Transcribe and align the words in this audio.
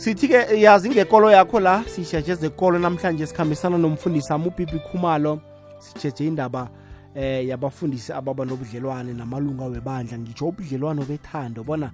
sithi-ke 0.00 0.60
yazi 0.60 0.90
ngekolo 0.90 1.30
yakho 1.30 1.60
la 1.60 1.84
sisheje 1.84 2.34
zekolo 2.34 2.78
namhlanje 2.78 3.26
sikhambisana 3.26 3.78
nomfundisi 3.78 4.32
ami 4.32 4.46
ubibi 4.46 4.78
khumalo. 4.78 5.40
Sisheje 5.78 6.26
indaba 6.26 6.70
eh 7.14 7.48
yabafundisi 7.48 8.12
ababa 8.12 8.44
nobudlelwane 8.44 9.12
namalunga 9.12 9.64
webandla. 9.64 10.18
Ngitsho 10.18 10.48
ubudlelwano 10.48 11.04
bethando 11.04 11.64
bona 11.64 11.90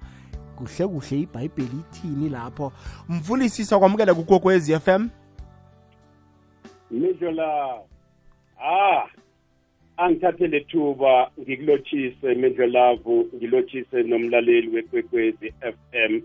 kuhle 0.57 0.87
kuhle 0.87 1.21
ibhayibheli 1.21 1.79
ithini 1.81 2.29
lapho. 2.29 2.73
Mfundisi 3.09 3.65
sakwamukela 3.65 4.15
kugokwez 4.15 4.71
f 4.71 4.89
m? 4.89 5.11
Lisho 6.91 7.31
la 7.31 7.75
ah 8.63 9.07
angithathe 9.97 10.47
lethuba 10.47 11.31
ngikulochise 11.41 12.35
mendlelavu 12.35 13.29
ngilotshise 13.35 14.03
nomlaleli 14.03 14.69
wekwekwezi 14.69 15.55
FM 15.61 16.21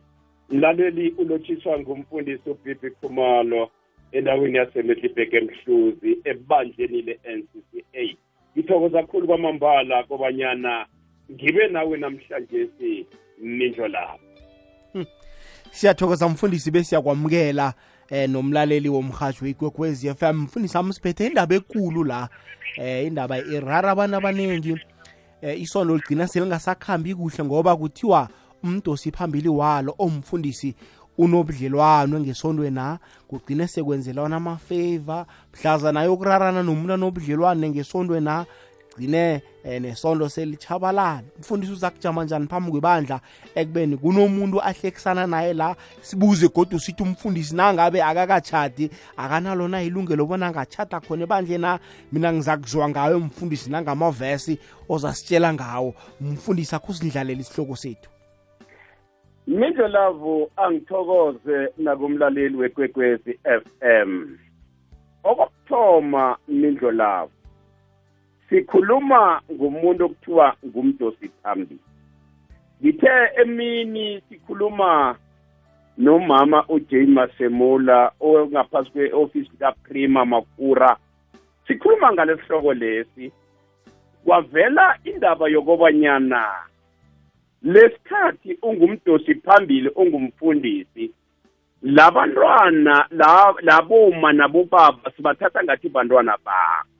mlaleli 0.51 1.09
ulotshiswa 1.09 1.79
ngumfundisi 1.79 2.49
uBibi 2.49 2.91
Khumalo 2.91 3.69
endaweni 4.11 4.57
yaseMiddelburg 4.57 5.33
emhluzi 5.33 6.17
ebandleni 6.23 7.01
le-NCCA 7.01 8.17
ngithokoza 8.57 9.01
kakhulu 9.01 9.27
kwamambala 9.27 10.03
kobanyana 10.03 10.85
ngibe 11.31 11.67
nawe 11.67 11.97
namhlanje 11.97 12.69
si 12.77 13.05
mindlo 13.41 13.87
lapho 13.87 14.19
hmm. 14.93 15.05
siyathokoza 15.71 16.29
mfundisi 16.29 16.71
besiyakwamukela 16.71 17.73
eh 18.09 18.29
nomlaleli 18.29 18.89
womhajo 18.89 19.45
igwegwezi 19.45 20.13
FM 20.13 20.35
mfundisi 20.35 20.77
ami 20.77 20.93
siphethe 20.93 21.27
indaba 21.27 21.55
ekulu 21.55 22.03
la 22.03 22.29
eh 22.77 23.05
indaba 23.07 23.37
irara 23.37 23.91
abantu 23.91 24.17
abaningi 24.17 24.77
eh 25.41 25.61
isondo 25.61 25.95
ligcina 25.95 26.27
selingasakhambi 26.27 27.15
kuhle 27.15 27.43
ngoba 27.43 27.75
kuthiwa 27.75 28.29
umdosi 28.63 29.11
phambili 29.11 29.49
walo 29.49 29.95
omfundisi 29.97 30.75
unobudlelwano 31.17 32.19
ngesondweni 32.19 32.75
na 32.75 32.99
kugcine 33.27 33.67
sekwenzelwana 33.67 34.35
amafavor 34.35 35.25
mhlaza 35.53 35.91
nayo 35.91 36.17
kurarana 36.17 36.63
nomuntu 36.63 36.93
anobudlelwane 36.93 37.69
ngesondweni 37.69 38.25
na 38.25 38.45
gcine 38.97 39.41
eh, 39.63 39.81
nesondo 39.81 40.29
selichabalala 40.29 41.23
mfundisi 41.39 41.73
uza 41.73 41.89
kujama 41.89 42.23
njani 42.23 42.47
phambi 42.47 42.71
kwebandla 42.71 43.19
ekubeni 43.55 43.97
kunomuntu 43.97 44.61
ahlekisana 44.61 45.27
naye 45.27 45.53
la? 45.53 45.75
Sibuze 46.01 46.47
kodwa 46.47 46.79
sithi 46.79 47.03
umfundisi 47.03 47.55
nangabe 47.55 48.03
akakachadi 48.03 48.89
akanalona 49.17 49.83
ilungelo 49.83 50.25
bona 50.25 50.47
angachata 50.47 50.99
khona 50.99 51.23
ebandleni 51.23 51.61
na? 51.61 51.79
Mina 52.11 52.33
ngiza 52.33 52.57
kuzwa 52.57 52.89
ngayo 52.89 53.19
mfundisi 53.19 53.69
nangamavesi 53.69 54.59
ozasitshela 54.89 55.53
ngawo. 55.53 55.95
Mfundisi 56.21 56.75
akho 56.75 56.93
sindlalela 56.93 57.41
isihloko 57.41 57.75
sethu. 57.75 58.10
Mindlelavu 59.51 60.51
angithokoze 60.57 61.57
nakumlaleli 61.77 62.57
wekwekwezi 62.57 63.39
FM 63.61 64.37
okokuthoma 65.23 66.37
mindlolavu 66.47 67.31
sikhuluma 68.49 69.41
ngomuntu 69.53 70.05
okuthiwa 70.05 70.55
ngumdosi 70.65 71.27
phambili 71.43 71.79
ngithe 72.81 73.09
emini 73.41 74.21
sikhuluma 74.29 75.15
nomama 75.97 76.65
uJay 76.69 77.05
Masemula 77.05 78.11
ongaphasi 78.19 78.91
kweoffice 78.91 79.51
kaPrima 79.59 80.25
Makura. 80.25 80.97
Sikhuluma 81.67 82.13
ngalesihloko 82.13 82.73
lesi. 82.73 83.31
Kwavela 84.25 84.97
indaba 85.03 85.47
yokobanyana 85.49 86.70
lesikhathi 87.63 88.57
ungumdosi 88.61 89.35
phambili 89.35 89.89
ungumfundisi 89.89 91.11
labantwana 91.81 93.07
laboma 93.61 94.33
nabobaba 94.33 95.11
sibathatha 95.15 95.63
ngathi 95.63 95.89
bantwana 95.89 96.37
bakho 96.45 96.91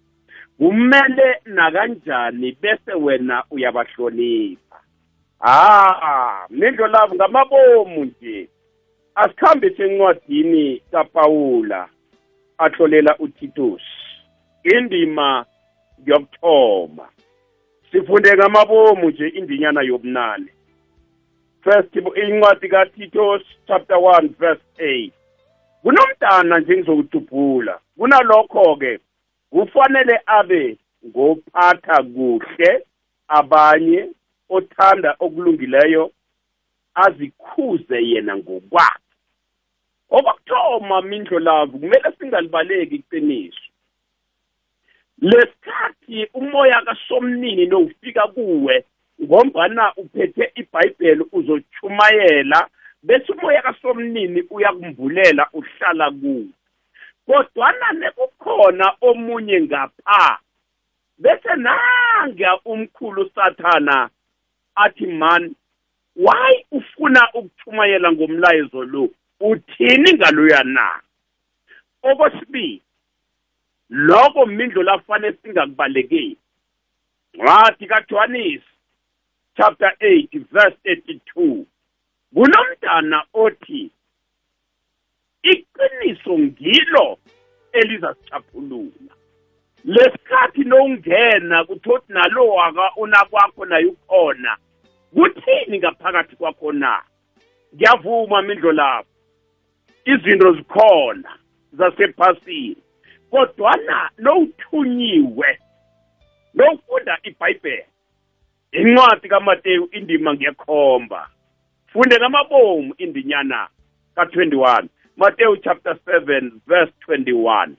kumele 0.62 1.42
nakanjani 1.46 2.58
bese 2.62 2.94
wena 2.94 3.44
uyabahlonipha? 3.52 4.78
Ah 5.42 6.46
mindlo 6.50 6.88
lavo 6.88 7.16
ngamabomu 7.16 8.06
nje. 8.06 8.50
Asikhambe 9.16 9.70
sencwadini 9.70 10.82
kaPaula 10.92 11.90
ahlolela 12.58 13.18
uTitus 13.20 13.82
indima 14.64 15.46
yokuthoma. 16.06 17.08
Sifunde 17.92 18.34
ngamabomu 18.36 19.10
nje 19.10 19.28
indinyana 19.28 19.82
yobunane. 19.82 20.48
First 21.64 21.96
incwadi 21.96 22.70
kaTitus 22.70 23.42
chapter 23.68 23.98
1 23.98 24.30
verse 24.40 24.62
8 24.78 25.12
kunomntana 25.82 26.60
nje 26.60 26.78
ngizokudubhula 26.78 27.80
kunalokho 27.98 28.76
ke 28.76 29.00
kufanele 29.50 30.20
abe 30.26 30.78
ngophatha 31.08 32.04
kuhle 32.04 32.86
abanye 33.28 34.10
othanda 34.50 35.16
okulungileyo 35.20 36.12
azikhuze 36.94 37.98
yena 38.10 38.38
ngokwakhe. 38.38 39.12
Okokuthoma 40.10 41.02
mindlo 41.02 41.40
lavu 41.40 41.80
kumele 41.80 42.12
singalibaleki 42.20 42.96
iqiniso. 42.96 43.71
Lesikhathi 45.22 46.28
umoya 46.34 46.82
kasomnini 46.82 47.66
nowufika 47.66 48.28
kuwe 48.28 48.86
ngombana 49.24 49.94
uphethe 49.96 50.52
ibhayibheli 50.56 51.26
uzochumayela 51.32 52.68
bese 53.04 53.32
umoya 53.34 53.62
kasomnini 53.62 54.42
uyakumvulela 54.50 55.48
uhlala 55.54 56.12
kuwe. 56.12 56.46
Kodwana 57.26 57.92
nekukhona 57.92 58.94
omunye 59.02 59.62
ngapha 59.62 60.40
bese 61.18 61.56
nanga 61.56 62.60
umkhulu 62.66 63.30
sathana 63.36 64.10
athi 64.76 65.08
man 65.08 65.56
why 66.16 66.66
ufuna 66.72 67.30
ukuchumayela 67.34 68.12
ngomlayezo 68.12 68.84
lo? 68.84 69.10
Uthini 69.40 70.14
ngaloya 70.14 70.64
na? 70.64 71.00
Okwesibili 72.04 72.82
lokho 73.92 74.46
mindlo 74.46 74.84
lafane 74.84 75.34
singakubalekeli 75.34 76.38
wathi 77.38 77.88
kaJohannes 77.88 78.62
chapter 79.58 79.96
8 80.00 80.46
verse 80.52 80.78
32 80.86 81.64
kunomntana 82.34 83.24
othi 83.34 83.92
iqiniso 85.44 86.40
ngilo 86.40 87.18
elizasichaphulula 87.72 89.14
lesikhathi 89.86 90.64
lowungena 90.64 91.64
kuthothi 91.64 92.14
nalo 92.14 92.48
waka 92.48 92.96
unakwakho 92.96 93.66
naye 93.66 93.86
ukhona 93.86 94.58
kuthini 95.14 95.80
ngaphakathi 95.80 96.36
kwakho 96.36 96.72
na? 96.72 97.02
Ngiyavuma 97.76 98.42
mindlo 98.42 98.72
lapho. 98.72 99.10
Izinto 100.06 100.54
zikhona 100.54 101.38
zasephasini. 101.74 102.78
Kodwana 103.32 104.10
lowuthunyiwe 104.18 105.60
lowufunda 106.54 107.18
ibhayibheli 107.24 107.86
incwadi 108.72 109.30
kamateyu 109.30 109.90
indima 109.92 110.34
ngekhomba 110.34 111.30
funde 111.88 112.16
ngamabomu 112.18 112.94
indinyana 112.98 113.68
ka-21 114.16 114.88
Mateyu 115.18 115.58
chapter 115.58 115.98
7 116.06 116.52
verse 116.68 116.94
21 117.08 117.70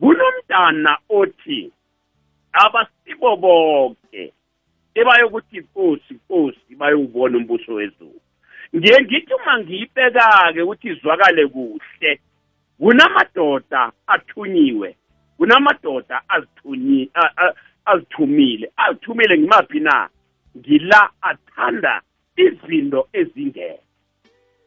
kunomntana 0.00 0.98
othi 1.08 1.72
abasibo 2.52 3.36
bonke 3.36 4.32
ebayokuthi 4.94 5.56
inkosi 5.56 6.14
inkosi 6.14 6.74
bayowubona 6.78 7.36
umbuso 7.36 7.74
wezulu 7.74 8.20
ngiye 8.76 8.96
ngithi 9.02 9.34
uma 9.34 9.58
ngiyibeka-ke 9.58 10.62
ukuthi 10.62 10.88
izwakale 10.88 11.46
kuhle 11.46 12.20
kunamadoda 12.82 13.92
athunyiwe 14.06 14.96
kunamadoda 15.36 16.22
azithunyi 16.28 17.10
azithumile. 17.84 18.72
Azithumile 18.76 19.38
ngimaphi 19.38 19.80
na? 19.80 20.08
Ngila 20.56 21.10
athanda 21.22 22.02
izinto 22.36 23.08
ezingekho. 23.12 23.82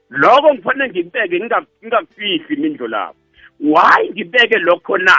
Lokho 0.09 0.53
ngifanele 0.53 0.89
ngikubeke 0.89 1.39
ngingakufihli 1.39 2.55
imindlo 2.55 2.87
lapho 2.87 3.19
why 3.59 4.09
ngibeke 4.11 4.57
lokho 4.57 4.97
na? 4.97 5.17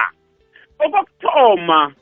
Okokuthoma 0.78 1.94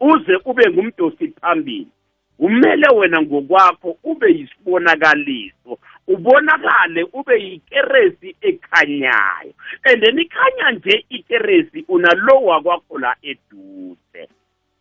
uze 0.00 0.36
ube 0.44 0.70
ngumdosi 0.70 1.28
phambili. 1.28 1.93
Kumele 2.38 2.88
wena 2.96 3.22
ngokwakho 3.22 3.98
ube 4.04 4.32
yisibonakaliso 4.32 5.78
ubonakale 6.06 7.02
ube 7.12 7.42
yikeresi 7.42 8.36
ekhanyayo. 8.40 9.54
And 9.84 10.02
then 10.02 10.18
ikhanya 10.18 10.70
nje 10.70 11.04
ikeresi 11.08 11.84
unalowa 11.88 12.62
kwakho 12.62 12.98
la 12.98 13.16
eduze. 13.22 14.28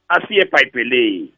Asiye 0.08 0.42
ebhayibheleni. 0.42 1.34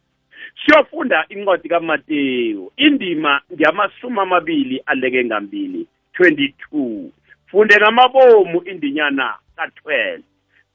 Siyofunda 0.65 1.25
incwadi 1.29 1.69
kaMateyu 1.69 2.71
indima 2.77 3.41
ngiyamasumi 3.53 4.19
amabili 4.19 4.83
aleke 4.85 5.25
ngambili 5.25 5.87
22 6.19 7.09
funde 7.47 7.75
ngamabomu 7.77 8.63
indinyana 8.63 9.35
ka-12 9.55 10.19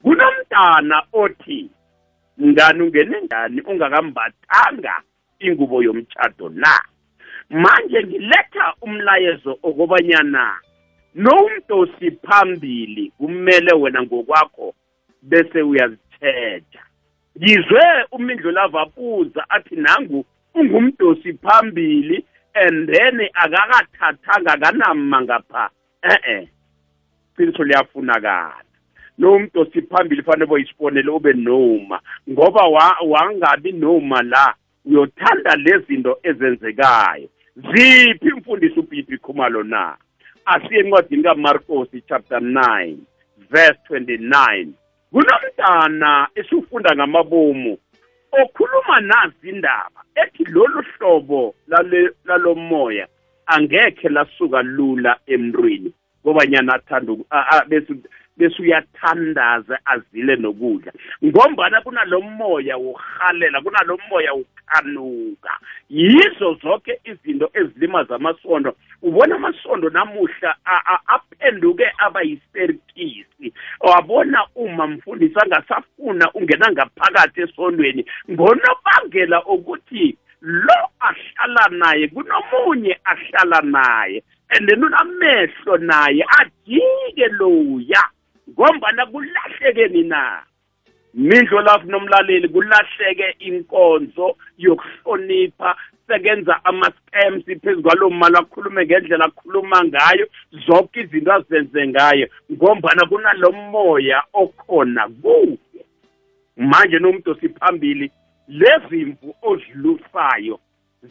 kunomntana 0.01 1.03
othi 1.13 1.69
ngani 2.41 2.81
ungene 2.81 3.21
njani? 3.21 3.61
Ungakambathanga 3.61 5.01
ingubo 5.45 5.83
yomtshado 5.83 6.49
na? 6.49 6.81
Manje 7.49 8.03
ngiletha 8.03 8.73
umlayezo 8.81 9.59
okobanyana 9.63 10.55
nomdosi 11.15 12.11
phambili 12.11 13.11
kumele 13.17 13.73
wena 13.73 14.03
ngokwakho 14.03 14.73
bese 15.21 15.61
uyazithetha 15.61 16.83
ngizwe 17.37 17.81
umindlolava 18.11 18.81
abuza 18.81 19.49
athi 19.49 19.75
nangu 19.75 20.25
ungumdosi 20.55 21.33
phambili 21.33 22.25
and 22.53 22.89
then 22.89 23.29
akakathathanga 23.33 24.57
kanama 24.57 25.21
ngapha. 25.21 25.69
Eh-eh 26.03 26.47
qiniso 27.37 27.63
liyafunakala. 27.63 28.63
Nomdosi 29.17 29.81
phambili 29.81 30.23
fanele 30.23 30.45
boyisibonele 30.45 31.11
ube 31.11 31.33
noma 31.33 31.99
ngoba 32.29 32.67
wangabi 33.07 33.71
noma 33.71 34.21
la. 34.21 34.55
Uyothanda 34.85 35.55
lezinto 35.55 36.19
ezenzekayo. 36.23 37.29
Ziphi 37.55 38.27
imfundiso 38.27 38.79
ubhibhi 38.79 39.17
khumalo 39.17 39.63
na? 39.63 39.97
Asiye 40.45 40.79
encwadini 40.79 41.23
kamarkosi 41.23 42.01
chapter 42.07 42.39
9 42.39 42.95
verse 43.51 43.79
29 43.89 44.67
kunomntana 45.11 46.27
esifunda 46.35 46.95
ngamabomu 46.95 47.77
okhuluma 48.31 48.99
nazi 48.99 49.49
indaba 49.49 50.01
ethi 50.15 50.43
lolu 50.43 50.83
hlobo 50.97 51.55
lalo 52.25 52.55
moya 52.55 53.07
angekhe 53.45 54.09
lasuka 54.09 54.61
lula 54.61 55.19
emntwini 55.27 55.93
ngobanyana 56.25 56.73
athanda 56.73 57.13
bese 57.67 57.93
uyathandaza 58.59 59.79
azile 59.85 60.35
nokudla. 60.35 60.91
Ngombana 61.25 61.81
kunalo 61.81 62.21
moya 62.21 62.77
wokuhalela 62.77 63.61
kunalo 63.61 63.97
moya 64.09 64.33
wokukhanuka 64.33 65.59
yizo 65.89 66.53
zonke 66.61 66.99
izinto 67.03 67.49
ezilimaza 67.53 68.15
amasondo. 68.15 68.75
Ubona 69.01 69.35
amasondo 69.35 69.89
namuhla 69.89 70.55
aphenduke 71.07 71.85
aba 71.97 72.21
yiserikisi 72.21 73.53
wabona 73.79 74.47
uma 74.55 74.87
mfundisi 74.87 75.35
angasafuna 75.39 76.31
ungena 76.33 76.71
ngaphakathi 76.71 77.41
esondweni 77.41 78.05
ngonobangela 78.31 79.45
ukuthi 79.45 80.17
lo 80.41 80.89
ahlala 80.99 81.67
naye 81.69 82.07
kunomunye 82.07 82.99
ahlala 83.05 83.61
naye 83.61 84.23
and 84.49 84.67
then 84.67 84.83
unamehlo 84.83 85.77
naye 85.77 86.25
ajike 86.39 87.27
loya. 87.39 88.03
Ngombana 88.49 89.05
kulahlekeni 89.05 90.03
na? 90.03 90.43
Mindlo 91.13 91.61
lapho 91.61 91.87
nomlaleli 91.87 92.47
kulahleke 92.49 93.35
inkonzo 93.39 94.35
yokuhlonipha 94.57 95.75
sekenza 96.07 96.65
ama-scams 96.65 97.45
phezu 97.61 97.81
kwalo 97.81 98.09
mali 98.09 98.35
akhulume 98.37 98.85
ngendlela 98.85 99.25
akhuluma 99.25 99.83
ngayo 99.83 100.27
zonke 100.67 101.01
izinto 101.01 101.33
azenze 101.33 101.87
ngayo 101.87 102.27
ngombana 102.51 103.05
kunalo 103.05 103.51
moya 103.51 104.23
okhona 104.33 105.07
kuye. 105.07 105.57
Manje 106.57 106.99
nomuntu 106.99 107.35
siphambili 107.35 108.11
lezimvu 108.47 109.35
ozilusayo 109.41 110.59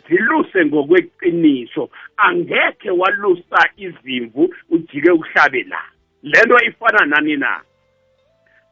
ziluse 0.09 0.65
ngokweqiniso 0.65 1.91
angekhe 2.17 2.91
walusa 2.91 3.61
izimvu 3.77 4.55
ujike 4.71 5.11
uhlabe 5.11 5.63
la. 5.63 5.83
Lento 6.23 6.57
ifana 6.65 7.07
nani 7.07 7.37
na? 7.37 7.61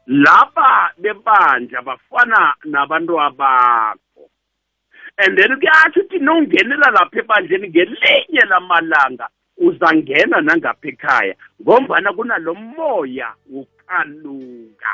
Laba 0.07 0.93
bebandla 0.99 1.83
bafana 1.83 2.55
nabantu 2.65 3.21
abakho. 3.21 4.31
And 5.19 5.37
then 5.37 5.61
kuyatsho 5.61 6.01
ukuthi 6.01 6.19
nongenela 6.19 6.91
lapha 6.91 7.19
ebandleni 7.19 7.69
ngelinye 7.69 8.41
lamalanga 8.49 9.29
uzangena 9.59 10.41
nangapha 10.41 10.89
ekhaya 10.89 11.35
ngombana 11.63 12.13
kunalo 12.13 12.55
moya 12.55 13.35
wokukanuka 13.51 14.93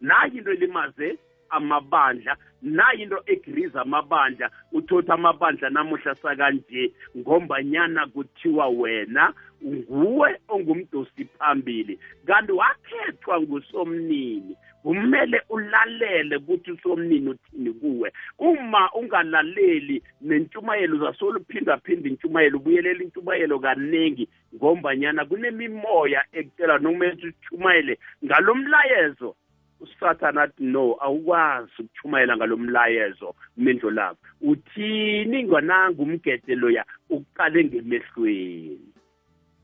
nayo 0.00 0.32
into 0.32 0.50
elimaze 0.50 1.18
amabandla 1.50 2.36
nayo 2.62 2.98
into 2.98 3.18
egriza 3.26 3.80
amabandla 3.80 4.50
uthothi 4.72 5.12
amabandla 5.12 5.70
namuhla 5.70 6.14
sakanje 6.14 6.92
ngombanyana 7.16 8.06
kuthiwa 8.06 8.68
wena 8.68 9.32
nguwe 9.64 10.40
ongumdosi 10.48 11.24
phambili. 11.24 11.98
Kanti 12.26 12.52
wakhethwa 12.52 13.40
ngusomnini 13.40 14.56
kumele 14.82 15.42
ulalele 15.48 16.36
ukuthi 16.36 16.72
usomnini 16.72 17.28
uthini 17.30 17.72
kuwe. 17.72 18.12
Uma 18.38 18.92
ungalaleli 18.92 20.02
nentshumayelo 20.20 20.96
uzasoluphinda-phinda 20.96 22.08
intshumayelo 22.08 22.58
ubuyelela 22.58 23.02
intshumayelo 23.04 23.58
kaningi 23.58 24.28
ngombanyana 24.54 25.24
kunemimoya 25.24 26.24
ekutela 26.32 26.78
nokumele 26.78 27.28
utshumayele 27.28 27.98
ngalo 28.24 28.54
mlayezo 28.54 29.36
usathana 29.80 30.42
athi 30.42 30.64
no 30.64 30.96
awukwazi 31.00 31.72
ukuchumayela 31.78 32.36
ngalo 32.36 32.56
mlayezo 32.56 33.34
mindlo 33.56 33.90
lapho 33.90 34.18
uthini 34.40 35.44
ngwananga 35.44 36.02
umgede 36.02 36.54
loya 36.54 36.84
uqale 37.10 37.64
ngemehlweni? 37.64 38.92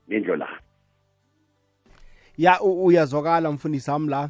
Mindlo 0.07 0.35
lapho 0.35 0.67
ya 2.37 2.61
uyazwakala 2.61 3.51
mfundisi 3.51 3.91
wami 3.91 4.09
la. 4.09 4.29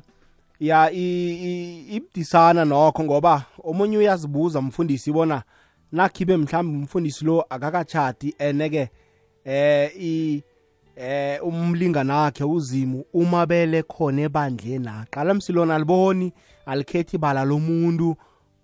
Ya 0.60 0.92
ibudisana 0.92 2.66
nokho 2.66 3.04
ngoba 3.04 3.46
omunye 3.64 3.98
uyazibuza 3.98 4.62
mfundisi 4.62 5.12
bona 5.12 5.44
nakhibe 5.92 6.38
mhlawumbe 6.38 6.78
umfundisi 6.78 7.26
lo 7.26 7.46
akakachati 7.50 8.36
ene-ke 8.40 8.90
eh 9.46 10.44
eh 11.00 11.40
umlingana 11.44 12.16
wakhe 12.16 12.44
uzimu 12.44 13.06
umabele 13.14 13.84
khona 13.84 14.22
ebandleni. 14.22 14.88
Aqala 14.88 15.34
msilona 15.34 15.76
aliboni 15.76 16.34
alikhethi 16.66 17.16
ibala 17.16 17.46
lomuntu. 17.46 18.16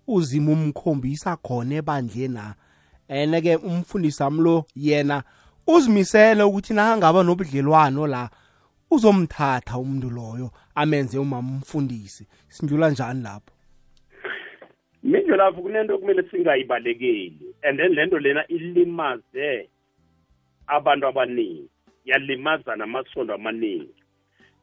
Uzimu 0.06 0.52
umkhombisa 0.52 1.36
khona 1.36 1.74
ebandleni. 1.74 2.40
Ene-ke 3.08 3.56
umfundisi 3.56 4.22
wami 4.22 4.42
lo 4.42 4.64
yena 4.74 5.22
uzimisele 5.66 6.42
ukuthi 6.42 6.74
nakangaba 6.74 7.22
nobudlelwano 7.22 8.06
la 8.06 8.30
uzomthatha 8.90 9.78
umuntu 9.78 10.10
loyo 10.10 10.50
amenze 10.74 11.18
umama 11.18 11.50
umfundisi. 11.50 12.26
Sindlula 12.48 12.90
njani 12.90 13.22
lapho? 13.22 13.54
Minjo 15.02 15.36
lapho 15.36 15.62
kunento 15.62 15.98
kumele 15.98 16.22
singayibalekeli 16.30 17.54
and 17.62 17.78
then 17.78 17.94
lento 17.94 18.18
lena 18.18 18.46
ilimaze 18.48 19.68
abantu 20.66 21.06
abaningi. 21.06 21.73
Yalimaza 22.04 22.76
namasondo 22.76 23.34
amaningi. 23.34 23.94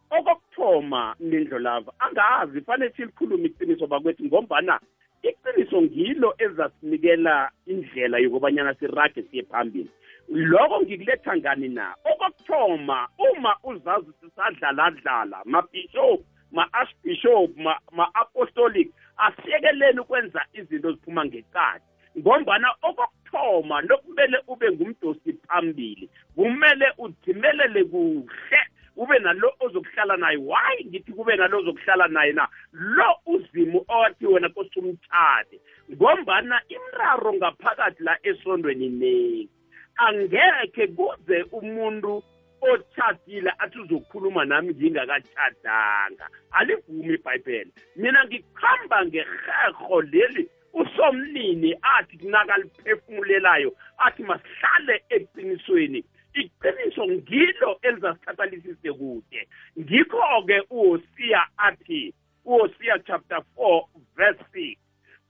Okokuthoma 0.09 1.15
mindlo 1.19 1.59
lava 1.59 1.91
angazi 1.99 2.61
fanele 2.61 2.93
silikhulume 2.95 3.45
iqiniso 3.45 3.87
bakwethu 3.87 4.25
ngombana 4.25 4.79
iqiniso 5.23 5.81
ngilo 5.81 6.35
ezasinikela 6.37 7.51
indlela 7.65 8.17
yokubanyana 8.19 8.73
sirage 8.73 9.23
siye 9.23 9.43
phambili. 9.43 9.89
Lokho 10.29 10.81
ngikuletha 10.81 11.37
ngani 11.37 11.67
na? 11.67 11.95
Okokuthoma 12.11 13.07
uma 13.17 13.55
uzazi 13.63 14.11
sisadlaladlala 14.19 15.41
mabhishop 15.45 16.21
ma-archbishop 16.51 17.49
ma-apostolic 17.91 18.91
asiyekeleni 19.17 19.99
ukwenza 19.99 20.45
izinto 20.53 20.91
ziphuma 20.91 21.25
ngeqadi. 21.25 21.85
Ngombana 22.17 22.67
okokuthoma 22.81 23.81
nokumele 23.81 24.37
ube 24.47 24.71
ngumdosi 24.71 25.33
phambili 25.33 26.09
kumele 26.35 26.87
udzimelele 26.97 27.83
kuhle 27.83 28.61
ube 28.95 29.19
nalo 29.19 29.53
ozokuhlala 29.59 30.17
naye. 30.17 30.37
Why 30.37 30.85
ngithi 30.85 31.13
kube 31.13 31.35
nalo 31.35 31.59
ozokuhlala 31.59 32.07
naye 32.07 32.33
na? 32.33 32.47
Lo 32.73 33.15
uzimu 33.25 33.85
owathi 33.87 34.25
wena 34.25 34.49
kosumtshade 34.49 35.59
ngombana 35.91 36.61
imraro 36.69 37.33
ngaphakathi 37.33 38.03
la 38.03 38.17
esondweni 38.23 38.89
ningi 38.89 39.49
angekhe 39.95 40.87
kuze 40.87 41.43
umuntu 41.51 42.23
otshadile 42.61 43.51
athi 43.59 43.79
uzokhuluma 43.79 44.45
nami 44.45 44.73
ngingakatshadanga 44.73 46.29
alivumi 46.51 47.13
ibhayibheli. 47.13 47.71
Mina 47.95 48.25
ngikhamba 48.25 49.05
ngeherho 49.05 50.01
leli 50.01 50.49
usomnini 50.73 51.75
athi 51.81 52.17
kunakaliphefumulelayo 52.17 53.75
athi 53.97 54.23
masihlale 54.23 55.03
eqinisweni. 55.09 56.03
Iqiniso 56.33 57.07
ngilo 57.07 57.79
elizasithathalisise 57.81 58.93
kude. 58.93 59.47
Ngikho-ke 59.79 60.61
uHosiya 60.69 61.47
athi 61.57 62.13
uHosiya 62.45 62.99
chapter 62.99 63.41
4 63.57 63.85
verse 64.15 64.43
6 64.53 64.77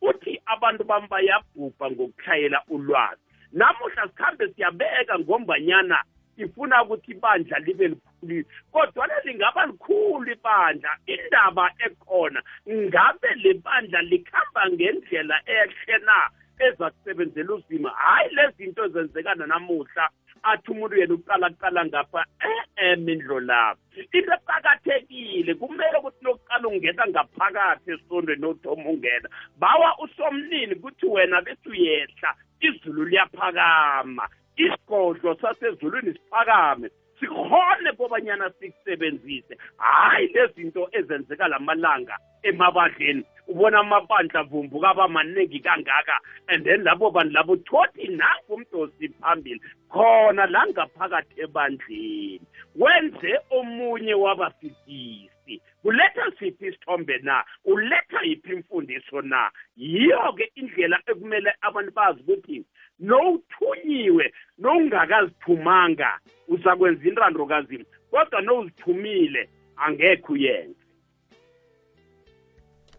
uthi 0.01 0.41
abantu 0.45 0.83
bami 0.83 1.07
bayabhubha 1.07 1.91
ngokukhayela 1.91 2.63
ulwazi. 2.69 3.21
Namuhla 3.51 4.07
sikhambe 4.07 4.47
siyabeka 4.53 5.19
ngombanyana 5.19 6.03
ngifuna 6.41 6.83
ukuthi 6.83 7.11
ibandla 7.11 7.59
libe 7.59 7.87
likhulu 7.87 8.43
kodwana 8.71 9.13
lingaba 9.25 9.65
likhulu 9.65 10.31
ibandla 10.31 10.97
indaba 11.05 11.71
ekhona. 11.85 12.41
Ngabe 12.69 13.29
le 13.43 13.53
bandla 13.53 14.01
likhamba 14.01 14.69
ngendlela 14.71 15.41
ehle 15.45 15.97
na 16.05 16.29
eza 16.59 16.89
kusebenzela 16.89 17.53
uzima? 17.53 17.89
Hhayi 17.89 18.35
lezi 18.35 18.57
zinto 18.57 18.85
ezenzekana 18.85 19.47
namuhla. 19.47 20.09
Athi 20.43 20.71
umuntu 20.71 20.95
yena 20.97 21.13
uqala 21.13 21.49
kuqala 21.49 21.85
ngapha 21.85 22.25
eh 22.41 22.97
mindlo 22.97 23.39
lapho 23.39 23.81
into 24.13 24.33
eqakathekile 24.33 25.53
kumele 25.53 25.97
ukuthi 25.99 26.25
lokuqala 26.25 26.67
ungena 26.67 27.03
ngaphakathi 27.07 27.91
esondweni 27.91 28.45
othoma 28.45 28.89
ungena. 28.89 29.29
Bawa 29.59 29.99
usomnini 30.03 30.73
ukuthi 30.75 31.05
wena 31.05 31.41
bethi 31.41 31.69
uyehla 31.69 32.33
izulu 32.61 33.05
liyaphakama. 33.05 34.25
Isigodlo 34.63 35.35
sasezulwini 35.41 36.13
siphakame 36.13 36.89
sikhone 37.21 37.91
kobanyana 37.97 38.51
sikusebenzise. 38.59 39.57
Hhayi 39.77 40.27
lezinto 40.27 40.89
ezenzeka 40.91 41.47
lamalanga 41.47 42.17
emabandleni. 42.43 43.23
Ubona 43.47 43.79
amabandla 43.79 44.43
vumbuka 44.43 44.89
aba 44.89 45.07
maningi 45.07 45.59
kangaka 45.59 46.17
and 46.49 46.65
then 46.65 46.83
labo 46.83 47.11
bantu 47.11 47.33
labo 47.33 47.55
thothi 47.55 48.07
nangu 48.07 48.53
umdosi 48.53 49.09
phambili 49.19 49.61
khona 49.89 50.45
la 50.45 50.65
ngaphakathi 50.67 51.41
ebandleni. 51.41 52.41
Wenze 52.75 53.39
omunye 53.49 54.13
wabafitisi 54.13 55.61
kuletha 55.81 56.31
siphi 56.39 56.67
isithombe 56.67 57.17
na? 57.17 57.43
Uletha 57.65 58.21
yiphi 58.23 58.53
imfundiso 58.53 59.21
na? 59.21 59.51
Yiyo-ke 59.77 60.51
indlela 60.55 60.99
ekumele 61.07 61.53
abantu 61.61 61.91
bazi 61.91 62.21
ukuthi 62.21 62.65
nowuthunyiwe 63.01 64.33
nowungakazithumanga 64.57 66.19
uzakwenza 66.47 67.09
intando 67.09 67.45
kazini 67.45 67.85
kodwa 68.11 68.41
nowuzithumile 68.41 69.49
angekho 69.75 70.33
uyenze. 70.33 70.75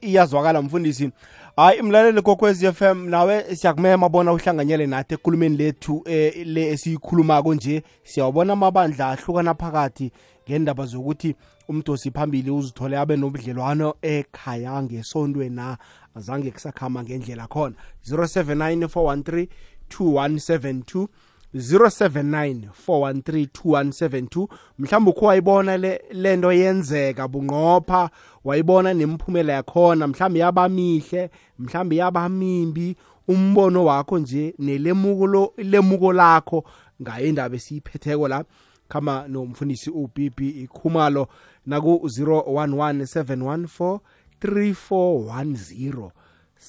Iyazwakala 0.00 0.62
mfundisi. 0.62 1.10
Hayi 1.56 1.82
mlaleli 1.82 2.22
kokwez 2.22 2.64
f 2.64 2.82
m 2.82 3.08
nawe 3.10 3.56
siyakumema 3.56 4.08
bona 4.08 4.32
uhlanganyele 4.32 4.86
nathi 4.86 5.14
ekulumeni 5.14 5.56
lethu 5.56 6.02
eh, 6.06 6.46
le 6.46 6.68
esiyikhulumako 6.68 7.54
nje. 7.54 7.82
Siyawabona 8.02 8.52
amabandla 8.52 9.08
ahlukana 9.10 9.54
phakathi 9.54 10.12
ngendaba 10.48 10.84
zokuthi 10.84 11.36
umdosi 11.68 12.10
phambili 12.10 12.50
uzithole 12.50 12.98
abe 12.98 13.16
nobudlelwano 13.16 13.94
ekhaya 14.02 14.82
ngesontweni 14.82 15.56
na 15.56 15.78
azange 16.14 16.50
kusakhama 16.50 17.02
ngendlela 17.02 17.46
khona. 17.46 17.74
079 18.04 18.86
413 18.86 19.48
2172 19.88 21.08
079 21.54 22.68
413 22.86 23.46
2172 23.46 24.48
mhlawumbe 24.78 25.10
ukho 25.10 25.26
wayibona 25.26 25.76
le 25.76 26.02
lento 26.12 26.52
yenzeka 26.52 27.28
bunqopha 27.28 28.10
wayibona 28.44 28.94
nemphumela 28.94 29.52
yakhona 29.52 30.06
mhlawumbe 30.06 30.38
yabamihle 30.38 31.30
mhlawumbe 31.58 31.96
yabamimbi 31.96 32.96
umbono 33.28 33.84
wakho 33.84 34.18
nje 34.18 34.54
nelemuko 34.58 35.52
lemuko 35.56 36.12
lakho 36.12 36.64
ngaye 37.02 37.28
indaba 37.28 37.56
esiyiphetheko 37.56 38.28
la. 38.28 38.44
Khama 38.88 39.28
nomfundisi 39.28 39.90
ubb 39.90 40.40
ikhumalo 40.40 41.28
naku-011 41.66 43.22
714 43.22 43.98
3410 44.42 46.10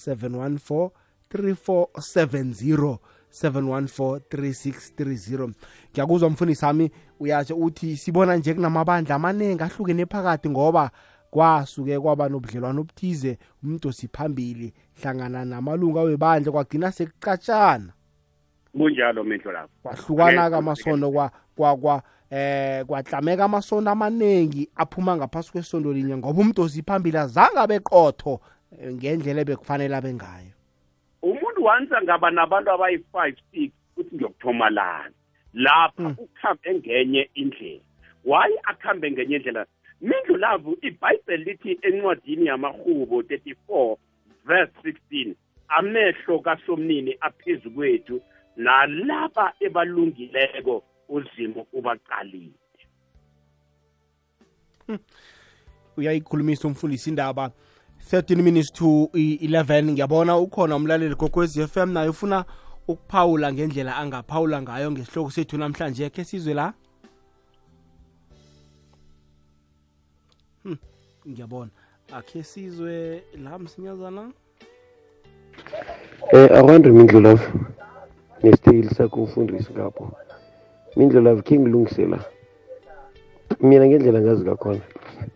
714 0.05 0.89
3470 1.33 2.97
7143630 3.33 5.51
ngiyakuzwa 5.91 6.29
mfundisi 6.29 6.65
wami 6.65 6.91
uyatsho 7.19 7.55
uthi 7.55 7.97
sibona 7.97 8.35
nje 8.35 8.53
kunamabandla 8.53 9.15
amaningi 9.15 9.63
ahlukene 9.63 10.05
phakathi 10.05 10.49
ngoba 10.49 10.91
kwasuke 11.31 11.99
kwaba 11.99 12.29
nobudlelwano 12.29 12.81
obuthize 12.81 13.37
umdosi 13.63 14.07
phambili 14.07 14.73
hlangana 15.01 15.45
namalungu 15.45 15.99
awebandla 15.99 16.51
kwagcina 16.51 16.91
sekucatshana. 16.91 17.93
Kunjalo 18.77 19.23
mehlo 19.23 19.51
lapho 19.51 19.69
kwahlukana-ke 19.83 20.55
amasondo 20.55 21.11
kwa 21.11 21.31
kwa 21.55 21.77
kwa 21.77 22.03
eh 22.29 22.85
kwatlameka 22.85 23.43
amasondo 23.45 23.91
amaningi 23.91 24.69
aphuma 24.75 25.17
ngaphasi 25.17 25.51
kwesondo 25.51 25.93
linye 25.93 26.17
ngoba 26.17 26.41
umdosi 26.41 26.81
phambili 26.83 27.17
azange 27.17 27.59
abeqotho 27.59 28.39
eh, 28.81 28.93
ngendlela 28.93 29.41
ebekufanele 29.41 29.95
abe 29.95 30.13
ngayo. 30.13 30.53
Umuntu 31.21 31.63
wanza 31.63 32.01
ngaba 32.01 32.31
nabantu 32.31 32.71
abayi-five 32.71 33.35
six 33.51 33.71
uthi 33.97 34.15
ngiyokuthoma 34.15 34.69
lana 34.69 35.11
lapha 35.53 36.03
Mm. 36.03 36.15
ukhambe 36.17 36.73
ngenye 36.75 37.29
indlela. 37.33 37.81
Waye 38.25 38.59
akhambe 38.63 39.11
ngenye 39.11 39.35
indlela? 39.35 39.65
Mindlu 40.01 40.35
lavu 40.37 40.77
ibhayibheli 40.81 41.43
lithi 41.43 41.79
encwadini 41.81 42.45
yamahubo 42.45 43.21
34 43.21 43.97
verse 44.45 44.71
16 44.83 45.33
amehlo 45.67 46.39
kasomnini 46.39 47.17
aphezu 47.21 47.71
kwethu 47.71 48.21
nalaba 48.55 49.53
ebalungileko 49.59 50.83
uzimo 51.09 51.67
ubaqalile. 51.73 52.53
Uyayikhulumisa 55.97 56.67
umfundisi 56.67 57.09
indaba. 57.09 57.51
13 58.11 58.41
minutes 58.41 58.71
to 58.73 59.09
i- 59.13 59.37
11 59.41 59.91
ngiyabona 59.91 60.37
ukhona 60.37 60.75
umlaleli 60.75 61.15
gokwezi 61.15 61.67
FM 61.67 61.89
naye 61.93 62.09
ufuna 62.09 62.45
ukuphawula 62.87 63.53
ngendlela 63.53 63.95
angaphawula 63.97 64.61
ngayo 64.61 64.91
ngesihloko 64.91 65.31
sethu 65.31 65.57
namhlanje 65.57 66.09
khe 66.09 66.23
sizwe 66.23 66.53
la. 66.53 66.73
Hmm, 70.63 70.77
ngiyabona. 71.27 71.71
Akhe 72.11 72.43
sizwe 72.43 73.23
la 73.43 73.59
msinyazana. 73.59 74.31
Eh 76.33 76.51
akwandre 76.57 76.91
mindlulavu 76.91 77.65
nesiteyili 78.43 78.89
sakho 78.95 79.17
umfundisi 79.23 79.73
ngapho 79.73 80.11
mindlulavu 80.95 81.41
khe 81.43 81.55
ngilungise 81.59 82.05
la 82.05 82.19
mina 83.61 83.85
ngendlela 83.87 84.19
ngazi 84.21 84.43
kakhona 84.45 84.81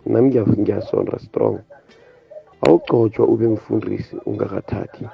nami 0.06 0.28
ngiya- 0.30 0.60
ngiyasonda 0.62 1.20
strong. 1.20 1.60
Awugcotshwa 2.62 3.26
ube 3.28 3.48
mfundisi 3.48 4.16
ungakathathi. 4.26 5.06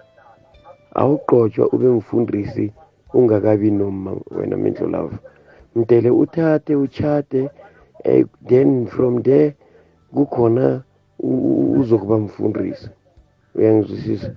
Awugqotshwa 0.95 1.67
ube 1.73 1.87
mfundisi 1.87 2.73
ungakabi 3.13 3.71
noma 3.71 4.11
wena 4.31 4.57
mindlulavu 4.57 5.17
mdele 5.75 6.09
uthathe 6.09 6.75
uchate 6.75 7.49
eh, 8.03 8.25
then 8.47 8.85
from 8.87 9.23
there 9.23 9.55
kukhona 10.13 10.83
u- 11.19 11.27
u- 11.27 11.79
uzokuba 11.79 12.17
mfundisi. 12.17 12.89
Uyangizwisisa? 13.55 14.35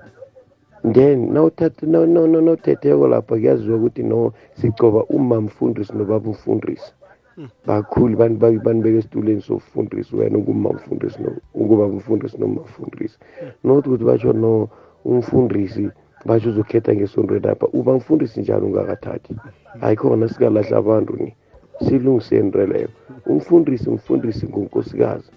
Then 0.92 1.32
nawuthathe 1.32 1.86
naw- 1.86 2.06
naw- 2.06 2.26
naw- 2.26 2.42
nawuthetheko 2.42 3.08
lapha 3.08 3.34
kuyaziwa 3.36 3.76
ukuthi 3.76 4.02
no 4.02 4.32
sicoba 4.60 5.04
uma 5.04 5.40
mfundisi 5.40 5.92
nobaba 5.96 6.30
mfundisi 6.30 6.92
bakhulu 7.66 8.16
bantu 8.16 8.38
ba- 8.38 8.62
banibeka 8.64 8.98
esituleni 8.98 9.40
sofundisi 9.40 10.16
wena 10.16 10.38
unguma 10.38 10.70
mfundisi 10.72 11.18
ukuba 11.54 11.88
mfundisi 11.88 12.38
noma 12.38 12.60
mfundisi 12.60 13.18
not 13.64 13.86
ukuthi 13.86 14.04
basho 14.04 14.32
no 14.32 14.68
umfundisi 15.04 15.88
basho 16.26 16.48
uzokhetha 16.48 16.94
ngesondweni 16.94 17.46
lapha 17.46 17.66
uba 17.72 17.92
mfundisi 17.94 18.40
njalo 18.40 18.66
ungakathathi. 18.66 19.34
Ayikhona 19.80 20.28
sikalahla 20.28 20.76
abantu 20.76 21.16
ni 21.16 21.34
silungiseni 21.88 22.48
nto 22.48 22.66
leyo. 22.66 22.88
Umfundisi 23.26 23.90
mfundisi 23.90 24.46
ngunkosikazi. 24.46 25.30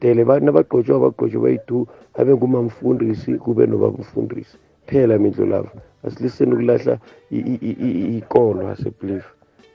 Tele 0.00 0.24
bantu 0.24 0.48
abagqotshwa 0.48 1.12
bayi-two 1.40 1.86
abe 2.14 2.34
ngumamfundisi 2.34 3.34
kube 3.38 3.66
nobaba 3.66 3.98
mfundisi 3.98 4.58
phela 4.86 5.18
mindlu 5.18 5.46
lava 5.46 5.70
asiliseni 6.04 6.52
ukulahla 6.52 6.98
i- 7.30 7.36
i- 7.36 7.58
i- 7.62 7.76
i- 7.88 8.18
ikolo 8.18 8.68
aseblief 8.68 9.24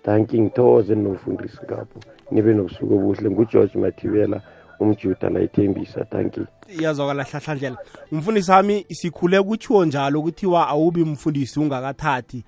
danki 0.06 0.42
ngithokoze 0.42 0.96
nomfundisi 0.96 1.58
ngapho 1.66 2.00
nibe 2.32 2.54
nobusuku 2.54 2.94
obuhle. 2.94 3.30
Ngugeorge 3.30 3.80
mathibela 3.80 4.42
umjuda 4.80 5.30
la 5.30 5.40
ithembisa 5.42 6.06
danki 6.12 6.42
iyazwakala 6.80 7.24
hlahlandlela 7.24 7.78
umfundisi 8.12 8.52
wami 8.52 8.86
sikhule 8.90 9.42
kutshiwo 9.42 9.86
njalo 9.86 10.22
kuthiwa 10.22 10.68
awubi 10.68 11.04
mfundisi 11.04 11.60
ungakathathi. 11.60 12.44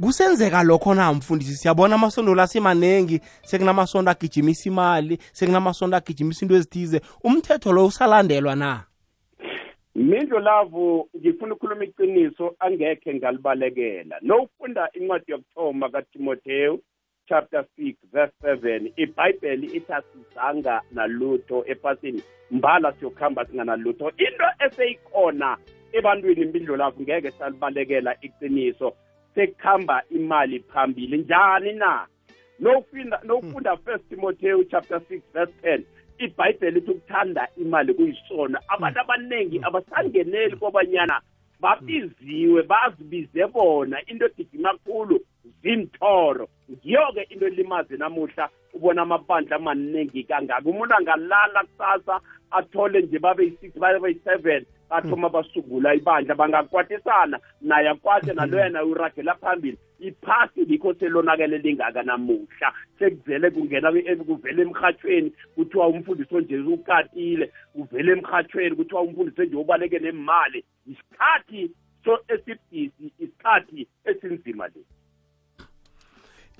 Kusenzeka 0.00 0.62
lokho 0.62 0.94
na 0.94 1.12
mfundisi? 1.12 1.56
Siyabona 1.56 1.94
amasondo 1.94 2.34
la 2.34 2.46
semanengi 2.46 3.20
sekunamasondo 3.44 4.10
agijimisa 4.10 4.68
imali 4.68 5.18
sekunamasondo 5.32 5.96
agijimisa 5.96 6.44
into 6.44 6.54
ezithize. 6.56 7.00
Umthetho 7.24 7.72
lo 7.72 7.86
usalandelwa 7.86 8.56
na? 8.56 8.84
Mindlu 9.96 10.38
lavu 10.38 11.08
ngifuna 11.16 11.54
ukukhuluma 11.54 11.84
iqiniso 11.84 12.56
angekhe 12.58 13.14
ngalibalekela. 13.14 14.18
Nowufunda 14.22 14.88
incwadi 14.92 15.32
yokuthoma 15.32 15.88
katimoteyu 15.88 16.82
chapter 17.28 17.64
6 17.78 17.94
verse 18.12 18.34
7 18.42 18.92
ibhayibheli 18.96 19.66
ithi 19.66 19.92
asizanga 19.92 20.82
nalutho 20.92 21.64
ephasini. 21.66 22.22
Mbala 22.50 22.92
siyokuhamba 22.92 23.44
singanalutho 23.46 24.12
into 24.16 24.44
eseyikhona 24.66 25.56
ebantwini 25.92 26.40
impindlo 26.42 26.76
lavu 26.76 27.02
ngeke 27.02 27.30
salibalekela 27.30 28.16
iqiniso. 28.20 28.92
Sekuhamba 29.34 30.02
imali 30.10 30.60
phambili. 30.60 31.18
Njani 31.18 31.72
na? 31.72 32.06
Nofunda 32.60 33.20
nofunda 33.24 33.76
first 33.76 34.08
timotheo 34.08 34.64
chapter 34.64 34.98
6 34.98 35.20
verse 35.32 35.52
10 35.62 35.80
ibhayibheli 36.24 36.78
ithi 36.78 36.90
ukuthanda 36.90 37.48
imali 37.56 37.94
kuyisona. 37.94 38.60
Abantu 38.68 39.00
abaningi 39.00 39.60
abasangeneli 39.62 40.56
kobanyana 40.56 41.20
babiziwe 41.60 42.62
bazibize 42.62 43.46
bona 43.46 43.96
into 44.06 44.26
egijima 44.26 44.72
kakhulu 44.72 45.20
zimthoro 45.62 46.48
ngiyo-ke 46.70 47.22
into 47.30 47.46
elimazi 47.46 47.96
namuhla 47.96 48.48
ubona 48.74 49.02
amabandla 49.02 49.56
amaningi 49.56 50.24
kangaka. 50.24 50.68
Umuntu 50.68 50.94
angalala 50.94 51.64
kusasa 51.64 52.20
athole 52.50 53.02
nje 53.02 53.18
babe 53.18 53.44
yi-six 53.44 53.78
babe 53.78 54.08
yi-seven 54.08 54.64
bathoma 54.90 55.28
basungula 55.28 55.94
ibandla 55.94 56.34
bangakwatisana 56.34 57.40
naye 57.60 57.88
akwate 57.88 58.32
naloya 58.32 58.68
naye 58.68 58.86
uragela 58.86 59.34
phambili. 59.34 59.78
Iphasi 60.00 60.64
likho 60.64 60.94
selonakele 60.94 61.58
lingaka 61.58 62.02
namuhla. 62.02 62.72
Sekuvele 62.98 63.50
kungena 63.50 63.92
kuvele 64.26 64.62
emhathweni 64.62 65.32
kuthiwa 65.54 65.88
umfundisi 65.88 66.36
onje 66.36 66.58
ukatile 66.58 67.52
uvele 67.74 68.12
emhathweni 68.12 68.76
kuthiwa 68.76 69.02
umfundisi 69.02 69.42
onje 69.42 69.56
ubaleke 69.56 69.98
nemali. 69.98 70.64
Isikhathi 70.86 71.70
so 72.04 72.18
esibhisi 72.28 73.12
isikhathi 73.18 73.86
esinzima 74.04 74.66
lesi 74.66 74.96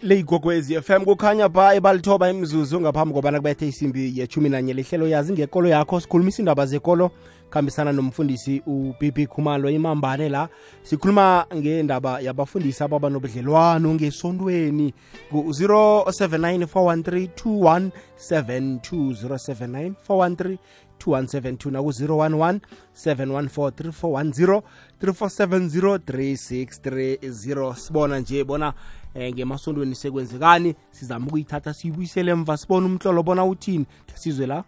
leyigogwezi 0.03 0.83
FM 0.83 1.05
kukhanya 1.05 1.49
ba 1.49 1.75
ebalithoba 1.75 2.31
imzuzu 2.31 2.81
ngaphambi 2.81 3.15
kobana 3.15 3.39
kubethe 3.39 3.69
isimbi 3.69 4.19
yechumi 4.19 4.49
nanye 4.49 4.73
lehlelo 4.73 5.09
yazi 5.09 5.33
ngekolo 5.33 5.69
yakho 5.69 6.01
sikhulumisa 6.01 6.43
indaba 6.43 6.67
zekolo 6.67 7.11
khambisana 7.51 7.93
nomfundisi 7.93 8.63
ubibi 8.67 9.27
khumalo 9.27 9.71
imambane 9.71 10.29
la. 10.29 10.49
Sikhuluma 10.83 11.47
ngendaba 11.55 12.21
yabafundisi 12.21 12.85
ababa 12.85 13.11
nobudlelwano 13.11 13.95
ngesontweni 13.95 14.95
ku-079 15.31 16.67
413 16.67 17.91
2172 18.19 19.27
079 19.29 20.59
2172 20.99 21.71
naku-011 21.71 22.61
714 22.95 23.71
3410 23.93 24.63
3470 25.03 25.99
3630 25.99 27.75
sibona 27.75 28.19
nje 28.19 28.45
bona 28.45 28.73
eh 29.15 29.35
ngemasondweni 29.35 29.95
sekwenzekani? 29.95 30.75
Sizama 30.91 31.27
ukuyithatha 31.27 31.75
siyibuyisele 31.75 32.31
emva 32.31 32.57
sibone 32.57 32.87
umhlolo 32.87 33.23
bona 33.23 33.45
uthini? 33.45 33.87
Sizwe 34.15 34.47
la 34.47 34.65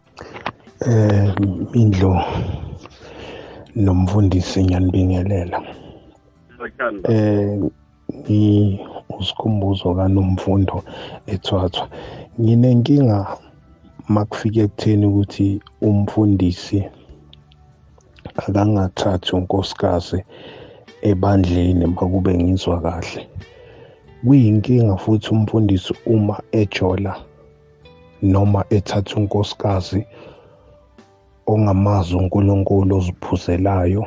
eh 0.86 1.34
indlo 1.74 2.22
nomfundisi 3.74 4.64
ngiyanibingelela. 4.64 5.62
Eh 7.08 7.58
ni 8.28 8.80
usikhumbuzo 9.18 9.94
kanomfundo 9.94 10.82
ethwathwa. 11.26 11.88
Nginenkinga 12.40 13.26
makufika 14.08 14.60
ekutheni 14.60 15.06
ukuthi 15.06 15.60
umfundisi 15.82 16.84
akangathathi 18.36 19.36
unkosikazi 19.36 20.22
ebandleni 21.02 21.86
makube 21.86 22.34
ngizwa 22.34 22.80
kahle. 22.80 23.28
Kuyinkinga 24.24 24.96
futhi 24.96 25.28
umfundisi 25.30 25.94
uma 26.06 26.36
ejola 26.52 27.12
noma 28.22 28.64
ethatha 28.70 29.16
unkosikazi 29.16 30.06
ongamazi 31.52 32.12
uNkulunkulu 32.20 32.96
oziphuzelayo 32.98 34.04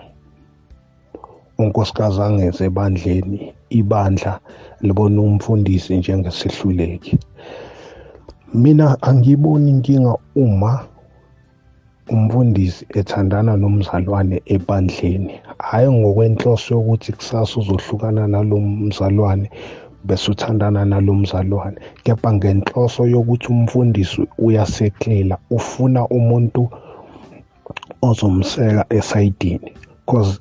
unkosikazi 1.62 2.22
angeze 2.22 2.62
ebandleni 2.70 3.40
ibandla 3.80 4.34
libona 4.86 5.22
umfundisi 5.22 5.98
njengesihluleki. 5.98 7.14
Mina 8.54 8.98
angiboni 9.02 9.70
inkinga 9.74 10.14
uma 10.36 10.72
umfundisi 12.14 12.86
ethandana 13.00 13.54
nomzalwane 13.62 14.38
ebandleni. 14.56 15.34
Hhayi 15.68 15.90
ngokwenhloso 15.98 16.76
yokuthi 16.76 17.12
kusasa 17.18 17.60
uzohlukana 17.60 18.28
nalo 18.28 18.60
mzalwane 18.60 19.48
bese 20.04 20.32
uthandana 20.32 20.86
nalo 20.86 21.14
mzalwane 21.22 21.78
kepha 22.04 22.34
ngenhloso 22.34 23.02
yokuthi 23.14 23.48
umfundisi 23.54 24.22
uyaseklela 24.46 25.38
ufuna 25.50 26.02
umuntu 26.08 26.70
ozomseka 28.02 28.86
esayidini 28.90 29.72
because 30.06 30.40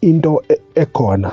into 0.00 0.42
ekhona 0.74 1.32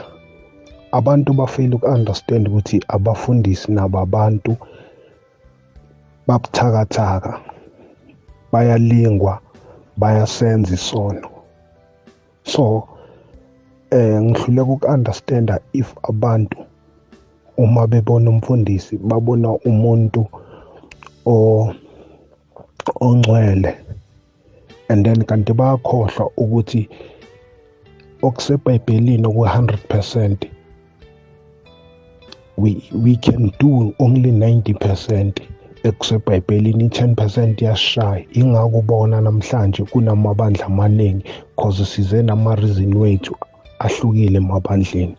abantu 0.91 1.33
bafeyile 1.33 1.75
uku-understand 1.75 2.47
ukuthi 2.47 2.77
abafundisi 2.87 3.71
nababantu 3.71 4.55
babuthakathaka 6.27 7.39
bayalingwa 8.51 9.39
bayasenza 9.97 10.73
isono. 10.73 11.29
So 12.43 12.87
eh 13.91 14.21
ngihluleka 14.21 14.71
uku-understanda 14.71 15.59
if 15.73 15.93
abantu 16.03 16.57
uma 17.57 17.87
bebona 17.87 18.29
umfundisi 18.29 18.97
babona 18.97 19.49
umuntu 19.65 20.27
ongcwele 22.99 23.71
and 24.89 25.05
then 25.05 25.23
kanti 25.23 25.53
bayakhohlwa 25.53 26.31
ukuthi 26.37 26.89
okusebhayibhelini 28.21 29.27
oku-100% 29.27 30.37
we 32.57 32.83
we 33.03 33.15
can 33.15 33.51
do 33.59 33.93
only 33.99 34.31
90% 34.31 35.31
ekusebhayibhelini 35.83 36.85
i-10% 36.85 37.63
yasishaya 37.63 38.25
ingako 38.31 38.77
ubona 38.77 39.21
namhlanje 39.21 39.83
kunamabandla 39.83 40.65
amaningi 40.65 41.23
cause 41.55 41.85
size 41.85 42.23
nama-reason 42.23 42.93
wethu 42.93 43.35
ahlukile 43.79 44.37
emabandleni 44.37 45.15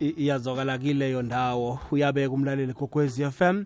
iyazwakala 0.00 0.78
kileyo 0.78 1.22
ndawo. 1.22 1.78
Uyabeka 1.90 2.30
umlaleli 2.30 2.72
kokwezi 2.72 3.30
FM 3.30 3.64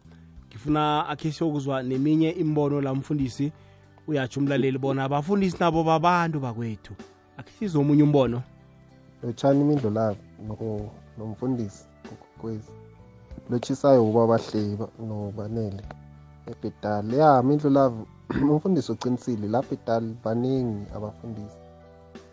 ngifuna 0.49 1.09
akhishe 1.09 1.45
ukuzwa 1.45 1.83
neminye 1.83 2.31
imbono 2.31 2.81
la 2.81 2.95
mfundisi. 2.95 3.53
Uyatsho 4.09 4.41
umlaleli 4.41 4.79
bona 4.79 5.05
abafundisi 5.05 5.57
nabo 5.61 5.85
babantu 5.85 6.41
bakwethu. 6.41 6.93
Akhize 7.39 7.79
omunye 7.79 8.03
umbono. 8.03 8.43
Lotshani 9.23 9.61
imindlo 9.61 9.91
labo 9.91 10.91
nomfundisi 11.19 11.85
kokwezi 12.09 12.73
lotshisayo 13.51 14.05
uba 14.09 14.27
bahleli 14.27 14.79
nobanele. 15.07 15.83
Ebhetali 16.51 17.19
ya 17.19 17.43
mindlu 17.43 17.71
lavo 17.71 18.07
umfundisi 18.53 18.93
uqinisile. 18.93 19.49
La 19.49 19.63
bhetali 19.63 20.17
baningi 20.25 20.87
abafundisi 20.97 21.59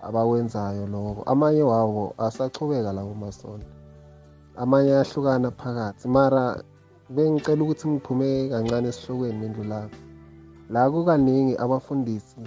abawenzayo 0.02 0.88
lokho 0.88 1.22
amanye 1.32 1.62
wabo 1.62 2.14
asachubeka 2.18 2.94
lawo 2.94 3.14
masonto. 3.14 3.68
Amanye 4.58 4.92
ayahlukana 4.92 5.52
phakathi. 5.52 6.08
Mara 6.08 6.64
bengicela 7.10 7.64
ukuthi 7.64 7.88
ngiphume 7.88 8.50
kancane 8.50 8.88
esihlokweni 8.90 9.40
mindlu 9.40 9.64
labo 9.64 9.96
la 10.70 10.92
kukaningi 10.92 11.54
abafundisi 11.64 12.42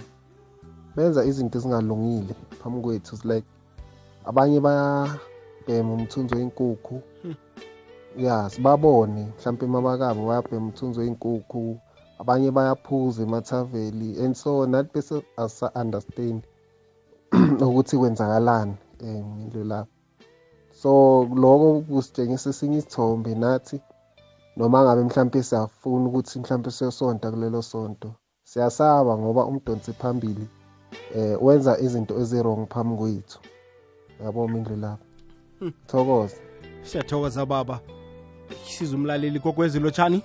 benza 0.95 1.25
izinto 1.29 1.57
ezingalungile 1.57 2.33
phambi 2.59 2.79
kwethu. 2.83 3.15
Like 3.29 3.49
abanye 4.29 4.59
bayabhema 4.59 5.91
umthunzi 5.93 6.35
wenkukhu. 6.35 6.95
Ya 8.17 8.49
sibabone 8.49 9.23
mhlawumpe 9.35 9.65
emabakabo 9.65 10.27
bayabhema 10.27 10.65
umthunzi 10.65 10.99
wenkukhu 10.99 11.79
abanye 12.21 12.51
bayaphuza 12.51 13.23
emathaveli 13.23 14.09
and 14.23 14.35
so 14.35 14.65
nathi 14.71 14.89
bese 14.93 15.15
asa-understand 15.43 16.41
ukuthi 17.67 17.97
kwenzakalani 17.97 18.75
um 19.01 19.49
lapho 19.69 19.91
so 20.81 20.91
lokho 21.41 21.81
kusitshengisa 21.87 22.49
esinye 22.49 22.77
isithombe 22.77 23.35
nathi 23.35 23.81
noma 24.57 24.83
ngabe 24.83 25.03
mhlawumpe 25.03 25.43
siyafuna 25.43 26.05
ukuthi 26.07 26.39
mhlawumpe 26.39 26.71
siyosonta 26.71 27.31
kulelo 27.31 27.61
sonto 27.61 28.09
siyasaba 28.43 29.17
ngoba 29.17 29.45
umdonsi 29.45 29.93
phambili 29.93 30.47
eh 31.15 31.37
wenza 31.43 31.79
izinto 31.79 32.13
ezirong 32.21 32.67
phambi 32.73 32.95
kwethu. 32.97 33.39
Yabo 34.23 34.47
mindlu 34.47 34.75
lapho 34.75 35.05
thokoza. 35.87 36.37
Siyathokoza 36.81 37.45
baba. 37.45 37.79
Siza 38.63 38.95
umlaleli 38.95 39.39
kokwezi 39.39 39.79
lotshani 39.79 40.21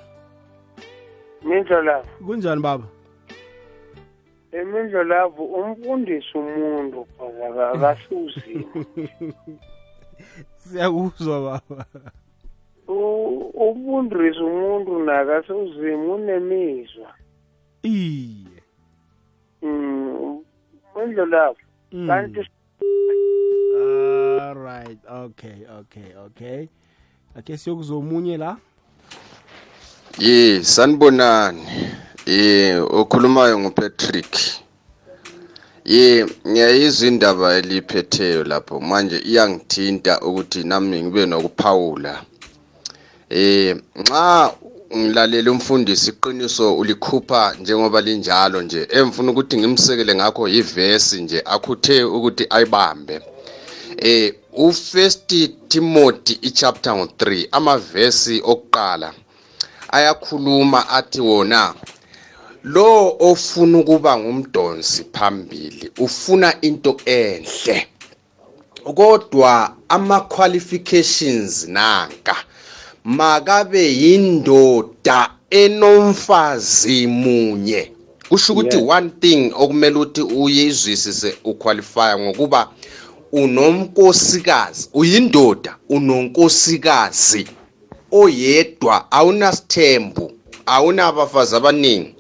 mindlo 1.45 1.83
lavo 1.83 2.09
kunjani 2.27 2.63
baba? 2.63 2.85
Emindlo 4.53 5.05
lavo 5.05 5.45
umfundisi 5.45 6.39
umuntu 6.39 7.07
phaka 7.19 7.71
akasuzima 7.71 8.85
siyakuzwa 10.65 11.41
baba. 11.41 11.85
Umfundisi 12.89 14.41
umuntu 14.41 15.05
nakasuzima 15.05 16.15
unemizwa. 16.15 17.11
Iye. 17.83 18.63
Um 19.63 20.45
mindlo 20.97 21.27
lavo 21.27 21.57
kanti 22.07 22.41
all 24.39 24.55
right 24.55 24.99
okay 25.09 25.67
okay 25.81 26.17
okay. 26.27 26.69
Ake 27.37 27.57
siyokuzomunye 27.57 28.37
la? 28.37 28.57
Ye, 30.19 30.65
sanibonani. 30.65 31.63
Eh, 32.27 32.83
okhulumayo 32.91 33.59
nguPatrick. 33.59 34.37
Ye, 35.85 36.27
ngiyayizwa 36.47 37.09
indaba 37.09 37.55
eliphetheyo 37.55 38.45
lapho. 38.45 38.81
Manje 38.81 39.19
iyangithinta 39.19 40.21
ukuthi 40.21 40.65
nami 40.65 41.03
ngibe 41.03 41.27
nokuphawula. 41.27 42.23
Eh, 43.31 43.77
nxa 43.97 44.53
ngilalela 44.97 45.51
umfundisi 45.51 46.11
iqiniso 46.11 46.77
ulikhupha 46.77 47.55
njengoba 47.61 48.01
linjalo 48.01 48.63
nje. 48.63 48.89
Emfuna 48.91 49.31
ukuthi 49.33 49.57
ngimsekele 49.59 50.15
ngakho 50.15 50.49
yivesi 50.49 51.21
nje 51.23 51.43
akhuthe 51.55 52.05
ukuthi 52.05 52.47
ayibambe. 52.51 53.21
Eh, 53.97 54.35
uFirst 54.53 55.31
Timothy 55.69 56.39
ichapter 56.43 56.93
3 56.93 57.49
amavesi 57.53 58.43
okuqala. 58.45 59.13
ayakhuluma 59.91 60.89
athi 60.89 61.21
wona 61.21 61.75
lo 62.65 63.17
ofuna 63.21 63.79
ukuba 63.79 64.19
ngumdonsi 64.19 65.05
phambili 65.13 65.91
ufuna 65.99 66.61
into 66.61 66.97
enhle 67.05 67.87
kodwa 68.97 69.77
ama 69.89 70.21
qualifications 70.21 71.69
nanka 71.69 72.37
makabe 73.05 73.93
yindoda 73.93 75.31
enomfazi 75.51 77.07
munye. 77.07 77.93
Kusho 78.29 78.53
ukuthi 78.53 78.77
one 78.77 79.11
thing 79.21 79.53
okumele 79.57 79.97
ukuthi 79.97 80.23
uyizwisise 80.23 81.35
uqualify 81.45 82.19
ngokuba 82.19 82.69
unomkosikazi 83.33 84.89
uyindoda 84.95 85.77
unonkosikazi 85.89 87.47
oyedwa 88.13 89.13
awunasithembu 89.13 90.33
awunabafazi 90.67 91.57
abaningi. 91.57 92.15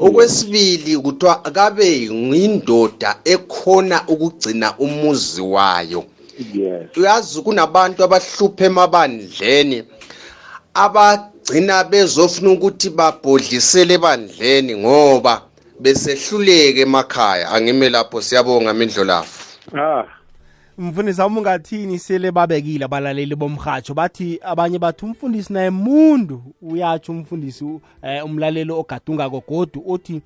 Okwesibili 0.00 0.98
kuthiwa 0.98 1.36
kabe 1.36 1.86
yindoda 2.32 3.16
ekhona 3.24 4.02
ukugcina 4.08 4.78
umuzi 4.78 5.40
wayo. 5.40 6.04
Uyazi 6.96 7.40
kunabantu 7.42 8.04
abahlupha 8.04 8.64
emabandleni 8.64 9.82
abagcina 10.74 11.84
bezofuna 11.84 12.50
ukuthi 12.50 12.90
babhodlisele 12.90 13.94
ebandleni 13.94 14.76
ngoba 14.76 15.42
besehluleke 15.80 16.80
emakhaya. 16.80 17.50
Angime 17.50 17.88
lapho 17.88 18.22
siyabonga 18.22 18.74
mindlolafu 18.74 19.58
ah. 19.78 20.04
Mfundisi 20.78 21.20
awumi 21.20 21.38
ungathini 21.38 21.98
sele 21.98 22.30
babekile 22.30 22.84
abalaleli 22.84 23.34
bomrhatsho 23.34 23.94
bathi 23.94 24.38
abanye 24.42 24.78
bathi 24.78 25.04
umfundisi 25.04 25.52
naye 25.52 25.70
muntu. 25.70 26.42
Uyatsho 26.62 27.12
umfundisi 27.12 27.64
um 27.64 27.80
umlaleli 28.24 28.72
ogadungako 28.72 29.42
godu 29.48 29.82
othi 29.86 30.22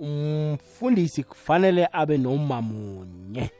umfundisi 0.00 1.22
kufanele 1.22 1.88
abe 1.92 2.18
noma 2.18 2.62
munye 2.62 3.50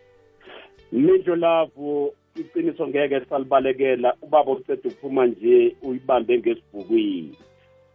minjo 0.93 1.37
lavu 1.37 2.15
iqiniso 2.41 2.89
ngeke 2.89 3.21
salibalekela 3.21 4.15
ubaba 4.23 4.53
uceda 4.53 4.89
ukuphuma 4.89 5.27
nje 5.27 5.77
uyibambe 5.83 6.39
ngesibhukwini. 6.39 7.37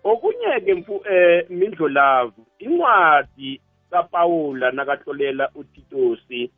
Okunye-ke 0.03 0.73
mfu 0.73 1.01
eh 1.11 1.45
mindlo 1.49 1.87
lavu 1.87 2.45
incwadi 2.59 3.61
kapawula 3.91 4.71
nakahlolela 4.71 5.49
utitosi 5.55 6.51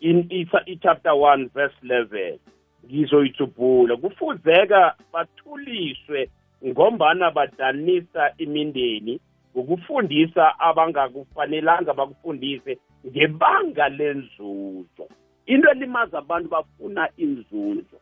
i-chapter 0.00 1.12
1 1.12 1.48
verse 1.54 1.76
11 1.82 2.38
ngizoyithubhula 2.86 3.96
kufuzeka 3.96 4.94
bathuliswe 5.12 6.30
ngombana 6.66 7.30
badanisa 7.30 8.32
imindeni 8.38 9.20
ngokufundisa 9.56 10.60
abangakufanelanga 10.60 11.94
bakufundise 11.94 12.78
ngebanga 13.06 13.88
lenzuzo. 13.88 15.06
Into 15.48 15.70
elimaza 15.70 16.18
abantu 16.18 16.48
bafuna 16.48 17.08
inzuzo 17.16 17.98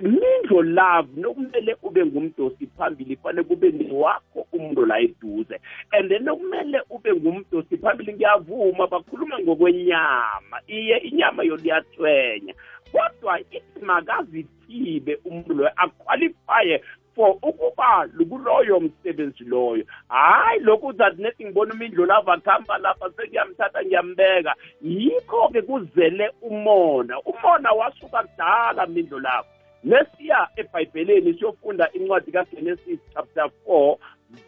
mindlo 0.00 0.62
love 0.62 1.08
nokumele 1.20 1.76
ube 1.82 2.06
ngumdosi 2.06 2.66
phambili 2.66 3.16
fanele 3.16 3.42
kube 3.42 3.70
niwakho 3.70 4.46
umuntu 4.52 4.86
la 4.86 4.98
eduze 4.98 5.60
and 5.90 6.08
then 6.08 6.28
okumele 6.28 6.80
ube 6.90 7.14
ngumdosi 7.14 7.76
phambili 7.76 8.14
ngiyavuma 8.14 8.86
bakhuluma 8.86 9.38
ngokwenyama. 9.38 10.56
Iye 10.66 10.96
inyama 10.96 11.42
yona 11.42 11.64
iyathwenya 11.64 12.54
kodwa 12.92 13.40
ithi 13.40 13.80
makazithibe 13.82 15.18
umuntu 15.24 15.54
loyo 15.54 15.70
aqualifye 15.76 16.82
for 17.14 17.36
ukuba 17.42 18.08
kuloyo 18.28 18.80
msebenzi 18.80 19.44
loyo. 19.44 19.84
Hayi 20.08 20.60
lokhu 20.60 20.86
uzathi 20.86 21.22
nethi 21.22 21.44
ngibona 21.44 21.74
umindlu 21.74 22.06
lava 22.06 22.38
kuhamba 22.38 22.78
lapha 22.78 23.10
sekuyamthatha 23.10 23.84
ngiyambeka. 23.84 24.54
Yikho-ke 24.82 25.62
kuzele 25.62 26.30
umona. 26.42 27.20
Umona 27.20 27.72
wasuka 27.72 28.22
kudala 28.22 28.86
mindlu 28.86 29.20
lapho 29.20 29.48
nesiya 29.84 30.48
ebhayibheleni 30.56 31.34
siyofunda 31.34 31.92
incwadi 31.92 32.32
kagenesis 32.32 33.00
chapter 33.14 33.50
4 33.66 33.96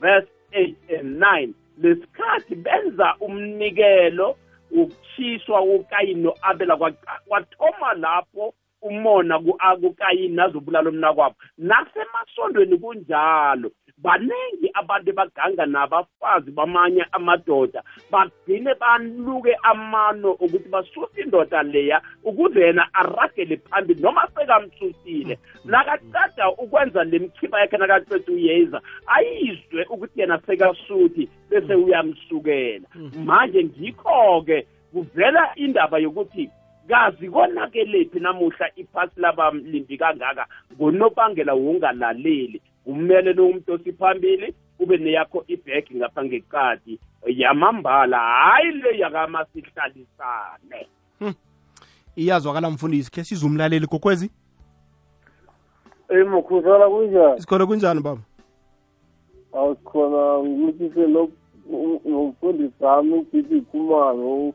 verse 0.00 0.28
8 0.52 0.74
and 0.98 1.22
9 1.22 1.48
lesikhathi 1.78 2.54
benza 2.54 3.16
umnikelo 3.20 4.36
ukutshiswa 4.70 5.60
ukayini 5.62 6.22
no-abela 6.22 6.76
kwathoma 7.28 7.94
lapho 7.94 8.54
umona 8.84 9.38
ku- 9.38 9.58
kukayini 9.80 10.36
nazobulala 10.36 10.90
umnakwabo 10.90 11.34
nasemasondweni 11.58 12.76
kunjalo 12.78 13.70
baningi 13.98 14.68
abantu 14.74 15.12
baganga 15.12 15.66
nabafazi 15.66 16.50
bamanye 16.50 17.04
amadoda 17.12 17.82
bagcine 18.10 18.74
baluke 18.74 19.54
amano 19.62 20.32
ukuthi 20.32 20.68
basuse 20.68 21.20
indoda 21.22 21.62
leya 21.62 22.02
ukuze 22.24 22.60
yena 22.60 22.88
aragele 22.94 23.56
phambili 23.56 24.02
noma 24.02 24.28
sekamsusile. 24.34 25.38
Nakaqeda 25.64 26.50
ukwenza 26.58 27.04
le 27.04 27.18
mkhiba 27.18 27.60
yakhe 27.60 27.76
nakaqeda 27.76 28.32
uyeza 28.32 28.80
ayizwe 29.06 29.84
ukuthi 29.90 30.20
yena 30.20 30.38
sekasuthi 30.46 31.28
bese 31.50 31.74
uyamsukela. 31.74 32.86
Manje 33.24 33.64
ngikho-ke 33.64 34.66
kuvela 34.92 35.52
indaba 35.56 35.98
yokuthi 35.98 36.50
kazi 36.88 37.28
konakelephi 37.28 38.20
namuhla 38.20 38.70
iphasi 38.76 39.20
labamlimbi 39.20 39.98
kangaka? 39.98 40.46
Ngonobangela 40.74 41.54
wongalaleli. 41.54 42.62
Kumele 42.84 43.32
lo 43.32 43.46
umuntu 43.46 43.72
osiphambili 43.72 44.54
ube 44.78 44.96
neyakho 44.96 45.44
ibhegi 45.48 45.94
ngapha 45.94 46.24
ngeqadi. 46.24 46.98
Yamambala 47.26 48.18
hhayi 48.18 48.72
le 48.72 48.98
yakamasihlalisane. 48.98 50.86
Iyazwakala 52.16 52.70
mfundisi. 52.70 53.10
Khe 53.10 53.24
size 53.24 53.46
umlaleli 53.46 53.86
kokwezi? 53.86 54.30
Eyi 56.08 56.24
makhuzala 56.24 56.88
kunjani? 56.88 57.40
Sikhona 57.40 57.66
kunjani 57.66 58.00
baba? 58.00 58.20
Awukhona 59.52 60.42
ngilukise 60.48 61.06
nomfundisi 61.06 62.84
wami 62.84 63.12
ugithi 63.12 63.60
khumalo. 63.60 64.52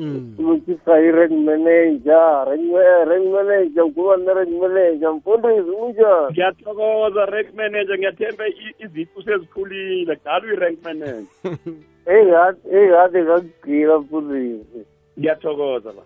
Mm. 0.00 0.34
ulukisa 0.38 1.00
i-rank 1.00 1.32
manager 1.44 2.44
rank 2.48 3.26
manager 3.36 3.84
ukuba 3.84 4.16
ne-rank 4.16 4.52
manager 4.60 5.12
mfundisi 5.12 5.70
kunjani 5.78 6.30
ngiyathokoza 6.30 7.26
rank 7.26 7.48
manager 7.54 7.98
ngiyathemba 7.98 8.44
iziqu 8.84 9.22
sezikhulile 9.22 10.16
kudala 10.16 10.44
uyi-rank 10.46 10.78
manager. 10.84 11.26
Eyikade 12.06 13.18
ngakugcina 13.24 13.98
mfundisi 13.98 14.80
ngiyathokoza 15.18 15.92
ba 15.92 16.02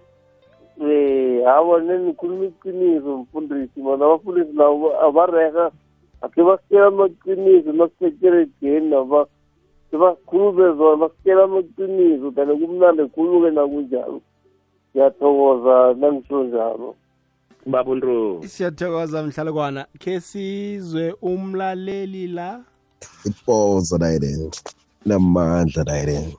um 0.80 1.44
haba 1.44 1.80
nenikhuluma 1.80 2.44
iqiniso 2.44 3.16
mfundisi 3.18 3.80
mana 3.80 4.04
abafundisi 4.04 4.52
nabo 4.58 4.90
abareha 5.06 5.70
akhe 6.22 6.42
basikela 6.42 6.86
amaqiniso 6.86 7.72
nakusekeregeni 7.72 8.90
naba 8.90 9.26
sebakhulume 9.94 10.76
zona 10.76 10.96
basikela 10.96 11.44
amaqiniso 11.44 12.30
than 12.34 12.50
kumnandi 12.58 13.02
khuluke 13.14 13.50
nakunjalo. 13.50 14.20
Ngiyathokoza 14.90 15.94
nangisho 16.00 16.44
njalo 16.44 16.94
babunro 17.66 18.42
siyathokoza 18.42 19.22
mhlalukwana. 19.22 19.86
Khe 19.98 20.20
sizwe 20.20 21.14
umlaleli 21.22 22.26
la. 22.26 22.64
Ipoza 23.24 23.98
layile 23.98 24.50
namandla 25.06 25.84
layile 25.84 26.36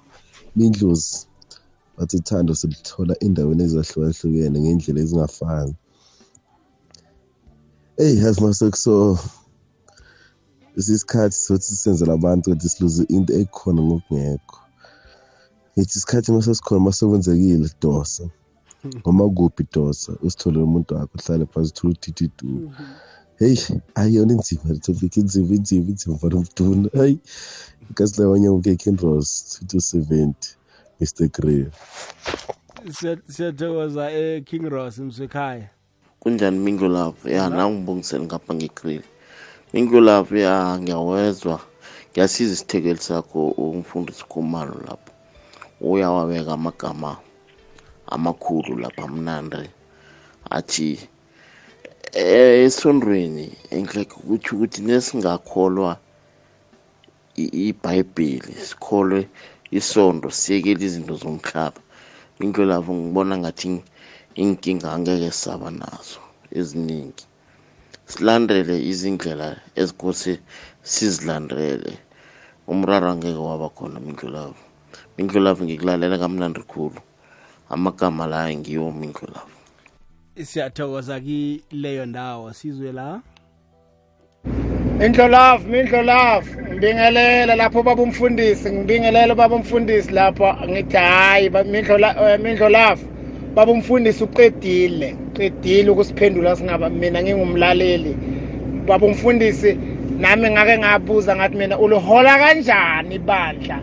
mindlozi 0.56 1.28
bathi 1.98 2.18
ithando 2.18 2.56
silithola 2.56 3.16
endaweni 3.24 3.64
ezahlukahlukene 3.64 4.60
ngendlela 4.60 5.00
ezingafani. 5.02 5.76
Eyi 7.98 8.20
yazi 8.20 8.42
masekuso 10.76 10.94
isisikhathi 10.94 11.36
sokuthi 11.36 11.66
sisenzela 11.66 12.14
abantu 12.14 12.52
ukuthi 12.52 12.70
siluze 12.70 13.04
into 13.10 13.34
ekhona 13.34 13.82
ngokungekho. 13.82 14.58
Ngithi 15.78 15.98
isikhathi 15.98 16.32
masesikhona 16.32 16.80
masekwenzekile 16.86 17.70
dosa. 17.82 18.24
Noma 19.06 19.30
kuphi 19.30 19.66
dosa 19.74 20.12
usitholele 20.22 20.64
umuntu 20.64 20.96
wakho 20.96 21.18
uhlale 21.18 21.46
phasi 21.46 21.72
uthula 21.72 21.92
utithi 21.94 22.32
du. 22.38 22.72
Heyi 23.40 23.60
ayiyona 23.96 24.34
inzima 24.34 24.74
le 24.74 24.80
topic 24.80 25.18
inzima 25.18 25.56
inzima 25.56 25.90
inzima 25.90 26.16
mfana 26.16 26.36
mduna 26.36 26.90
hayi 26.94 27.20
ikasi 27.92 28.22
lawanyawuke 28.22 28.76
kenros 28.76 29.44
two 29.60 29.66
to 29.68 29.80
seventy 29.82 30.50
mr 31.02 31.28
gray 31.28 31.66
Siya- 32.92 33.22
siyathokoza 33.30 34.12
eking 34.12 34.70
ross 34.70 34.98
msekhaya. 35.00 35.70
Kunjani 36.20 36.60
mingo 36.60 36.88
lapho 36.88 37.30
ya 37.30 37.50
nangibongiseni 37.50 38.26
ngapha 38.26 38.54
ngegrill. 38.54 39.02
Lapho 39.76 40.38
ya 40.38 40.80
ngiyawezwa. 40.80 41.60
Ngiyasiza 42.12 42.54
isithekeli 42.54 43.00
sakho 43.00 43.48
umfundisi 43.50 44.24
khumalo 44.30 44.76
lapho. 44.88 45.12
Uyawabeka 45.82 46.54
amagama 46.54 47.18
amakhulu 48.08 48.80
lapha 48.80 49.08
mnandi. 49.08 49.70
Athi 50.50 51.00
eh, 52.14 52.64
esondweni 52.66 53.52
enhleke 53.72 54.16
kutsho 54.16 54.56
ukuthi 54.56 54.82
nesingakholwa 54.82 55.98
ibhayibheli 57.36 58.54
sikholwe 58.68 59.28
isondo 59.72 60.30
siyekele 60.32 60.86
izinto 60.86 61.16
zomhlaba. 61.16 61.82
Lapho 62.40 62.94
ngibona 62.94 63.38
ngathi 63.38 63.82
inkinga 64.36 64.88
angeke 64.94 65.32
saba 65.32 65.70
nazo 65.72 66.20
eziningi. 66.52 67.26
Silandele 68.06 68.76
izindlela 68.92 69.56
ezikose 69.76 70.40
sizilandele 70.84 71.98
umraro 72.68 73.10
angeke 73.12 73.38
waba 73.38 73.70
khona 73.70 74.00
mindlulavu 74.00 74.56
mindlulavu 75.18 75.64
ngikulalela 75.66 76.18
kamnandi 76.18 76.62
khulu. 76.72 77.02
Amagama 77.70 78.28
la 78.28 78.54
ngiwo 78.54 78.92
mindlulavu 78.92 79.52
siyathokoza 80.44 81.20
kileyo 81.20 82.06
ndawo 82.06 82.54
sizwe 82.54 82.92
la? 82.92 83.22
Indlolavu, 85.06 85.70
mindlolavu, 85.70 86.62
ngibingelela 86.62 87.56
lapho 87.56 87.84
baba 87.84 88.04
umfundisi, 88.04 88.72
ngibingelela 88.72 89.36
baba 89.36 89.56
umfundisi 89.56 90.12
lapho 90.12 90.56
ngithi 90.70 90.98
hayi 90.98 91.50
ba- 91.50 91.64
mindlola 91.64 92.34
eh, 92.34 92.40
mindlolavu. 92.40 93.06
Baba 93.56 93.72
umfundisi 93.72 94.24
uqedile, 94.24 95.16
uqedile 95.36 95.90
ukusiphendula 95.92 96.56
singaba 96.56 96.90
mina 96.90 97.22
ngingumlaleli. 97.24 98.18
Baba 98.88 99.06
umfundisi 99.08 99.78
nami 100.20 100.50
ngake 100.50 100.78
ngabuza 100.78 101.36
ngathi 101.36 101.58
mina 101.58 101.78
ulihola 101.78 102.38
kanjani 102.38 103.16
ibandla? 103.16 103.80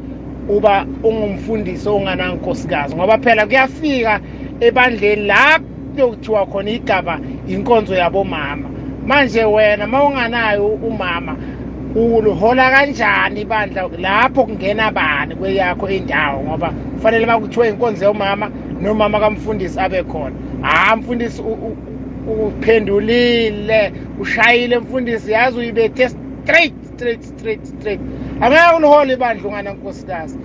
Uba 0.49 0.87
ungumfundisi 1.05 1.89
onganankosikazi 1.89 2.97
ngoba 2.97 3.19
phela 3.19 3.47
kuyafika 3.47 4.21
ebandleni 4.61 5.27
la 5.27 5.61
kuyokuthiwa 5.95 6.47
khona 6.47 6.71
igaba 6.71 7.21
inkonzo 7.49 7.95
yabomama. 7.95 8.69
Manje 9.07 9.45
wena 9.45 9.87
mawunganayo 9.87 10.67
umama 10.69 11.37
ulihola 11.95 12.71
kanjani 12.71 13.41
ibandla 13.41 13.89
lapho 13.99 14.45
kungena 14.47 14.91
bani 14.91 15.37
kweyakho 15.37 15.91
indawo? 15.91 16.43
Ngoba 16.45 16.73
kufanele 16.73 17.27
makuthiwe 17.27 17.69
inkonzo 17.69 18.05
yomama 18.05 18.51
nomama 18.81 19.21
kamfundisi 19.21 19.81
abe 19.81 20.03
khona. 20.03 20.37
Ha 20.63 20.97
mfundisi 20.97 21.43
u- 21.43 21.45
u- 21.69 21.77
u- 22.29 22.47
uphendulile 22.47 23.93
ushayile 24.21 24.79
mfundisi 24.79 25.33
yazi 25.33 25.59
uyibethe 25.59 26.09
straight 26.09 26.75
straight 26.95 27.23
straight 27.25 27.65
straight. 27.65 28.01
Angeke 28.41 28.77
ulihola 28.77 29.13
ibandla 29.13 29.49
unganankosikazi 29.49 30.39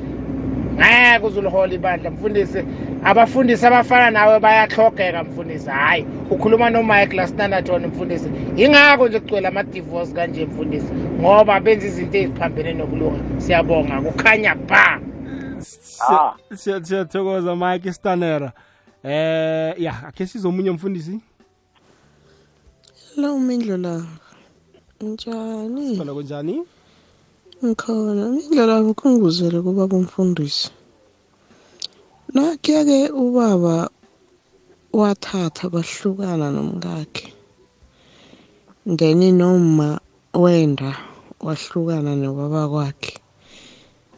ngeke 0.76 1.26
uzulihola 1.26 1.74
ibandla 1.74 2.12
mfundisi. 2.12 2.64
Abafundisi 3.04 3.66
abafana 3.66 4.12
nawe 4.12 4.40
bayahlogeka 4.40 5.24
mfundisi 5.24 5.70
hhayi 5.70 6.06
ukhuluma 6.30 6.70
nomike 6.70 7.16
lasnanathon 7.16 7.86
mfundisi. 7.88 8.30
Yingakho 8.56 9.08
nje 9.08 9.20
kugcwele 9.20 9.48
ama-divorce 9.48 10.14
kanje 10.14 10.46
mfundisi 10.46 10.94
ngoba 11.22 11.60
benza 11.60 11.88
izinto 11.88 12.18
eziphambene 12.18 12.74
nokulunga 12.74 13.20
siyabonga 13.42 14.02
kukhanya 14.02 14.56
ba 14.56 15.00
Siya- 15.60 16.34
siya- 16.56 16.84
siyathokoza 16.86 17.56
mike 17.56 17.94
stanera. 17.94 18.52
Eh 19.04 19.74
ya 19.82 20.08
akhe 20.08 20.28
sizomunye 20.28 20.72
mfundisi 20.72 21.20
Hello 23.18 23.40
Mindlola. 23.40 24.06
Njani? 25.02 25.98
khona 25.98 26.14
kunjani 26.14 26.56
Ngikhona. 27.66 28.30
Mindlola 28.30 28.76
ngikunguzele 28.84 29.58
kubaba 29.66 29.98
umfundisi. 29.98 30.70
Nakuyake 32.34 33.10
ubaba 33.10 33.90
wathatha 34.94 35.70
kwahlukana 35.70 36.52
nomkakhe. 36.54 37.34
Then 38.86 39.22
noma 39.38 40.00
wenda 40.34 40.94
wahlukana 41.42 42.16
nobaba 42.16 42.70
kwakhe. 42.70 43.18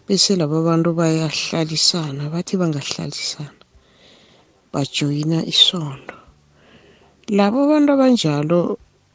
Bese 0.07 0.35
laba 0.35 0.59
bantu 0.61 0.91
bayahlalisana 0.91 2.29
bathi 2.29 2.57
bangahlalisana 2.59 3.58
bajoyina 4.73 5.39
isondo. 5.53 6.15
Labo 7.37 7.59
bantu 7.69 7.89
abanjalo 7.93 8.59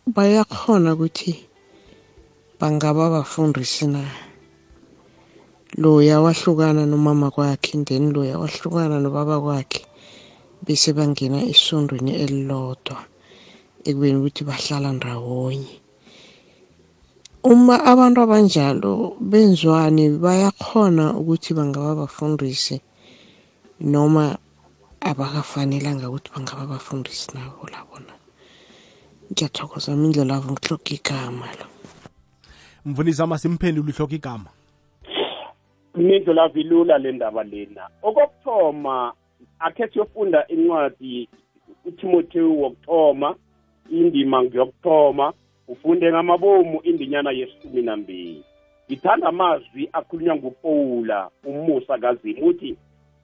bayakhona 0.07 0.95
ukuthi 0.95 1.33
bangaba 2.61 3.11
bafundisi 3.11 3.87
na 3.87 4.03
loya 5.77 6.21
wahlukana 6.21 6.87
nomama 6.87 7.31
kwakhe 7.35 7.85
then 7.85 8.12
loya 8.14 8.38
wahlukana 8.38 9.03
nobaba 9.03 9.40
kwakhe 9.40 9.83
bese 10.64 10.93
bangena 10.95 11.43
esondweni 11.53 12.12
elilodwa 12.23 12.99
ekubeni 13.88 14.19
ukuthi 14.19 14.43
bahlala 14.49 14.93
ndawonye 14.95 15.75
uma 17.45 17.77
abantu 17.85 18.19
abanjalo 18.25 18.93
benzwani 19.21 20.05
bayakhona 20.25 21.05
ukuthi 21.21 21.51
bangaba 21.59 22.07
bafundisi 22.07 22.77
noma 23.93 24.38
abakafanelanga 25.11 26.09
ukuthi 26.09 26.31
bangaba 26.35 26.67
bafundisi 26.73 27.29
nabo 27.35 27.69
labona 27.73 28.14
ngiyathokoza 29.31 29.93
indlela 29.93 30.35
avo 30.37 30.53
ngihloga 30.53 30.90
igama 30.97 31.49
lo 31.59 31.67
mfundisi 32.87 33.23
ama 33.23 33.38
simphendule 33.38 33.93
uhloka 33.93 34.14
igama. 34.14 34.51
Mindlela 35.95 36.49
vilula 36.49 36.99
le 36.99 37.12
ndaba 37.12 37.45
lena. 37.45 37.88
Okokuthoma 38.03 39.12
akhe 39.59 39.88
siyofunda 39.88 40.49
incwadi 40.49 41.29
uTimothewu 41.85 42.62
wokuthoma 42.62 43.37
indima 43.90 44.43
ngiyokuthoma 44.43 45.33
ufunde 45.69 46.11
ngamabomu 46.11 46.81
indinyana 46.83 47.31
yesishumi 47.31 47.83
nambili. 47.83 48.45
Ngithanda 48.88 49.29
amazwi 49.29 49.88
akhulunywa 49.93 50.37
ngupawula 50.37 51.31
umusa 51.45 51.99
kazimu 51.99 52.47
uthi 52.47 52.77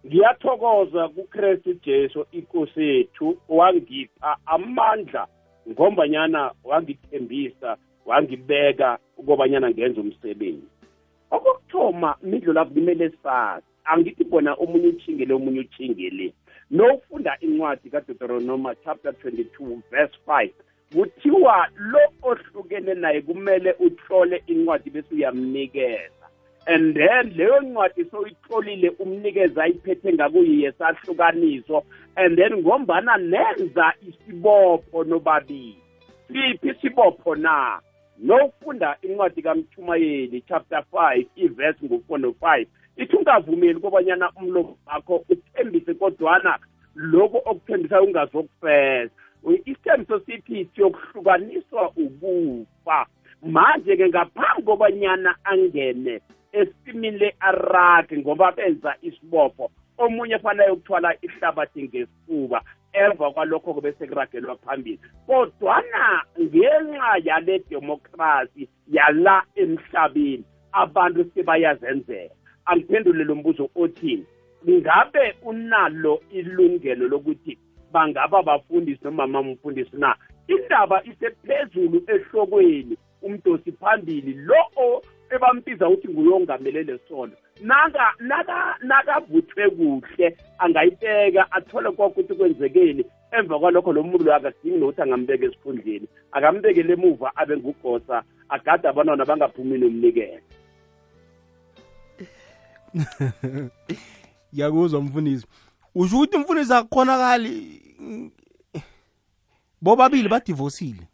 ngiyathokoza 0.06 1.08
kuKristu 1.08 1.74
Jesu 1.74 2.26
inkosi 2.32 2.82
yethu 2.82 3.38
wangipha 3.48 4.36
amandla 4.46 5.26
ngombanyana 5.70 6.52
wangithembisa 6.64 7.76
wangibeka 8.06 8.98
ukobanyana 9.16 9.70
ngenza 9.70 10.00
umsebenzi. 10.00 10.68
Okokuthoma 11.30 12.16
midlo 12.22 12.52
lapho 12.52 12.74
kumele 12.74 13.10
sazi. 13.22 13.66
Angithi 13.84 14.24
bona 14.24 14.54
omunye 14.54 14.88
utshingele 14.88 15.34
omunye 15.34 15.60
utshingele 15.60 16.32
nofunda 16.70 17.36
incwadi 17.40 17.90
kadeteronoma 17.90 18.74
chapter 18.84 19.12
22 19.12 19.80
verse 19.90 20.16
5 20.26 20.50
kuthiwa 20.92 21.68
lo 21.76 22.00
ohlukene 22.22 22.94
naye 22.94 23.20
kumele 23.22 23.72
uhlole 23.72 24.42
incwadi 24.46 24.90
bese 24.90 25.14
uyamnikeza 25.14 26.19
and 26.66 26.94
then 26.94 27.32
leyo 27.36 27.60
ncwadi 27.60 28.04
soyitlolile 28.04 28.90
umnikeza 28.90 29.62
ayiphethe 29.62 30.12
ngakuyiye 30.12 30.72
sahlukaniso 30.72 31.84
and 32.16 32.38
then 32.38 32.56
ngombana 32.56 33.16
nenza 33.16 33.92
isibopho 34.08 35.04
nobabili. 35.04 35.78
Siphi 36.28 36.68
isibopho 36.68 37.34
na? 37.34 37.80
Nofunda 38.18 38.96
incwadi 39.02 39.42
kamtshumayeli 39.42 40.44
chapter 40.48 40.84
5 40.92 41.26
iverse 41.36 41.86
ngo-4 41.86 42.18
no-5 42.18 42.66
ithi 42.96 43.16
ungavumeli 43.16 43.80
kobanyana 43.80 44.30
umlomo 44.36 44.78
wakho 44.86 45.24
uthembise 45.28 45.94
kodwana 45.94 46.58
lokhu 46.94 47.36
okuthembisayo 47.44 48.04
ungazokufeza. 48.04 49.10
Isithembiso 49.64 50.20
sithi 50.20 50.68
siyokuhlukaniswa 50.74 51.92
ukufa. 51.96 53.06
Manje-ke 53.42 54.08
ngaphambi 54.08 54.62
kobanyana 54.62 55.34
angene 55.44 56.20
esimini 56.52 57.18
le-araki 57.18 58.16
ngoba 58.18 58.52
benza 58.52 58.94
isibopho 59.02 59.70
omunye 59.98 60.38
fanele 60.38 60.70
ukuthwala 60.70 61.14
ihlabathi 61.22 61.82
ngesifuba 61.82 62.62
emva 62.92 63.30
kwalokho 63.30 63.80
bese 63.80 64.06
kuragelwa 64.06 64.56
phambili. 64.56 65.00
Kodwana 65.26 66.22
ngenxa 66.40 67.12
yale 67.24 67.58
demokrasi 67.70 68.68
yala 68.88 69.42
emhlabeni 69.54 70.44
abantu 70.72 71.30
sebayazenzela. 71.34 72.34
Angiphendule 72.66 73.24
lo 73.24 73.34
mbuzo 73.34 73.70
othini 73.74 74.26
ngabe 74.68 75.34
unalo 75.42 76.20
ilungelo 76.30 77.08
lokuthi 77.08 77.58
bangaba 77.92 78.42
bafundisi 78.42 79.04
noma 79.04 79.26
mamfundisi 79.26 79.96
na? 79.96 80.16
Indaba 80.48 81.02
isephezulu 81.04 82.02
ehlokweni. 82.06 82.96
Umdosi 83.22 83.72
phambili 83.72 84.32
lo 84.32 85.02
ebambiza 85.30 85.88
ukuthi 85.88 86.08
nguyongamelele 86.08 86.98
sono 87.08 87.32
naka 87.62 88.14
naka 88.18 88.76
nakavuthwe 88.82 89.70
kuhle 89.70 90.36
angayibeka 90.58 91.52
athole 91.52 91.90
konke 91.92 92.20
ukuthi 92.20 92.34
kwenzekeni. 92.34 93.04
Emva 93.32 93.58
kwalokho 93.58 93.92
lo 93.92 94.02
muntu 94.02 94.24
lo 94.24 94.34
akadingi 94.34 94.78
nokuthi 94.78 95.02
angambeka 95.02 95.46
esikhundleni. 95.46 96.08
Akambekele 96.32 96.92
emuva 96.92 97.36
abe 97.36 97.56
ngugosa 97.56 98.24
agade 98.48 98.88
abantwana 98.88 99.24
bangaphumi 99.24 99.78
nomnikelo. 99.78 100.40
Ngiyakuzwa 104.52 105.00
mfundisi. 105.00 105.46
Usho 105.94 106.16
ukuthi 106.16 106.38
mfundisi 106.38 106.74
akukhonakali 106.74 107.80
bobabili 109.82 110.28
badivosile 110.28 111.06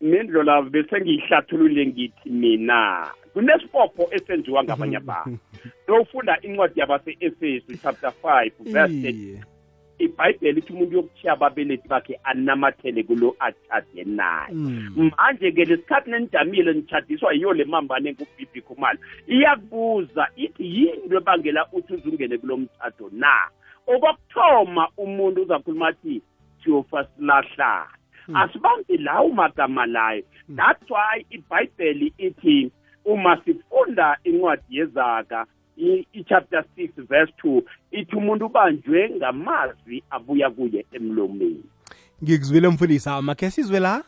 mindlo 0.00 0.42
lavo 0.42 0.70
bese 0.70 1.00
ngiyihlathulule 1.00 1.86
ngithi 1.86 2.30
mina 2.30 3.10
kunesibopho 3.32 4.08
esenziwa 4.10 4.64
ngabanye 4.64 4.96
abantu. 5.02 5.38
Lofunda 5.88 6.40
incwadi 6.42 6.80
yabase-efesu 6.80 7.78
chapter 7.82 8.12
5 8.22 8.50
verse 8.60 9.40
ibhayibheli 9.98 10.58
ithi 10.60 10.72
umuntu 10.72 10.96
yokuthiya 10.96 11.32
ababelethi 11.32 11.88
bakhe 11.88 12.20
anamathele 12.24 13.02
kulo 13.02 13.36
atshade 13.38 14.04
naye. 14.04 14.54
Manje-ke 14.96 15.64
lesikhathi 15.64 16.10
nenijamile 16.10 16.72
nitshadiswa 16.72 17.32
yiyo 17.32 17.52
le 17.52 17.64
mambane 17.64 18.12
ngubibi 18.12 18.60
khumalo. 18.60 18.98
Iyakubuza 19.28 20.28
ithi 20.36 20.64
yinto 20.76 21.16
ebangela 21.16 21.66
uthi 21.72 21.94
uzungene 21.94 22.38
kulo 22.38 22.56
mtshato 22.56 23.10
na? 23.12 23.32
Okokuthoma 23.86 24.88
umuntu 24.96 25.42
uzakhuluma 25.42 25.88
athi 25.88 26.22
theofasilahla 26.64 27.99
asibambi 28.34 28.96
lawo 28.96 29.28
magama 29.28 29.86
layo 29.86 30.22
that's 30.56 30.90
why 30.90 31.24
ibhayibheli 31.30 32.12
ithi 32.18 32.70
uma 33.04 33.42
sifunda 33.44 34.16
incwadi 34.24 34.62
yezaka 34.70 35.46
i-chapter 36.12 36.64
6 36.76 37.06
verse 37.08 37.32
2 37.44 37.62
ithi 37.90 38.16
umuntu 38.16 38.46
ubanjwe 38.46 39.10
ngamazwi 39.16 40.02
abuya 40.10 40.50
kuye 40.50 40.86
emlomeni. 40.92 41.64
Ngikuzwile 42.22 42.68
mfundisi 42.68 43.08
amakhe 43.08 43.50
sizwe 43.50 43.80
la? 43.80 44.02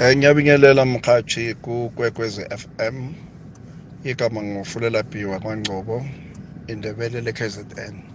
Um 0.00 0.16
ngiyabingelela 0.16 0.84
mkhathi 0.84 1.54
kukwekwezi 1.54 2.42
FM 2.42 3.12
igama 4.04 4.42
ngufulela 4.42 5.02
bhiwa 5.02 5.40
kwangcobo 5.40 6.06
indebele 6.68 7.20
le-KZN 7.20 8.07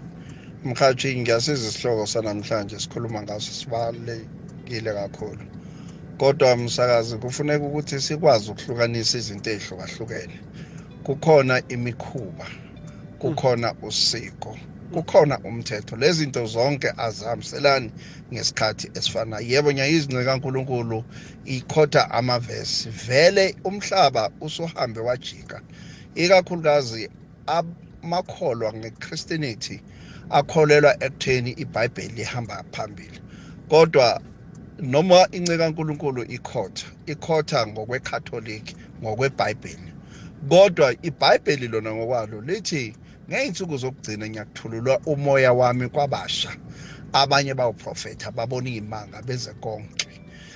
mkhathi 0.66 1.16
ngiyasiza 1.20 1.68
isihloko 1.70 2.08
sanamhlanje 2.08 2.80
sikhuluma 2.80 3.22
ngaso 3.24 3.52
sibalulekile 3.54 4.94
kakhulu. 4.94 5.44
Kodwa 6.18 6.58
msakazi 6.58 7.18
kufuneka 7.18 7.66
ukuthi 7.66 8.02
sikwazi 8.02 8.52
ukuhlukanisa 8.52 9.18
izinto 9.18 9.50
ey'hlukahlukene. 9.52 10.36
Kukhona 11.04 11.56
imikhuba 11.68 12.48
kukhona 13.20 13.74
usiko 13.82 14.58
kukhona 14.94 15.40
umthetho. 15.44 15.96
Lezi 15.96 16.20
zinto 16.20 16.46
zonke 16.46 16.94
azihambiselani 16.98 17.92
ngesikhathi 18.34 18.88
esifanayo 18.98 19.48
yebo 19.48 19.70
ngiyayizince 19.74 20.26
kankulunkulu 20.26 21.06
ikhotha 21.46 22.12
amavesi. 22.12 22.90
Vele 22.90 23.56
umhlaba 23.66 24.30
usuhambe 24.42 25.00
wajika. 25.00 25.62
Ikakhulukazi 26.16 27.10
amakholwa 27.48 28.74
nge-christianity 28.74 29.84
akholelwa 30.30 31.04
ekutheni 31.04 31.52
ibhayibheli 31.52 32.14
lihamba 32.16 32.66
phambili. 32.72 33.20
Kodwa 33.70 34.22
noma 34.80 35.28
inceka 35.32 35.58
kaNkuluNkulu 35.58 36.24
ikhotha 36.24 36.88
ikhotha 37.08 37.68
ngokwekatholiki 37.68 38.76
ngokwebhayibheli. 39.04 39.94
Kodwa 40.50 40.96
ibhayibheli 41.02 41.68
lona 41.68 41.92
ngokwalo 41.96 42.42
lithi 42.42 42.98
ngey'nsuku 43.30 43.78
zokugcina 43.78 44.30
ngiyakuthululwa 44.30 45.00
umoya 45.06 45.54
wami 45.54 45.90
kwabasha. 45.90 46.52
Abanye 47.14 47.54
bawuprofetha 47.54 48.32
babona 48.32 48.70
iy'manga 48.70 49.22
beze 49.22 49.54
konke. 49.54 50.13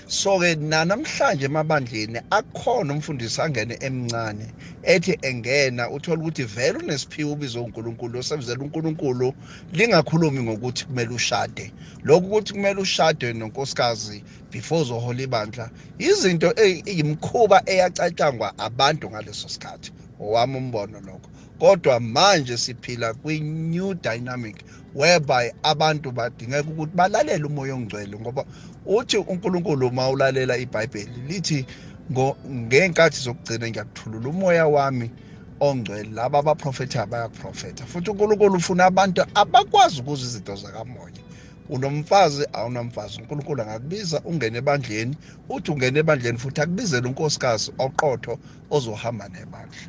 So-ke 0.08 0.56
nanamhlanje 0.56 1.46
emabandleni 1.46 2.20
akhona 2.32 2.93
umfundisi 2.93 3.41
angene 3.41 3.78
emncane 3.82 4.54
ethi 4.82 5.17
engena 5.22 5.89
uthola 5.91 6.22
ukuthi 6.22 6.43
vele 6.43 6.78
unesiphiwo 6.80 7.32
ubizwe 7.34 7.62
unkulunkulu 7.62 8.20
osebenzela 8.20 8.63
unkulunkulu 8.63 9.34
lingakhulumi 9.72 10.41
ngokuthi 10.43 10.86
kumele 10.86 11.13
ushade. 11.13 11.74
Lokhu 12.04 12.28
ukuthi 12.28 12.54
kumele 12.54 12.80
ushade 12.82 13.34
nonkosikazi 13.34 14.24
before 14.52 14.82
uzohola 14.82 15.22
ibandla 15.24 15.72
izinto 16.00 16.54
iyimkhuba 16.65 17.62
eyacatshangwa 17.65 18.54
abantu 18.58 19.10
ngaleso 19.12 19.50
sikhathi. 19.50 19.91
Owami 20.20 20.58
umbono 20.58 21.00
lokho. 21.02 21.30
Kodwa 21.60 22.00
manje 22.00 22.58
siphila 22.58 23.13
kwi-new 23.13 23.93
dynamic 23.93 24.58
whereby 24.96 25.52
abantu 25.63 26.12
badingeka 26.12 26.70
ukuthi 26.70 26.96
balalele 26.96 27.46
umoya 27.46 27.76
ongcwele 27.76 28.20
ngoba 28.20 28.46
uthi 28.86 29.17
unkulunkulu 29.17 29.88
uma 29.88 30.10
ulalela 30.10 30.58
ibhayibheli 30.58 31.22
lithi 31.30 31.65
ngey'nkathi 32.12 33.20
zokugcina 33.24 33.70
ngiyakuthulula 33.70 34.30
umoya 34.30 34.67
wami 34.67 35.12
ongcwele 35.60 36.10
laba 36.17 36.39
abaprofethayo 36.39 37.08
bayakuprofetha 37.08 37.86
futhi 37.86 38.10
unkulunkulu 38.12 38.56
ufuna 38.58 38.86
abantu 38.86 39.22
abakwazi 39.34 40.02
ukuza 40.02 40.24
izinto 40.26 40.56
zakamoya. 40.56 41.22
Unomfazi 41.70 42.46
awunamfazi. 42.54 43.22
Unkulunkulu 43.22 43.62
angakubiza 43.62 44.22
ungene 44.24 44.58
ebandleni. 44.58 45.17
Uthi 45.50 45.72
ungene 45.72 46.00
ebandleni 46.00 46.38
futhi 46.38 46.62
akubizele 46.62 47.08
unkosikazi 47.08 47.72
oqotho 47.78 48.39
ozohamba 48.70 49.30
nebandla. 49.30 49.82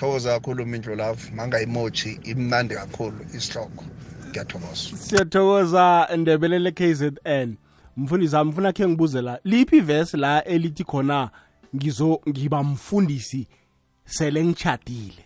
Thokoza 0.00 0.30
kakhulu 0.40 0.66
mindlo 0.66 0.94
love. 0.94 1.30
Mangayimoji 1.34 2.20
imnandi 2.24 2.74
kakhulu 2.74 3.16
isihloko. 3.36 3.84
Ngiyathokoza. 4.30 4.96
Siyathokoza 4.96 6.08
ndebelele 6.16 6.70
KZN 6.70 7.56
mfundisi 7.96 8.36
ami 8.36 8.50
mfuna 8.50 8.72
khe 8.72 8.88
ngibuze 8.88 9.22
la 9.22 9.40
liphi 9.44 9.76
ivesi 9.76 10.16
la 10.16 10.44
elithi 10.44 10.84
khona 10.84 11.30
ngizo 11.76 12.20
ngiba 12.28 12.62
mfundisi 12.62 13.48
sele 14.04 14.44
ngichadile 14.44 15.24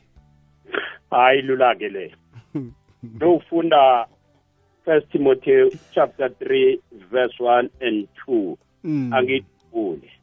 hayi 1.11 1.43
lula-ke 1.43 1.89
le. 1.89 2.15
Lofunda 3.21 4.07
first 4.85 5.11
timothy 5.13 5.79
chapter 5.95 6.29
3 6.29 6.79
verse 7.11 7.35
1 7.41 7.69
and 7.81 8.09
2 8.27 8.57
angithule 8.85 10.14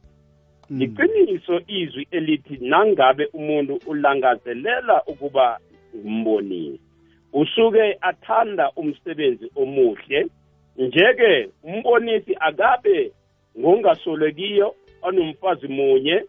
liqiniso 0.78 1.62
izwi 1.68 2.08
elithi 2.12 2.58
nangabe 2.62 3.26
umuntu 3.34 3.80
ulangazelela 3.86 5.04
ukuba 5.08 5.60
ngumbonisi 5.96 6.80
usuke 7.34 7.98
athanda 8.02 8.72
umsebenzi 8.76 9.52
omuhle 9.56 10.28
njeke 10.78 11.50
umbonisi 11.64 12.36
akabe 12.40 13.12
ngongasolekiyo 13.60 14.76
onomfazi 15.02 15.68
munye 15.68 16.24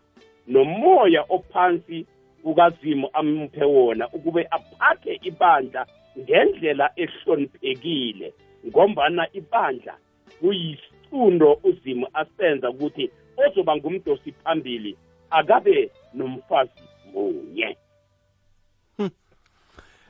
nomoya 0.48 1.24
ophansi 1.28 2.07
kukazimu 2.42 3.09
amphe 3.12 3.64
wona 3.64 4.09
ukube 4.09 4.46
aphathe 4.50 5.20
ibandla 5.22 5.87
ngendlela 6.18 6.90
ehloniphekile 6.96 8.33
ngombana 8.66 9.28
ibandla 9.33 9.94
kuyisicundo 10.40 11.59
uzimu 11.64 12.07
asenza 12.14 12.70
ukuthi 12.70 13.11
ozoba 13.46 13.76
ngumdosi 13.76 14.33
phambili 14.33 14.96
akabe 15.31 15.90
nomfazi 16.14 16.83
munye. 17.12 17.76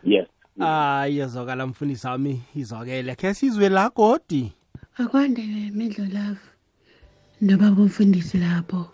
Yes. 0.04 0.28
Ah 0.60 1.08
iyazwakala 1.08 1.66
mfundisi 1.66 2.06
wami 2.06 2.42
izwakele. 2.56 3.14
Khe 3.14 3.34
sizwe 3.34 3.68
la 3.68 3.90
godi? 3.90 4.52
Akwande 4.98 5.42
mindlo 5.72 6.04
love 6.04 6.40
nobaba 7.40 7.82
umfundisi 7.82 8.38
lapho. 8.38 8.86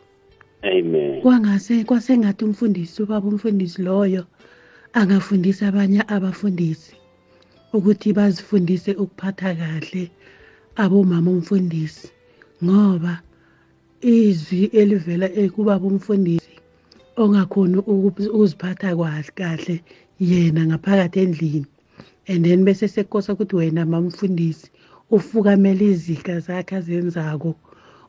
Amen. 0.63 1.23
Kwangase 1.23 1.85
kwasengathi 1.85 2.45
umfundisi 2.45 3.03
ubaba 3.03 3.29
umfundisi 3.29 3.83
loyo 3.83 4.27
angafundisa 4.93 5.69
abanye 5.69 6.03
abafundisi 6.09 6.97
ukuthi 7.73 8.13
bazifundise 8.13 8.93
ukuphatha 8.95 9.55
kahle 9.55 10.11
abomama 10.77 11.31
umfundisi 11.31 12.09
ngoba 12.65 13.23
izwi 14.03 14.65
elivela 14.81 15.29
ekubaba 15.43 15.87
umfundisi 15.87 16.55
ongakhoni 17.23 17.79
ukuziphatha 17.79 18.91
kahle 19.39 19.77
yena 20.21 20.63
ngaphakathi 20.67 21.19
endlini. 21.25 21.67
And 22.29 22.45
then 22.45 22.65
bese 22.65 22.87
sekosa 22.89 23.33
ukuthi 23.33 23.57
wena 23.57 23.87
mamfundisi 23.87 24.71
ufukamela 25.11 25.83
izihla 25.83 26.41
zakhe 26.41 26.77
azenzako 26.77 27.55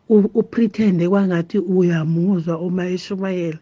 upretende 0.09 1.09
kwangathi 1.09 1.57
uyamuzwa 1.57 2.59
uma 2.59 2.83
eshumayela 2.95 3.59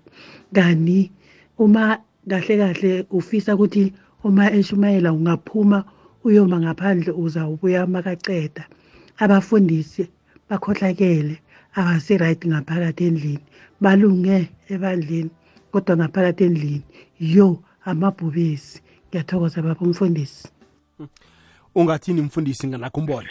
kani 0.55 1.11
uma 1.57 1.97
kahle 2.30 2.57
kahle 2.57 3.05
ufisa 3.09 3.55
ukuthi 3.55 3.93
uma 4.23 4.51
eshumayela 4.51 5.13
ungaphuma 5.13 5.84
uyoma 6.25 6.59
ngaphandle 6.59 7.11
uzawubuya 7.11 7.88
makaceda 7.88 8.63
abafundisi 9.17 10.03
bakhohlakele. 10.49 11.39
Abasiright 11.78 12.41
ngaphakathi 12.47 13.03
endlini. 13.07 13.39
Balunge 13.82 14.49
ebandleni 14.69 15.30
kodwa 15.71 15.97
ngaphakathi 15.97 16.43
endlini 16.43 16.82
yo 17.19 17.59
amabhubesi. 17.86 18.82
Ngiyathokoza 19.09 19.61
baba 19.61 19.82
umfundisi. 19.82 20.49
Ungathini 21.75 22.21
mfundisi 22.21 22.67
nganakho 22.67 22.99
umbona 22.99 23.30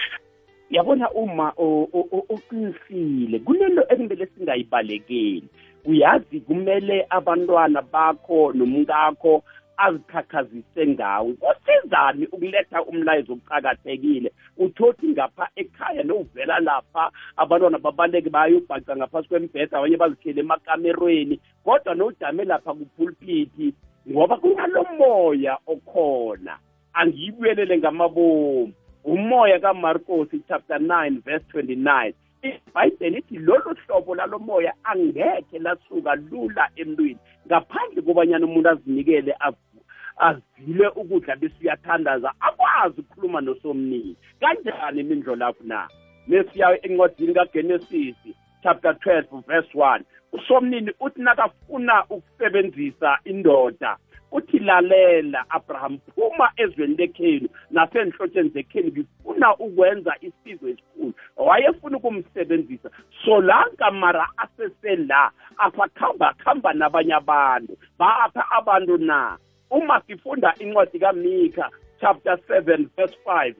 yabona 0.70 1.10
uma 1.10 1.52
o- 1.56 1.88
o- 1.92 2.08
o- 2.12 2.26
uqinisile 2.34 3.38
kunento 3.38 3.82
ekumele 3.88 4.26
singayibalekeli. 4.26 5.48
Uyazi 5.84 6.40
kumele 6.40 7.06
abantwana 7.10 7.82
bakho 7.82 8.52
nomkakho 8.52 9.42
azikhakhazise 9.76 10.86
ngawe 10.86 11.32
kusizani 11.34 12.26
ukuletha 12.26 12.82
umlayezo 12.82 13.32
oqakathekile? 13.32 14.32
Uthothi 14.56 15.08
ngapha 15.08 15.48
ekhaya 15.56 16.02
nowuvela 16.02 16.60
lapha 16.60 17.10
abantwana 17.36 17.78
babaleke 17.78 18.30
bayobhaca 18.30 18.96
ngaphasi 18.96 19.28
kwembheda 19.28 19.78
abanye 19.78 19.96
bazikhele 19.96 20.40
emakamerweni 20.40 21.40
kodwa 21.64 21.94
nowujame 21.94 22.44
lapha 22.44 22.74
kupulpiti 22.74 23.74
ngoba 24.10 24.36
kunalo 24.36 24.84
moya 24.98 25.58
okhona. 25.66 26.58
Angiyibuyelele 26.92 27.78
ngamabomu. 27.78 28.72
Umoya 29.04 29.58
kamarcos 29.58 30.28
chapter 30.48 30.78
9 30.78 31.22
verse 31.24 31.44
29 31.54 32.12
ibhayibheli 32.48 33.18
ithi 33.18 33.38
lolu 33.38 33.76
hlobo 33.86 34.14
lalo 34.14 34.38
moya 34.38 34.72
angekhe 34.84 35.58
lasuka 35.58 36.14
lula 36.14 36.68
emntwini. 36.76 37.18
Ngaphandle 37.46 38.02
kobanyana 38.02 38.46
umuntu 38.46 38.68
azinikele 38.68 39.34
avu- 39.40 39.84
azile 40.16 40.88
ukudla 40.88 41.36
bese 41.36 41.54
uyathandaza 41.60 42.32
akwazi 42.40 43.00
ukukhuluma 43.00 43.40
nosomnini. 43.40 44.16
Kanjani 44.40 45.00
imindlo 45.00 45.36
lapho 45.36 45.64
na? 45.64 45.88
Mesiya 46.28 46.86
encwadini 46.86 47.34
kagenesis 47.34 48.16
chapter 48.62 48.92
12 48.92 49.42
verse 49.46 49.78
1 49.78 50.00
usomnini 50.32 50.92
uthi 51.00 51.22
nakafuna 51.22 52.04
ukusebenzisa 52.10 53.18
indoda 53.24 53.96
uthi 54.32 54.58
lalela 54.58 55.44
abraham 55.50 55.98
phuma 56.14 56.50
ezweni 56.56 56.96
lekhenu 56.96 57.48
nasenhlotsheni 57.70 58.48
zekhenu 58.48 58.88
ngifuna 58.88 59.56
ukwenza 59.56 60.14
isizwe 60.20 60.70
esikhulu. 60.70 61.12
Wayefuna 61.36 61.96
ukumsebenzisa. 61.96 62.90
Solanka 63.24 63.90
mara 63.90 64.28
asesela 64.36 65.30
asakhamba 65.58 66.34
khamba 66.44 66.72
nabanye 66.72 67.14
abantu 67.14 67.76
bapha 67.98 68.50
abantu 68.50 68.98
na? 68.98 69.38
Uma 69.70 70.00
sifunda 70.06 70.54
incwadi 70.58 70.98
kamika 70.98 71.70
chapter 72.00 72.38
7 72.48 72.86
verse 72.96 73.16
5 73.26 73.54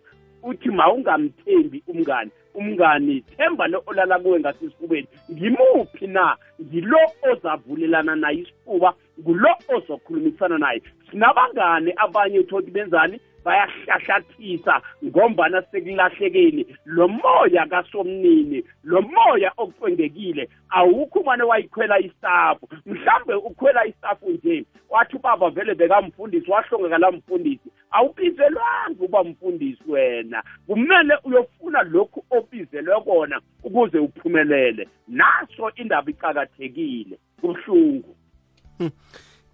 uthi 0.47 0.69
mawungamthembi 0.71 1.83
umngani 1.89 2.31
umngani 2.55 3.21
themba 3.21 3.67
lo 3.67 3.83
olala 3.87 4.19
kuwe 4.19 4.41
ngasesifubeni 4.41 5.09
ngimuphi 5.33 6.07
na? 6.07 6.37
Ngilo 6.63 6.99
ozavulelana 7.33 8.17
naye 8.17 8.39
isifuba 8.39 8.95
ngulo 9.21 9.49
ozokhulumisana 9.69 10.59
naye. 10.59 10.83
Sinabangane 11.11 11.93
abanye 11.97 12.39
uthoti 12.39 12.71
benzani? 12.71 13.21
Bayahlahlathisa 13.47 14.83
ngombana 15.05 15.63
sekulahlekeni 15.71 16.67
lo 16.85 17.09
moya 17.09 17.67
kasomnini 17.67 18.65
lo 18.85 19.03
moya 19.03 19.53
okucwengekile 19.57 20.49
awukho 20.71 21.21
umane 21.21 21.43
wayikhwela 21.43 21.99
isafu 21.99 22.69
mhlambe 22.87 23.35
ukhwela 23.35 23.87
isafu 23.87 24.31
nje 24.31 24.65
wathi 24.91 25.17
ubaba 25.17 25.51
vele 25.51 25.75
bekamfundisi 25.75 26.51
wahlongakala 26.51 27.11
mfundisi. 27.13 27.71
Awubizelwanga 27.91 29.05
uba 29.05 29.25
mfundisi 29.25 29.83
wena. 29.89 30.43
Kumele 30.67 31.15
uyofuna 31.25 31.83
lokhu 31.83 32.25
obizelwe 32.31 33.01
kona 33.01 33.41
ukuze 33.63 33.99
uphumelele. 33.99 34.89
Naso 35.09 35.71
indaba 35.77 36.11
icakathekile 36.11 37.19
kubuhlungu. 37.41 38.17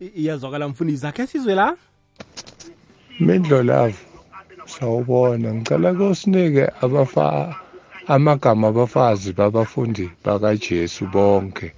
I- 0.00 0.12
iyazwakala 0.14 0.68
mfundisi. 0.68 1.06
Akhe 1.06 1.26
sizwe 1.26 1.54
la? 1.54 1.76
Mindlo 3.26 3.62
love 3.62 3.98
sawubona. 4.66 5.54
Ngicela 5.54 5.94
kosinike 5.94 6.64
abafa 6.80 7.54
amagama 8.06 8.68
abafazi 8.68 9.32
babafundi 9.32 10.10
bakaJesu 10.24 11.06
bonke. 11.06 11.72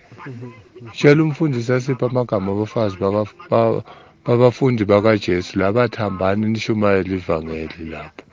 Tshela 0.92 1.22
umfundisi 1.22 1.72
asipha 1.72 2.07
amagama 2.07 2.53
abafazi 2.53 2.97
babafundi 4.26 4.84
bakaJesu 4.84 5.59
labathambani 5.59 6.47
nishumayela 6.47 7.14
ivangeli 7.14 7.84
lapho. 7.92 8.24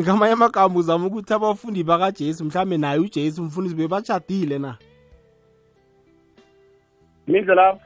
Ngamanye 0.00 0.32
amagama 0.32 0.78
uzama 0.78 1.06
ukuthi 1.06 1.34
abafundi 1.34 1.84
bakajesu 1.84 2.44
mhlawumbe 2.44 2.76
naye 2.78 2.98
ujesu 2.98 3.42
umfundisi 3.42 3.74
bebashadile 3.74 4.58
na? 4.58 4.78
Mindlo 7.26 7.54
lapho 7.54 7.83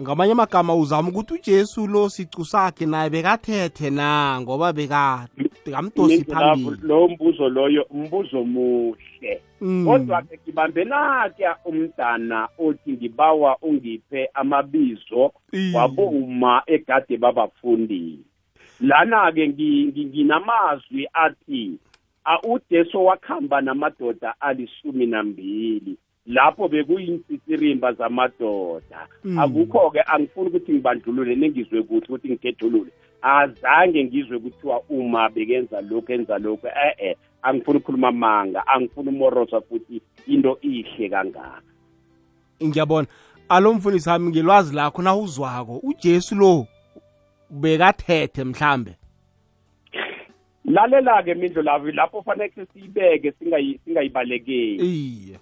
ngamanye 0.00 0.32
amagama 0.32 0.74
uzama 0.74 1.08
ukuthi 1.08 1.34
ujesu 1.34 1.86
lo 1.86 2.08
sicu 2.08 2.44
sakhe 2.44 2.86
naye 2.86 3.10
bekathethe 3.10 3.90
na? 3.90 4.38
Ngoba 4.40 4.72
beka- 4.72 5.26
bekamdosi 5.66 6.16
Mindlo 6.16 6.34
lapho, 6.34 6.56
phambili. 6.64 6.88
lowo 6.88 7.08
mbuzo 7.08 7.48
loyo 7.48 7.82
umbuzo 7.90 8.44
muhle. 8.44 9.42
Mm. 9.60 9.84
kodwa-ke 9.86 10.38
ngibambela-ke 10.42 11.44
umdana 11.64 12.48
othi 12.58 12.92
ngibawa 12.92 13.56
ungiphe 13.62 14.28
amabizo 14.34 15.32
waboma 15.74 16.62
egade 16.66 17.16
babafundile. 17.16 18.18
Lana-ke 18.80 19.48
ngi- 19.48 19.84
ngi- 19.92 20.06
nginamazwi 20.06 21.08
athi 21.12 21.78
"A- 22.24 22.40
udeso 22.48 23.04
wakhamba 23.04 23.60
namadoda 23.60 24.34
alisumi 24.40 25.06
nambili. 25.06 25.96
Lapho 26.26 26.68
bekuyintsisirimba 26.68 27.92
zamadoda. 27.92 29.08
Mm. 29.24 29.38
akukho-ke 29.38 30.00
angifuni 30.06 30.48
ukuthi 30.48 30.72
ngibandlulule 30.72 31.34
nengizwe 31.36 31.82
kuthi 31.82 32.06
ukuthi 32.12 32.28
ngikhethulule. 32.28 32.90
Azange 33.22 34.04
ngizwe 34.04 34.38
kuthiwa 34.38 34.82
uma 34.88 35.28
bekenza 35.28 35.80
lokhu 35.80 36.12
enza 36.12 36.38
lokhu 36.38 36.66
e-e 36.66 37.16
angifuni 37.42 37.78
ukukhuluma 37.78 38.08
amanga 38.08 38.66
angifuni 38.66 39.08
umorosa 39.08 39.60
futhi 39.60 40.00
into 40.26 40.58
ihle 40.62 41.08
kangaka. 41.08 41.62
Ngiyabona. 42.64 43.06
Alo 43.48 43.74
mfundisi 43.74 44.08
wami 44.08 44.30
ngelwazi 44.30 44.74
lakho 44.76 45.02
na 45.02 45.16
uzwako 45.16 45.80
ujesu 45.82 46.34
lo 46.34 46.66
bekathethe 47.50 48.44
mhlambe? 48.44 48.96
Lalela-ke 50.64 51.34
mindlo 51.34 51.62
lavi 51.62 51.92
lapho 51.92 52.22
fanele 52.22 52.52
siyibeke 52.72 53.30
singayi- 53.30 53.78
singayibalekeli. 53.84 54.76
Iye. 54.76 55.38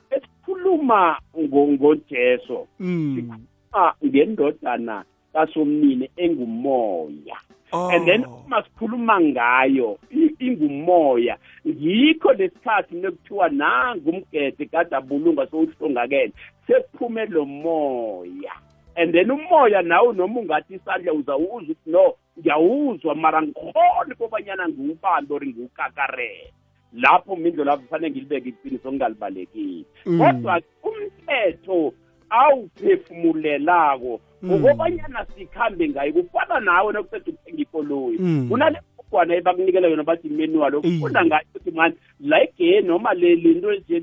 Esikhuluma 0.68 1.16
ngo- 1.36 1.68
ngojesu 1.72 2.66
Mm. 2.80 3.14
sikhuluma 3.16 3.94
ngendodana 4.04 5.04
kasomnini 5.32 6.10
engumoya 6.16 7.36
Oh. 7.72 7.90
and 7.90 8.06
then 8.06 8.24
uma 8.24 8.62
sikhuluma 8.62 9.20
ngayo 9.20 9.98
ingumoya 10.40 11.36
ngikho 11.66 12.32
lesikhathi 12.32 12.96
nekuthiwa 12.96 13.48
nangumgede 13.48 14.66
kade 14.66 14.96
abulunga 14.96 15.46
sowuhlongakele 15.46 16.32
sekuphume 16.66 17.26
lo 17.26 17.44
moya 17.44 18.52
and 18.96 19.12
then 19.12 19.30
umoya 19.30 19.82
nawe 19.82 20.12
noma 20.14 20.40
ungathi 20.40 20.74
isandla 20.74 21.12
uzawuzwa 21.12 21.58
ukuthi 21.58 21.90
no 21.90 22.14
ngiyawuzwa 22.40 23.14
mara 23.14 23.42
ngikhoni 23.42 24.14
kobanyana 24.18 24.68
ngiwubambe 24.68 25.34
or 25.34 25.46
ngiwukakarele 25.46 26.52
lapho 26.92 27.36
mindlo 27.36 27.64
lapho 27.64 27.82
fanele 27.90 28.10
ngilibeke 28.10 28.48
iqiniso 28.48 28.92
ngingalibalekile 28.92 29.84
Mm. 30.06 30.18
kodwa 30.18 30.60
umthetho 30.82 31.92
awuphefumulelako 32.30 34.20
Mm. 34.42 34.50
ukobanyana 34.54 35.26
sikhambe 35.36 35.88
ngayo 35.88 36.12
kufana 36.12 36.60
nawe 36.60 36.92
nokuseda 36.92 37.24
ukuthenga 37.32 37.62
ikoloyi 37.62 38.18
Mm. 38.18 38.48
kunale 38.48 38.78
bhukwana 38.96 39.34
ebakunikela 39.34 39.88
yona 39.88 40.02
bathi 40.02 40.28
manual 40.28 40.74
okufunda 40.74 41.24
ngayo 41.24 41.42
ukuthi 41.50 41.70
mani 41.70 41.94
la 42.20 42.44
igeye 42.44 42.80
noma 42.80 43.14
le 43.14 43.34
lento 43.34 43.72
nje 43.74 44.00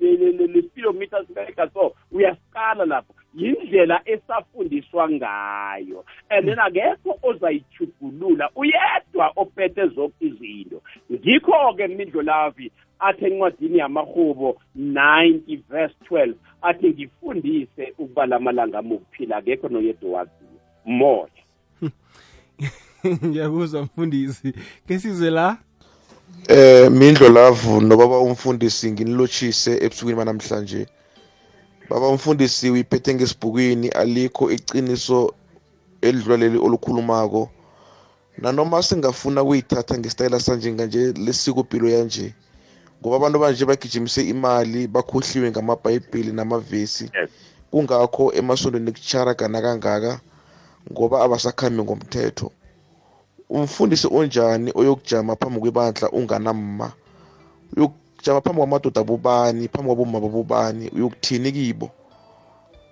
le-speedometer 0.00 1.26
sibereka 1.26 1.70
so 1.70 1.92
uyasikala 2.12 2.84
lapho 2.84 3.14
yindlela 3.36 4.00
esafundiswa 4.04 5.10
ngayo. 5.10 6.04
And 6.30 6.48
then 6.48 6.58
akekho 6.58 7.18
ozayijugulula 7.22 8.50
uyedwa 8.56 9.32
ophethe 9.36 9.86
zonke 9.88 10.26
izinto. 10.26 10.82
Ngikho-ke 11.12 11.88
mindlo 11.88 12.22
lavi 12.22 12.72
athi 12.98 13.24
encwadini 13.24 13.78
yamahubo 13.78 14.56
90 14.78 15.58
verse 15.70 15.94
12 16.10 16.34
athi 16.62 16.88
ngifundise 16.88 17.94
ukubala 17.98 18.36
amalanga 18.36 18.78
ami 18.78 18.94
ukuphila 18.94 19.36
akekho 19.36 19.68
noyedwa 19.68 20.10
waziyo 20.10 20.60
moya 20.84 21.28
ngiyakuzwa 23.24 23.82
mfundisi 23.82 24.52
ke 24.88 24.98
sizwe 24.98 25.30
la? 25.30 25.56
Eh 26.48 26.90
Mindlo 26.90 27.28
Love 27.28 27.80
nobaba 27.80 28.18
umfundisi 28.18 28.92
nginilotshise 28.92 29.72
ebusukwini 29.84 30.18
banamhlanje. 30.18 30.86
Baba 31.88 32.08
umfundisi 32.08 32.70
uyiphethe 32.70 33.14
ngesibhukwini 33.14 33.88
alikho 33.88 34.50
iqiniso 34.50 35.34
elidlulele 36.06 36.58
olukhulumako. 36.58 37.42
Nanoma 38.38 38.82
singafuna 38.82 39.42
ukuyithatha 39.42 39.98
ngesitayela 39.98 40.40
sanje 40.40 40.72
kanje 40.78 41.12
lesiko 41.24 41.60
impilo 41.60 41.88
yanje. 41.88 42.34
ngoba 43.04 43.16
abantu 43.16 43.38
banje 43.38 43.64
bagijimise 43.68 44.22
imali 44.24 44.86
bakhohliwe 44.88 45.50
ngamabhayibheli 45.50 46.32
namavesi 46.32 47.04
kungakho 47.70 48.32
emasondweni 48.32 48.92
kucharagana 48.96 49.60
kangaka 49.60 50.20
ngoba 50.92 51.20
abasakhambi 51.24 51.82
ngomthetho 51.84 52.48
umfundisi 53.50 54.08
onjani 54.08 54.72
oyokujama 54.80 55.36
phambi 55.36 55.60
kwebandla 55.60 56.06
unganamma 56.16 56.88
uyokujama 58.24 58.40
phambi 58.40 58.58
kwamadoda 58.58 59.00
abobani 59.00 59.68
phambi 59.68 59.86
kwabomma 59.86 60.20
babobani 60.20 60.88
uyokuthini 60.90 61.52
kibo? 61.52 61.90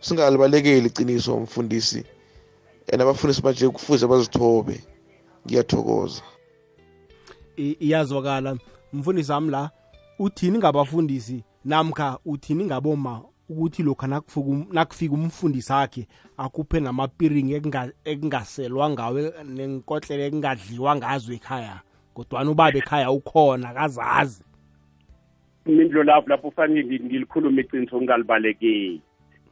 Singalibalekeli 0.00 0.86
iqiniso 0.88 1.36
umfundisi 1.36 2.04
and 2.92 3.02
abafundisi 3.02 3.42
banje 3.42 3.68
kufuze 3.68 4.06
bazithobe. 4.06 4.80
Ngiyathokoza. 5.46 6.22
I- 7.56 7.76
iyazwakala. 7.80 8.56
Mfundisi 8.92 9.32
wami 9.32 9.50
la 9.50 9.70
uthini 10.18 10.58
ngabafundisi? 10.58 11.44
Namkha 11.64 12.18
uthini 12.24 12.64
ngaboma 12.64 13.22
ukuthi 13.48 13.82
lokhu 13.82 14.06
nakufika 14.06 14.46
um- 14.46 14.66
nakufika 14.72 15.14
umfundisi 15.14 15.72
akhe 15.72 16.08
akuphe 16.36 16.80
namapiringi 16.80 17.54
ekunga- 17.58 17.92
ekungaselwa 18.04 18.90
ngawe 18.90 19.32
nenkotlelo 19.44 20.22
ekungadliwa 20.24 20.96
ngazo 20.96 21.32
ekhaya. 21.32 21.80
Kodwana 22.14 22.50
ubaba 22.50 22.78
ekhaya 22.78 23.10
ukhona 23.10 23.72
kazazi 23.74 24.42
mindlo 25.66 26.02
lapho 26.02 26.28
lapho 26.28 26.48
ufanele 26.48 26.98
ngilikhuluma 26.98 27.60
iqiniso 27.60 27.96
ngingalibalekeli 27.96 29.00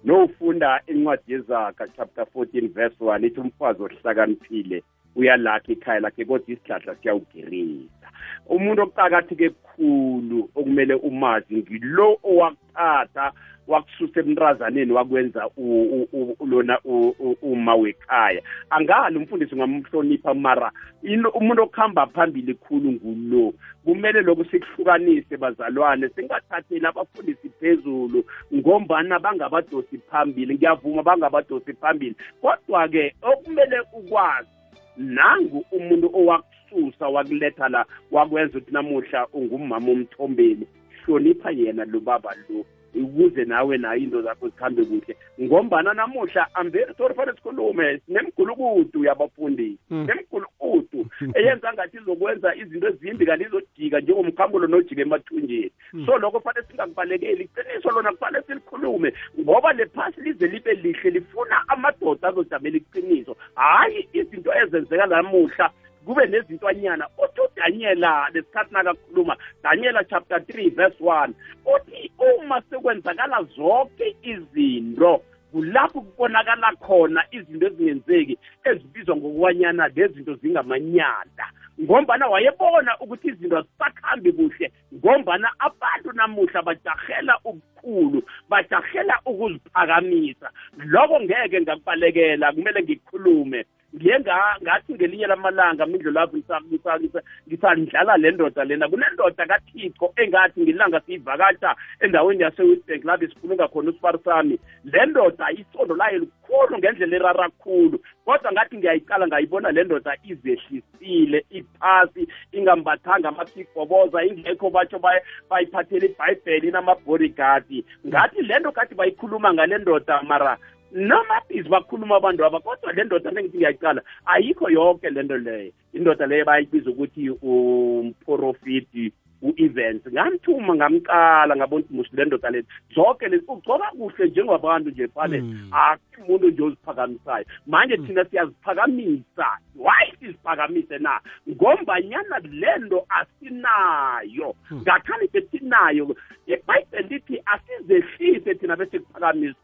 nofunda 0.05 0.81
incwadi 0.87 1.33
yezaga 1.33 1.89
chapter 1.97 2.25
14 2.35 2.69
verse 2.69 2.97
1 3.01 3.27
ithi 3.27 3.41
umfazi 3.41 3.83
ohlakaniphile 3.83 4.83
uyalakha 5.17 5.73
ikhaya 5.73 6.01
lakhe 6.01 6.25
kodwa 6.25 6.51
isihlahla 6.53 6.97
siyawugirisa. 6.97 8.09
Umuntu 8.47 8.83
okuqakatheke 8.83 9.51
kukhulu 9.51 10.49
okumele 10.55 10.95
umazi 10.95 11.57
ngilo 11.57 12.19
owakuthatha 12.23 13.33
wakususa 13.67 14.21
emntrazaneni 14.21 14.93
wakwenza 14.93 15.49
u- 15.57 16.07
u- 16.13 16.37
u- 16.41 16.47
lona 16.47 16.79
u- 16.85 17.15
u- 17.19 17.37
uma 17.43 17.75
wekhaya. 17.75 18.43
Angali 18.71 19.17
umfundisi 19.17 19.55
ungamhlonipha 19.55 20.35
mara 20.35 20.73
ino- 21.03 21.31
umuntu 21.31 21.63
okuhamba 21.63 22.07
phambili 22.07 22.55
khulu 22.55 22.93
ngulo. 22.93 23.55
Kumele 23.85 24.23
lokhu 24.23 24.45
sikuhlukanise 24.45 25.37
bazalwane 25.37 26.09
singathatheli 26.09 26.87
abafundisi 26.87 27.49
phezulu 27.61 28.25
ngombana 28.55 29.19
bangabadosi 29.19 29.99
phambili 30.11 30.55
ngiyavuma 30.55 31.03
bangabadosi 31.03 31.73
phambili. 31.73 32.15
Kodwa-ke 32.41 33.15
okumele 33.23 33.81
ukwazi 33.93 34.49
nangu 34.97 35.65
umuntu 35.73 36.11
owakususa 36.15 37.09
wakuletha 37.09 37.69
la 37.69 37.87
wakwenza 38.11 38.59
ukuthi 38.59 38.73
namuhla 38.73 39.27
ungumama 39.33 39.91
omthombeni. 39.93 40.67
Hlonipha 41.05 41.51
yena 41.51 41.85
lo 41.85 42.01
baba 42.01 42.35
lo. 42.49 42.65
Ukuze 42.95 43.45
nawe 43.45 43.79
nayo 43.79 43.97
into 44.01 44.23
zakho 44.23 44.49
zikhambe 44.49 44.85
kuhle. 44.85 45.17
Ngombana 45.41 45.95
namuhla 45.95 46.47
I'm 46.57 46.71
very 46.71 46.95
sorry 46.99 47.15
fanele 47.15 47.37
sikhulume 47.37 47.99
sinemgulukudu 48.07 49.05
yabafundisi 49.05 49.79
Mm. 49.91 50.07
nemgulukudu 50.07 51.07
eyenza 51.35 51.73
ngathi 51.73 51.97
izokwenza 51.97 52.55
izinto 52.55 52.89
ezimbi 52.89 53.27
kanti 53.27 53.45
izojika 53.45 54.01
njengomkhambulo 54.01 54.67
nojika 54.67 55.03
emathunjeni. 55.03 55.71
Mm. 55.93 56.07
so 56.07 56.19
lokho 56.19 56.41
fanele 56.41 56.67
singakubalekeli. 56.67 57.45
Iqiniso 57.45 57.91
lona 57.91 58.13
kufanele 58.13 58.45
silikhulume 58.47 59.13
ngoba 59.41 59.73
le 59.73 59.87
phasi 59.87 60.21
lize 60.21 60.47
libe 60.47 60.75
lihle 60.75 61.11
lifuna 61.11 61.69
amadoda 61.69 62.29
azojamela 62.29 62.77
iqiniso. 62.77 63.37
Hhayi 63.55 64.09
izinto 64.13 64.51
ezenzeka 64.55 65.07
namuhla 65.07 65.71
kube 66.05 66.27
nezintwanyana. 66.27 67.07
Uthi 67.25 67.41
udanyela 67.41 68.29
lesikhathi 68.35 68.75
nakakhuluma 68.75 69.37
danyela 69.63 70.05
chapter 70.05 70.39
3 70.39 70.71
verse 70.75 70.97
1 71.05 71.29
uthi 71.67 72.10
uma 72.21 72.63
sekwenzakala 72.71 73.43
zonke 73.57 74.17
izinto 74.23 75.23
kulapho 75.53 76.01
kubonakala 76.01 76.73
khona 76.77 77.25
izinto 77.31 77.67
ezingenzeki 77.67 78.39
ezibizwa 78.65 79.17
ngokwanyana 79.17 79.89
lezinto 79.97 80.35
zingamanyanda 80.35 81.47
ngombana 81.83 82.27
wayebona 82.29 82.99
ukuthi 83.01 83.29
izinto 83.29 83.59
azisakhambi 83.59 84.33
kuhle 84.33 84.73
ngombana 84.95 85.49
abantu 85.59 86.13
namuhla 86.13 86.63
bajahela 86.63 87.35
ubukhulu 87.45 88.23
bajahela 88.49 89.21
ukuziphakamisa. 89.27 90.51
Loko 90.79 91.21
ngeke 91.21 91.61
ngakubalekela 91.61 92.53
kumele 92.53 92.83
ngikhulume. 92.83 93.65
Ngiye 94.01 94.21
nga- 94.21 94.57
ngathi 94.63 94.95
ngelinye 94.95 95.27
lamalanga 95.27 95.87
mindlu 95.87 96.11
lapho 96.11 96.37
ngisa- 96.37 96.61
ngisa- 96.65 96.99
ngisa- 96.99 97.23
ngisandlala 97.49 98.17
le 98.17 98.31
ndoda 98.31 98.65
lena. 98.65 98.89
Kunendoda 98.89 99.47
kathixo 99.47 100.13
engathi 100.17 100.61
ngelanga 100.61 101.01
siyivakasha 101.01 101.77
endaweni 102.01 102.43
yase-westbank 102.43 103.05
lapho 103.05 103.27
sikhulunga 103.29 103.69
khona 103.69 103.91
usipari 103.91 104.19
sami 104.25 104.59
le 104.85 105.07
ndoda 105.07 105.51
isondo 105.53 105.95
layo 105.95 106.19
likhulu 106.19 106.79
ngendlela 106.79 107.17
erara 107.17 107.49
khulu. 107.61 107.99
Kodwa 108.25 108.53
ngathi 108.53 108.77
ngiyayicala 108.77 109.27
ngayibona 109.27 109.71
le 109.73 109.85
ndoda 109.85 110.17
izehlisile 110.25 111.45
iphasi 111.51 112.29
ingambathanga 112.53 113.29
amasigboboza 113.29 114.25
ingekho 114.25 114.71
batsho 114.71 114.99
bay- 114.99 115.21
bayiphathele 115.51 116.07
ibhayibheli 116.07 116.69
inamabodyguard 116.69 117.69
ngathi 118.07 118.43
le 118.43 118.59
nto 118.59 118.73
kathi 118.73 118.95
bayikhuluma 118.95 119.53
ngale 119.55 119.79
ndoda 119.79 120.23
mara 120.23 120.57
nomabhizi 120.93 121.69
bakhuluma 121.69 122.17
abantu 122.17 122.45
aba 122.45 122.61
kodwa 122.61 122.93
le 122.93 123.05
ndoda 123.05 123.31
nengithi 123.31 123.57
ngiyayicala 123.57 124.03
ayikho 124.27 124.71
yonke 124.71 125.11
le 125.11 125.23
nto 125.23 125.39
leyo 125.39 125.73
indoda 125.93 126.27
leyo 126.27 126.45
bayibiza 126.45 126.91
ukuthi 126.91 127.31
umprofiti 127.31 129.13
u-events 129.43 130.05
ngamthuma 130.13 130.75
ngamcala 130.75 131.57
ngabona 131.57 131.85
ukuthi 131.85 131.95
musi 131.95 132.17
le 132.17 132.25
ndoda 132.25 132.51
le 132.51 132.65
zonke 132.95 133.29
lezi 133.29 133.45
ugcoba 133.49 133.87
kuhle 133.99 134.29
njengabantu 134.29 134.91
nje 134.91 135.09
fane 135.09 135.39
akho 135.73 136.21
umuntu 136.21 136.49
nje 136.49 136.63
oziphakamisayo. 136.63 137.45
Manje 137.67 137.97
thina 137.97 138.25
siyaziphakamisa. 138.25 139.49
Why 139.77 140.07
siziphakamise 140.19 140.99
na? 140.99 141.21
Ngombanyana 141.49 142.39
le 142.39 142.73
nto 142.79 143.07
asinayo. 143.09 144.55
Ngathani 144.73 145.29
besinayo 145.33 146.17
ibhayibheli 146.47 147.09
lithi 147.09 147.43
asizehlise 147.47 148.55
thina 148.55 148.77
bese 148.77 148.99
kuphakamisa 148.99 149.57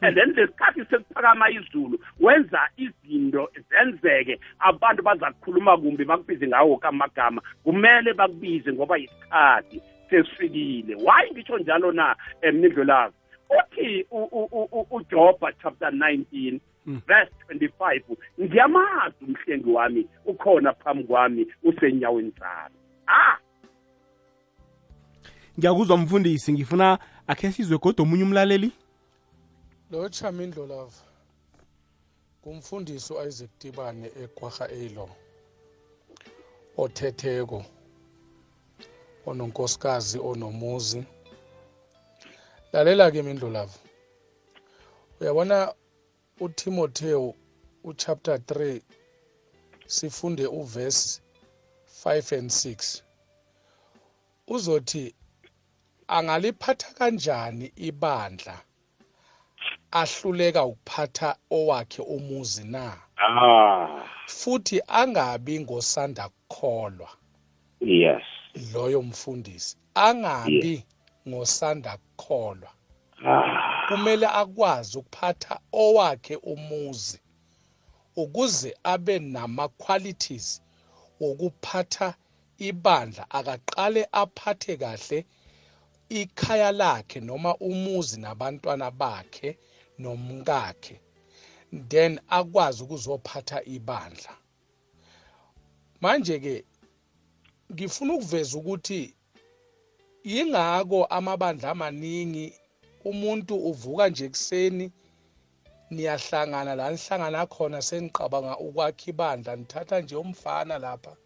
and 0.00 0.16
then 0.16 0.32
lesikhathi 0.34 0.84
sekuphakama 0.90 1.50
izulu. 1.50 1.98
Wenza 2.20 2.60
izinto 2.76 3.50
zenzeke. 3.70 4.40
Abantu 4.58 5.02
baza 5.02 5.30
kukhuluma 5.32 5.76
kumbi 5.78 6.04
bakubize 6.04 6.46
ngawo 6.46 6.76
kamagama. 6.76 7.42
Kumele 7.64 8.12
bakubize 8.14 8.72
ngoba 8.72 8.96
yisikhathi 8.96 9.80
sesifikile 10.10 10.94
why 10.94 11.30
ngitsho 11.32 11.58
njalo 11.58 11.92
na 11.92 12.16
emnidlo 12.42 12.84
lazo 12.84 13.14
uthi 13.50 14.06
u- 14.10 14.28
u- 14.32 14.48
u- 14.52 14.68
u- 14.72 14.86
uJoba 14.90 15.52
chapter 15.62 15.90
19 15.90 16.60
verse 17.06 17.32
25 17.48 18.00
ngiyamazi 18.40 19.14
umhlengi 19.28 19.70
wami 19.70 20.06
ukhona 20.26 20.72
phambi 20.72 21.04
kwami 21.04 21.46
usenyaweni 21.62 22.32
zami. 22.38 22.74
Ah! 23.06 23.36
Ngiyakuzwa 25.58 25.96
mfundisi 25.96 26.52
ngifuna 26.52 26.98
akhe 27.26 27.52
sizwe 27.52 27.78
kodwa 27.78 28.02
omunye 28.02 28.22
umlaleli? 28.22 28.72
Lo 29.94 30.08
chamindlo 30.08 30.66
love 30.66 30.96
kumfundisi 32.42 33.12
uisaac 33.12 33.50
tibane 33.58 34.08
egwarha 34.22 34.66
elo 34.68 35.06
othetheko 36.82 37.64
ononkosikazi 39.26 40.18
onomuzi. 40.30 41.00
Lalela 42.72 43.10
ke 43.10 43.22
mindlo 43.22 43.48
love 43.50 43.74
uyabona 45.20 45.74
uTimotheo 46.40 47.34
uchapter 47.84 48.36
3 48.36 48.80
sifunde 49.86 50.46
uverse 50.46 51.20
5 52.04 52.38
and 52.38 52.50
6 52.50 53.02
uzothi 54.46 55.14
angaliphatha 56.08 56.88
kanjani 56.98 57.72
ibandla? 57.76 58.56
Ahluleka 60.00 60.64
ukuphatha 60.64 61.36
owakhe 61.50 62.02
umuzi 62.02 62.64
na? 62.64 62.96
Ah. 63.16 64.02
Futhi 64.26 64.80
angabi 64.88 65.60
ngosanda 65.60 66.28
kukholwa. 66.28 67.08
Yes. 67.80 68.22
Loyo 68.74 69.02
mfundisi 69.02 69.76
angabi 69.94 70.84
ngosanda 71.28 71.96
kukholwa. 71.96 72.70
Ah. 73.26 73.86
Kumele 73.88 74.26
akwazi 74.26 74.98
ukuphatha 74.98 75.60
owakhe 75.72 76.36
umuzi 76.36 77.20
ukuze 78.16 78.76
abe 78.84 79.18
nama 79.18 79.68
qualities 79.68 80.62
wokuphatha 81.20 82.14
ibandla 82.58 83.26
akaqale 83.30 84.08
aphathe 84.12 84.76
kahle 84.76 85.26
ikhaya 86.08 86.72
lakhe 86.72 87.20
noma 87.20 87.56
umuzi 87.56 88.20
nabantwana 88.20 88.90
bakhe. 88.90 89.58
Nomkakhe 89.98 91.00
then 91.88 92.20
akwazi 92.28 92.82
ukuzophatha 92.82 93.58
ibandla. 93.64 94.32
Manje 96.00 96.38
ke 96.38 96.64
ngifuna 97.72 98.14
ukuveza 98.14 98.58
ukuthi 98.58 99.14
yingako 100.24 101.04
amabandla 101.04 101.70
amaningi 101.70 102.54
umuntu 103.04 103.54
uvuka 103.70 104.08
nje 104.08 104.28
kuseni 104.28 104.92
niyahlangana 105.90 106.74
la 106.74 106.90
nihlangana 106.90 107.46
khona 107.46 107.78
seniqabanga 107.82 108.58
ukwakha 108.58 109.06
ibandla 109.12 109.56
nithatha 109.56 110.00
nje 110.00 110.16
umfana 110.16 110.78
lapha 110.78 111.16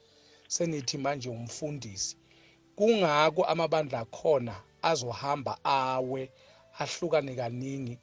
senithi 0.49 0.99
manje 0.99 1.29
umfundisi. 1.29 2.17
Kungako 2.77 3.45
amabandla 3.45 3.99
akhona 4.01 4.55
azohamba 4.83 5.59
awe 5.65 6.31
ahlukane 6.79 7.35
kaningi. 7.35 7.99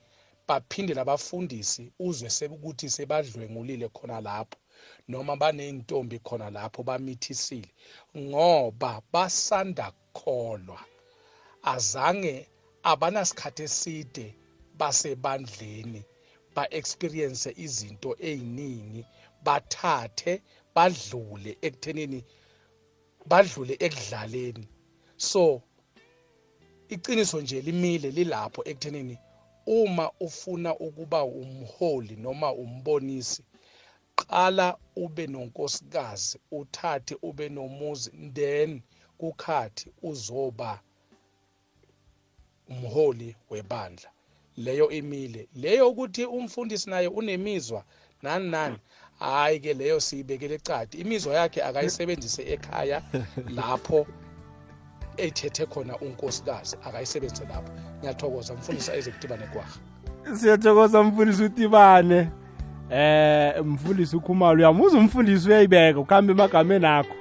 Baphinde 0.48 0.94
labafundisi 0.94 1.92
uzwe 2.00 2.30
sekuthi 2.30 2.90
sebadlwengulile 2.90 3.88
khona 3.90 4.22
lapho 4.28 4.58
noma 5.08 5.34
baney'ntombi 5.42 6.18
khona 6.28 6.50
lapho 6.50 6.84
bamithisile 6.84 7.70
ngoba 8.18 9.02
basanda 9.14 9.92
kukholwa. 9.92 10.80
Azange 11.74 12.48
abanasikhathi 12.84 13.64
eside 13.64 14.26
basebandleni 14.80 16.02
ba-experience 16.56 17.50
izinto 17.66 18.10
ey'ningi 18.30 19.02
bathathe 19.46 20.34
badlule 20.76 21.52
ekuthenini 21.66 22.20
badlule 23.30 23.74
ekudlaleni. 23.86 24.66
So 25.18 25.62
iqiniso 26.94 27.42
nje 27.42 27.62
limile 27.62 28.10
lilapho 28.18 28.62
ekuthenini 28.70 29.16
uma 29.66 30.12
ufuna 30.20 30.76
ukuba 30.76 31.24
umholi 31.24 32.16
noma 32.16 32.54
umbonisi 32.54 33.44
qala 34.16 34.78
ube 34.96 35.28
nonkosikazi 35.28 36.40
uthathe 36.52 37.16
ube 37.22 37.50
nomuzi 37.50 38.12
then 38.34 38.82
kukhathi 39.18 39.92
uzoba 40.04 40.80
umholi 42.70 43.36
webandla. 43.50 44.10
Leyo 44.58 44.90
imile. 44.90 45.48
Leyo 45.56 45.90
ukuthi 45.90 46.26
umfundisi 46.26 46.90
naye 46.90 47.08
unemizwa 47.08 47.84
nani 48.22 48.50
nani 48.50 48.78
hayi 49.20 49.60
ke 49.60 49.74
leyo 49.74 50.00
siyibekele 50.00 50.56
ecadi 50.56 50.98
imizwa 50.98 51.36
yakhe 51.36 51.64
akayisebenzise 51.64 52.44
ekhaya 52.54 53.04
lapho 53.56 54.08
ethethe 55.18 55.66
khona 55.66 55.98
unkosikazi 55.98 56.78
akayisebenzise 56.88 57.44
lapho. 57.44 57.72
Ngiyathokoza 58.00 58.54
mfundisi 58.54 58.92
isaac 58.98 59.20
tibane 59.20 59.48
kwaha 59.54 59.80
siyathokoza 60.34 61.04
mfundisi 61.04 61.44
utibane 61.44 62.28
eh 62.92 63.66
mfundisi 63.66 64.16
ukhumalo 64.16 64.58
uyamuza 64.60 64.98
umfundisi 64.98 65.50
uyayibeka 65.50 66.00
ukuhambe 66.00 66.34
emagameni 66.34 66.86
akho. 66.86 67.16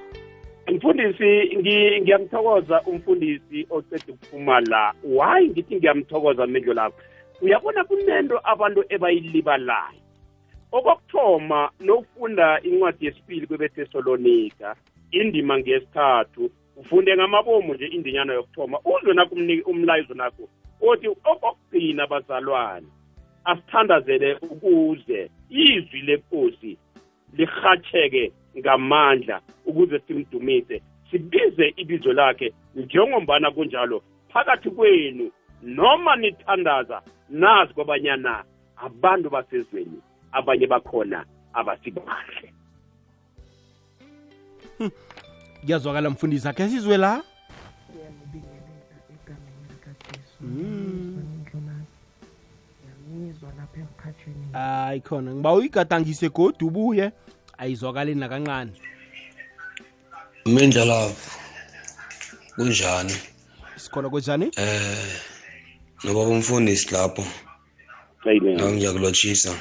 Mfundisi 0.69 1.57
ngiyamthokoza 2.01 2.83
umfundisi 2.83 3.67
oceda 3.71 4.13
ukuphuma 4.13 4.61
la 4.61 4.95
why 5.05 5.49
ngithi 5.49 5.77
ngiyamthokoza 5.77 6.47
mendlo 6.47 6.75
lapho 6.75 6.97
uyabona 7.43 7.85
kunento 7.85 8.41
abantu 8.45 8.85
ebayilibalayo. 8.89 10.01
Okokuthoma 10.73 11.71
nokufunda 11.81 12.61
incwadi 12.63 13.07
yesibili 13.07 13.47
kwebethesalonika 13.47 14.77
indima 15.11 15.59
ngesithathu 15.59 16.51
ufunde 16.77 17.16
ngamabomu 17.16 17.75
nje 17.75 17.87
indinyana 17.87 18.33
yokuthoma 18.33 18.79
uzwe 18.85 19.14
nakho 19.14 19.35
umlayizo 19.66 20.14
nakho 20.14 20.49
othi 20.81 21.09
okokugcina 21.09 22.07
bazalwane 22.07 22.87
asithandazele 23.45 24.35
ukuze 24.35 25.31
izwi 25.51 26.01
lenkosi 26.03 26.79
lirhatsheke 27.37 28.33
ngamandla 28.59 29.41
ukuze 29.66 29.99
simdumise 29.99 30.83
sibize 31.11 31.75
ibizo 31.77 32.12
lakhe 32.12 32.53
njengombana 32.75 33.51
kunjalo 33.51 34.03
phakathi 34.33 34.70
kwenu 34.70 35.31
noma 35.62 36.16
nithandaza 36.16 37.03
nazi 37.31 37.75
kwabanyana 37.75 38.45
abantu 38.77 39.31
basezweni 39.31 39.99
abanye 40.33 40.66
bakhona 40.66 41.25
abasibahle. 41.53 42.53
Kuyazwakala 45.65 46.11
mfundisi 46.11 46.49
akhe 46.49 46.69
sizwe 46.69 46.97
la? 46.97 47.23
Ngiyamizwa 53.09 53.49
lapha 53.59 53.81
emkhathweni 53.81 54.53
hayi 54.53 55.01
khona 55.01 55.35
ngiba 55.35 55.53
uyigadangise 55.53 56.29
godu 56.29 56.67
ubuye. 56.67 57.12
Ayizwakali 57.59 58.15
nakancane 58.15 58.73
mindla 60.47 60.85
lapho 60.85 61.31
kunjani? 62.57 63.15
Sikhona 63.77 64.11
kunjani 64.11 64.51
eh 64.57 65.21
nobaba 66.05 66.31
umfundisi 66.31 66.95
lapho. 66.95 67.25
La 68.25 68.71
ngiyakulotshisa 68.73 69.55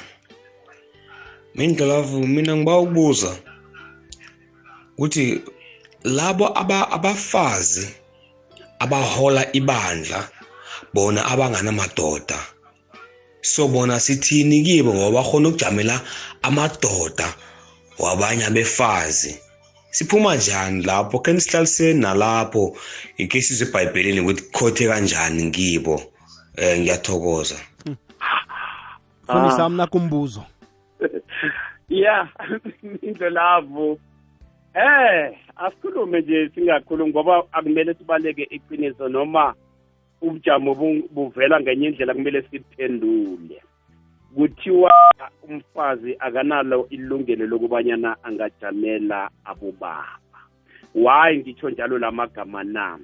mindla 1.54 1.86
lapho 1.86 2.18
mina 2.20 2.56
ngiba 2.56 2.78
ukubuza. 2.78 3.36
Ukuthi 4.98 5.42
labo 6.04 6.58
aba 6.58 6.90
abafazi 6.90 7.94
abahola 8.78 9.52
ibandla 9.52 10.28
bona 10.94 11.24
abanganamadoda 11.26 12.54
so 13.44 13.68
bona 13.68 14.00
sithini 14.00 14.62
kibo? 14.62 14.94
Ngoba 14.94 15.22
bakhona 15.22 15.48
ukujamela 15.48 16.00
amadoda 16.42 17.34
wabanye 17.98 18.44
abefazi. 18.44 19.40
Siphuma 19.90 20.36
njani 20.36 20.82
lapho? 20.82 21.18
Ke 21.18 21.32
nisihlaliseni 21.32 22.00
nalapho? 22.00 22.76
Ike 23.16 23.42
sizwe 23.42 23.68
ebhayibhelini 23.68 24.20
ukuthi 24.20 24.42
kukhothe 24.42 24.88
kanjani 24.88 25.50
kibo 25.50 25.94
um 26.58 26.78
ngiyathokoza. 26.80 27.56
Mfundisi 29.22 29.60
wami 29.60 29.76
nakho 29.76 29.98
umbuzo 29.98 30.44
ya 31.88 32.28
indlelavu. 33.06 34.00
Eh. 34.74 35.43
Asikhulume 35.56 36.20
nje 36.20 36.48
singakhulumi 36.54 37.10
ngoba 37.10 37.44
akumele 37.52 37.94
sibaleke 37.94 38.42
iqiniso 38.50 39.08
noma 39.08 39.54
ubujamo 40.20 40.74
buvela 41.10 41.60
ngenye 41.60 41.86
indlela 41.88 42.14
kumele 42.14 42.42
siphendule. 42.42 43.62
Kuthiwa 44.34 44.90
umfazi 45.48 46.16
akanalo 46.18 46.86
ilungelo 46.90 47.46
lokubanyana 47.46 48.16
angajamela 48.22 49.30
abobaba. 49.44 50.40
Why 50.94 51.38
ngitsho 51.38 51.70
njalo 51.70 51.98
la 51.98 52.10
magama 52.10 52.64
na. 52.64 52.98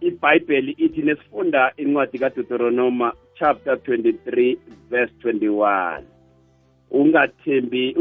Ibhayibheli 0.00 0.72
ithi 0.72 1.02
nesifunda 1.02 1.72
incwadi 1.76 2.18
kaDeuteronoma 2.18 3.12
chapter 3.34 3.74
23 3.74 4.56
verse 4.90 5.14
21 5.22 6.13
ungathembi 6.94 7.96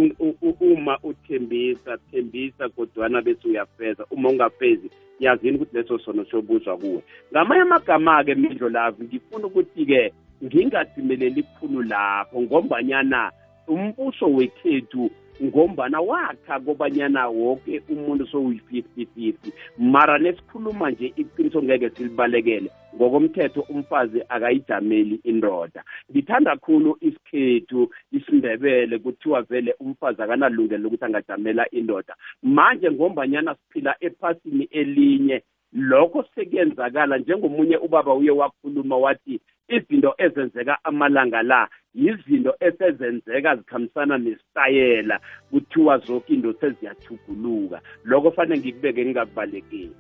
uma 0.60 1.00
uthembisa 1.04 1.98
thembisa 2.12 2.70
kodwana 2.70 3.22
bese 3.22 3.48
uyafeza 3.48 4.06
uma 4.12 4.30
ungafezi 4.30 4.90
yazini 5.20 5.56
ukuthi 5.56 5.78
leso 5.78 6.00
sono 6.00 6.26
sobuzwa 6.26 6.78
kuwe. 6.78 7.04
Ngamanye 7.32 7.62
amagama-ke 7.62 8.36
mindlo 8.36 8.70
lavi 8.70 9.04
ngifuna 9.04 9.48
ukuthi-ke 9.48 10.14
ngingadzimeleli 10.44 11.44
khulu 11.44 11.82
lapho 11.82 12.42
ngombanyana 12.42 13.32
umbuso 13.68 14.26
wekhethu 14.26 15.12
ngombana 15.44 16.02
wakha 16.02 16.60
kobanyana 16.60 17.28
woke 17.28 17.82
umuntu 17.90 18.24
sowuyi-50-50 18.26 19.34
mara 19.78 20.18
nesikhuluma 20.18 20.92
nje 20.92 21.14
iqiniso 21.16 21.64
ngeke 21.64 21.90
silibalekele 21.90 22.70
ngokomthetho 22.96 23.62
umfazi 23.62 24.22
akayijameli 24.30 25.20
indoda 25.24 25.84
ngithanda 26.12 26.56
khulu 26.56 26.98
isikhethu 27.02 27.90
isindebele 28.12 29.00
kuthiwa 29.00 29.42
vele 29.42 29.76
umfazi 29.80 30.22
akanalungelo 30.22 30.84
lokuthi 30.84 31.06
angajamela 31.06 31.70
indoda 31.72 32.16
manje 32.44 32.92
ngombanyana 32.92 33.56
siphila 33.56 33.96
ephasini 34.00 34.64
elinye 34.64 35.44
lokho 35.74 36.26
sekuyenzakala 36.36 37.18
njengomunye 37.18 37.78
ubaba 37.78 38.14
uye 38.14 38.32
wakhuluma 38.32 38.98
wathi 38.98 39.40
izinto 39.68 40.14
ezenzeka 40.18 40.78
amalanga 40.84 41.42
la 41.42 41.70
yizinto 41.96 42.56
esezenzeka 42.60 43.56
zikhambisana 43.56 44.18
nesitayela 44.18 45.20
kuthiwa 45.52 45.98
zonke 45.98 46.34
into 46.34 46.54
seziyathuguluka. 46.60 47.82
Lokho 48.04 48.32
fanele 48.32 48.62
ngikubeke 48.62 49.06
ngingakubalekeli. 49.06 49.96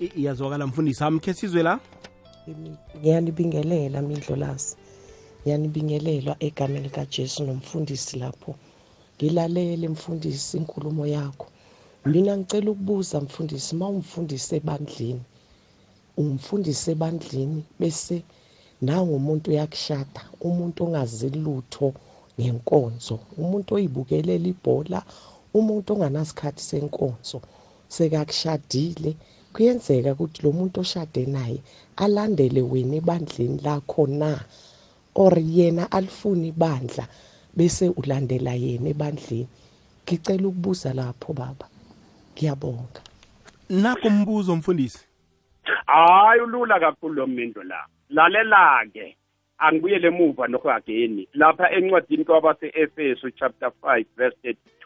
Iyazwakala 0.00 0.66
mfundisi 0.66 1.02
wami 1.04 1.20
khe 1.20 1.34
sizwe 1.34 1.62
la? 1.62 1.80
Ngiyanibingelela 2.98 4.02
mindlolasi 4.02 4.76
ngiyanibingelela 5.42 6.36
egameni 6.40 6.84
likajesu 6.84 7.44
nomfundisi 7.44 8.18
lapho. 8.18 8.54
Ngilalele 9.16 9.88
mfundisi 9.88 10.56
inkulumo 10.56 11.06
yakho. 11.06 11.46
Mina 12.06 12.36
ngicela 12.36 12.70
ukubuza 12.70 13.20
mfundisi 13.20 13.74
uma 13.76 13.88
umfundisi 13.88 14.56
ebandleni 14.56 15.22
umfundisi 16.16 16.90
ebandleni 16.90 17.64
bese 17.80 18.22
nangumuntu 18.82 19.50
uyakushada 19.50 20.22
umuntu 20.40 20.78
ongazi 20.84 21.28
lutho 21.44 21.88
ngenkonzo 22.38 23.16
umuntu 23.42 23.68
oyibukelela 23.76 24.48
ibhola 24.52 25.00
umuntu 25.58 25.88
onganasikhathi 25.92 26.62
senkonzo 26.68 27.38
sekakushadile. 27.94 29.16
Kuyenzeka 29.52 30.12
ukuthi 30.12 30.42
lo 30.42 30.52
muntu 30.52 30.80
oshade 30.80 31.26
naye 31.26 31.58
alandele 31.96 32.62
wena 32.62 32.96
ebandleni 32.96 33.60
lakho 33.64 34.06
na? 34.06 34.40
Or 35.14 35.34
yena 35.38 35.92
alifuni 35.92 36.48
ibandla 36.48 37.04
bese 37.56 37.88
ulandela 38.00 38.54
yena 38.54 38.88
ebandleni? 38.88 39.48
Ngicela 40.04 40.48
ukubuza 40.48 40.94
lapho 40.94 41.32
baba. 41.32 41.66
Ngiyabonga. 42.32 43.00
Nakho 43.68 44.08
umbuzo 44.08 44.56
mfundisi? 44.56 45.04
Hayi 45.86 46.40
ulula 46.40 46.80
kakhulu 46.80 47.14
lo 47.14 47.26
mindo 47.26 47.62
la. 47.62 47.86
Lalela-ke 48.12 49.16
angibuyele 49.58 50.08
emuva 50.08 50.48
nohageni 50.48 51.28
lapha 51.34 51.70
encwadini 51.70 52.24
kwabase-efeso 52.24 53.30
chapter 53.30 53.70
5 53.82 54.04
verse 54.16 54.36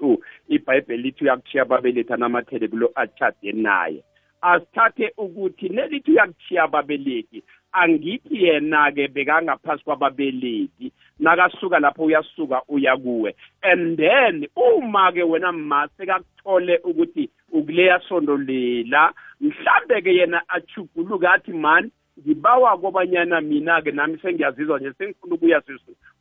32 0.00 0.18
ibhayibheli 0.48 1.02
lithi 1.02 1.24
uyakuthiya 1.24 1.62
ababelethi 1.62 2.12
anamathele 2.12 2.68
kulo 2.68 2.90
atshade 2.94 3.52
naye. 3.52 4.04
Asithathe 4.42 5.12
ukuthi 5.16 5.68
nelithi 5.68 6.10
uyakuthiya 6.10 6.62
ababelethi 6.62 7.42
angithi 7.72 8.44
yena-ke 8.44 9.08
bekangaphasi 9.08 9.84
kwababelethi 9.84 10.92
nakasuka 11.18 11.78
lapho 11.78 12.04
uyasuka 12.04 12.62
uya 12.68 12.96
kuwe. 12.96 13.34
And 13.62 13.96
then 13.96 14.46
uma-ke 14.56 15.22
wena 15.22 15.52
ma 15.52 15.88
sekakuthole 15.96 16.78
ukuthi 16.84 17.30
ukuleya 17.52 18.00
sondo 18.08 18.36
lela 18.36 19.12
mhlambe-ke 19.40 20.14
yena 20.14 20.42
achuguluka 20.48 21.32
athi 21.32 21.52
mani 21.52 21.90
ngibawa 22.20 22.78
kobanyana 22.78 23.40
mina-ke 23.40 23.92
nami 23.92 24.18
sengiyazizwa 24.18 24.78
nje 24.78 24.92
sengifuna 24.98 25.34
ukuya 25.34 25.62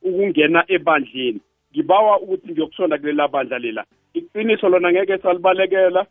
ukungena 0.02 0.64
ebandleni. 0.68 1.40
Ngibawa 1.72 2.20
ukuthi 2.20 2.52
ngiyokusonda 2.52 2.98
kulela 2.98 3.28
bandla 3.28 3.58
lela. 3.58 3.84
Iqiniso 4.14 4.68
lona 4.68 4.92
ngeke 4.92 5.18
salibalekela. 5.18 6.06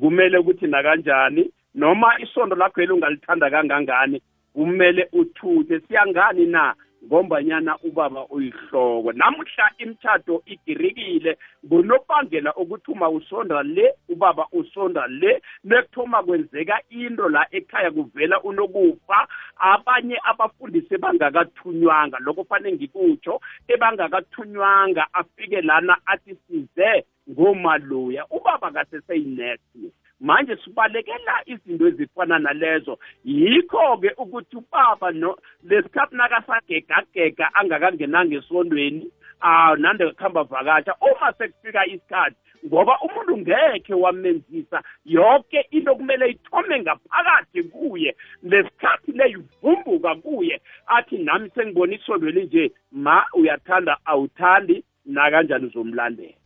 Kumele 0.00 0.38
ukuthi 0.38 0.66
nakanjani 0.66 1.50
noma 1.74 2.20
isondo 2.20 2.56
lakho 2.56 2.82
eli 2.82 2.92
ungalithanda 2.92 3.50
kangangani 3.50 4.22
kumele 4.54 5.08
uthuthe. 5.12 5.80
Siyangani 5.80 6.46
na? 6.46 6.74
Ngombanyana 7.06 7.76
ubaba 7.82 8.26
uyihloko. 8.26 9.12
Namuhla 9.12 9.70
imthatho 9.78 10.42
igirikile 10.46 11.38
ngunobangela 11.66 12.54
ukuthi 12.54 12.90
uma 12.92 13.08
usonda 13.08 13.62
le 13.62 13.94
ubaba 14.08 14.46
usonda 14.52 15.06
le 15.06 15.42
nekuthoma 15.64 16.22
kwenzeka 16.22 16.80
into 16.90 17.28
la 17.28 17.46
ekhaya 17.50 17.90
kuvela 17.90 18.42
unokufa 18.42 19.28
abanye 19.58 20.18
abafundisi 20.24 20.96
bangakathunywanga. 20.96 22.18
Lokho 22.18 22.44
fanele 22.44 22.76
ngikutsho 22.76 23.40
ebangakathunywanga 23.68 25.06
afike 25.12 25.60
lana 25.60 25.96
athi 26.06 26.36
size 26.48 27.04
ngomaloya 27.30 28.26
ubaba 28.30 28.70
kaseseyinesi 28.70 29.92
manje 30.22 30.56
sibalekela 30.64 31.34
izinto 31.46 31.88
ezifana 31.88 32.38
nalezo. 32.38 32.98
Yikho-ke 33.24 34.10
ukuthi 34.22 34.56
ubaba 34.56 35.10
no 35.10 35.36
lesikhathi 35.68 36.16
nakasagegagega 36.16 37.54
angakangenanga 37.54 38.36
esondweni 38.36 39.10
ah 39.40 39.74
nande 39.76 40.10
kuhamba 40.12 40.42
vakasha 40.44 40.94
uma 41.00 41.32
sekufika 41.38 41.86
isikhathi 41.86 42.36
ngoba 42.66 42.98
umuntu 43.00 43.38
ngekhe 43.38 43.94
wamenzisa 43.94 44.82
yonke 45.04 45.60
into 45.70 45.94
kumele 45.94 46.30
ithome 46.30 46.80
ngaphakathi 46.80 47.62
kuye 47.62 48.16
lesikhathi 48.42 49.12
le 49.12 49.30
ivumbuka 49.30 50.14
kuye 50.14 50.60
athi 50.86 51.18
nami 51.18 51.50
sengibona 51.54 51.94
isondweni 51.94 52.42
nje 52.42 52.72
ma 52.92 53.24
uyathanda 53.34 53.96
awuthandi 54.04 54.84
nakanjani 55.06 55.66
uzomlandela? 55.66 56.41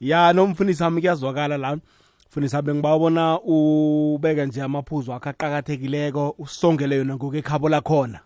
Ya 0.00 0.32
nomfundisi 0.32 0.82
wami 0.82 1.00
kuyazwakala 1.00 1.56
la. 1.56 1.78
Mfundisi 2.28 2.56
wami 2.56 2.74
ngibawona 2.74 3.40
ubeka 3.40 4.46
nje 4.46 4.62
amaphuzu 4.62 5.12
akho 5.12 5.28
aqakathekileko 5.28 6.34
usongele 6.38 6.96
yona 6.96 7.16
ngokekhabo 7.16 7.68
lakhona. 7.68 8.20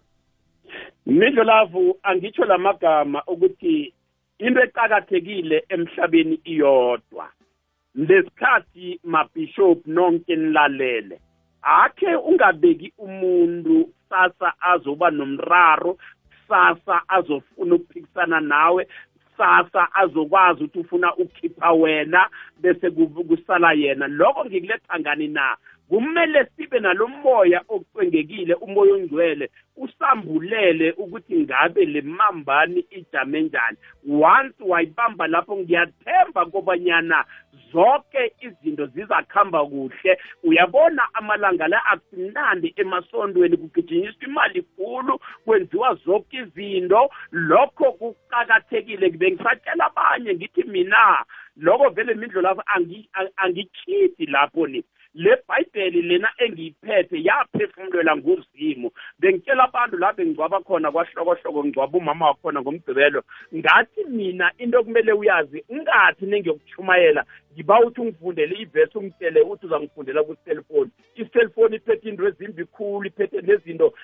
Midlolavu 1.06 1.96
angitsho 2.02 2.44
la 2.44 2.58
magama 2.58 3.22
ukuthi 3.26 3.92
into 4.38 4.60
eqakathekile 4.62 5.64
emhlabeni 5.68 6.40
iyodwa. 6.44 7.28
Lesikhathi 7.94 9.00
mabhishop 9.04 9.86
nonke 9.86 10.36
nilalele 10.36 11.20
akhe 11.62 12.16
ungabeki 12.16 12.92
umuntu 12.98 13.88
sasa 14.08 14.52
azoba 14.60 15.10
nomraro 15.10 15.98
sasa 16.48 17.02
azofuna 17.08 17.74
ukuphikisana 17.74 18.40
nawe 18.40 18.86
kusasa 19.36 19.94
azokwazi 19.94 20.64
ukuthi 20.64 20.78
ufuna 20.78 21.14
ukukhipha 21.14 21.72
wena 21.72 22.28
bese 22.60 22.90
kusala 22.90 23.72
yena. 23.72 24.08
Lokho 24.08 24.44
ngikuletha 24.44 25.00
ngani 25.00 25.28
na? 25.28 25.56
Kumele 25.88 26.46
sibe 26.56 26.80
nalomoya 26.80 27.62
ocwengekile 27.68 28.54
umoya 28.54 28.94
ongcwele 28.94 29.50
usambulele 29.76 30.92
ukuthi 30.92 31.36
ngabe 31.36 31.84
le 31.84 32.00
mambani 32.00 32.84
ijame 32.90 33.40
njani. 33.40 33.76
Once 34.10 34.64
wayibamba 34.64 35.26
lapho 35.26 35.56
ngiyathemba 35.56 36.46
kobanyana 36.46 37.24
zonke 37.74 38.32
izinto 38.40 38.86
zizakuhamba 38.86 39.66
kuhle. 39.66 40.12
Uyabona 40.42 41.02
amalanga 41.14 41.68
la 41.68 41.84
akumnandi 41.92 42.74
emasondweni 42.76 43.56
kugijinyiswa 43.56 44.24
imali 44.28 44.62
khulu 44.62 45.20
kwenziwa 45.44 45.94
zonke 46.04 46.36
izinto. 46.36 47.10
Lokho 47.32 47.92
kuqakathekile 47.92 49.10
bengisatshela 49.10 49.84
abanye 49.86 50.34
ngithi 50.34 50.62
mina 50.62 51.24
lokho 51.56 51.88
vele 51.90 52.14
mindlo 52.14 52.42
lapho 52.42 52.62
angikhidi 53.36 54.26
lapho 54.26 54.66
ni 54.66 54.84
le 55.14 55.36
bhayibheli 55.48 56.02
lena 56.02 56.28
engiyiphethe 56.38 57.16
yaphefumulela 57.22 58.16
nguzimu 58.16 58.90
bengitshela 59.18 59.64
abantu 59.64 59.96
la 59.98 60.12
bengicwaba 60.12 60.60
khona 60.60 60.92
kwahlokohloko 60.92 61.64
ngicwaba 61.64 61.98
umama 61.98 62.26
wakhona 62.26 62.60
ngomgqibelo. 62.60 63.22
Ngathi 63.54 64.04
mina 64.08 64.50
into 64.58 64.78
okumele 64.78 65.12
uyazi 65.12 65.64
ungathi 65.68 66.26
nengiyokuchumayela 66.26 67.24
ngiba 67.52 67.80
uthi 67.80 68.00
ungifundele 68.00 68.54
ivesi 68.56 68.98
ungitshele 68.98 69.40
uthi 69.40 69.66
uzangifundela 69.66 70.24
kwiselfoni 70.24 70.90
iselfoni 71.14 71.76
iphethe 71.76 72.08
into 72.08 72.26
ezimbi 72.28 72.64
khulu 72.64 73.06
iphethe 73.06 73.40
nezinto 73.40 73.94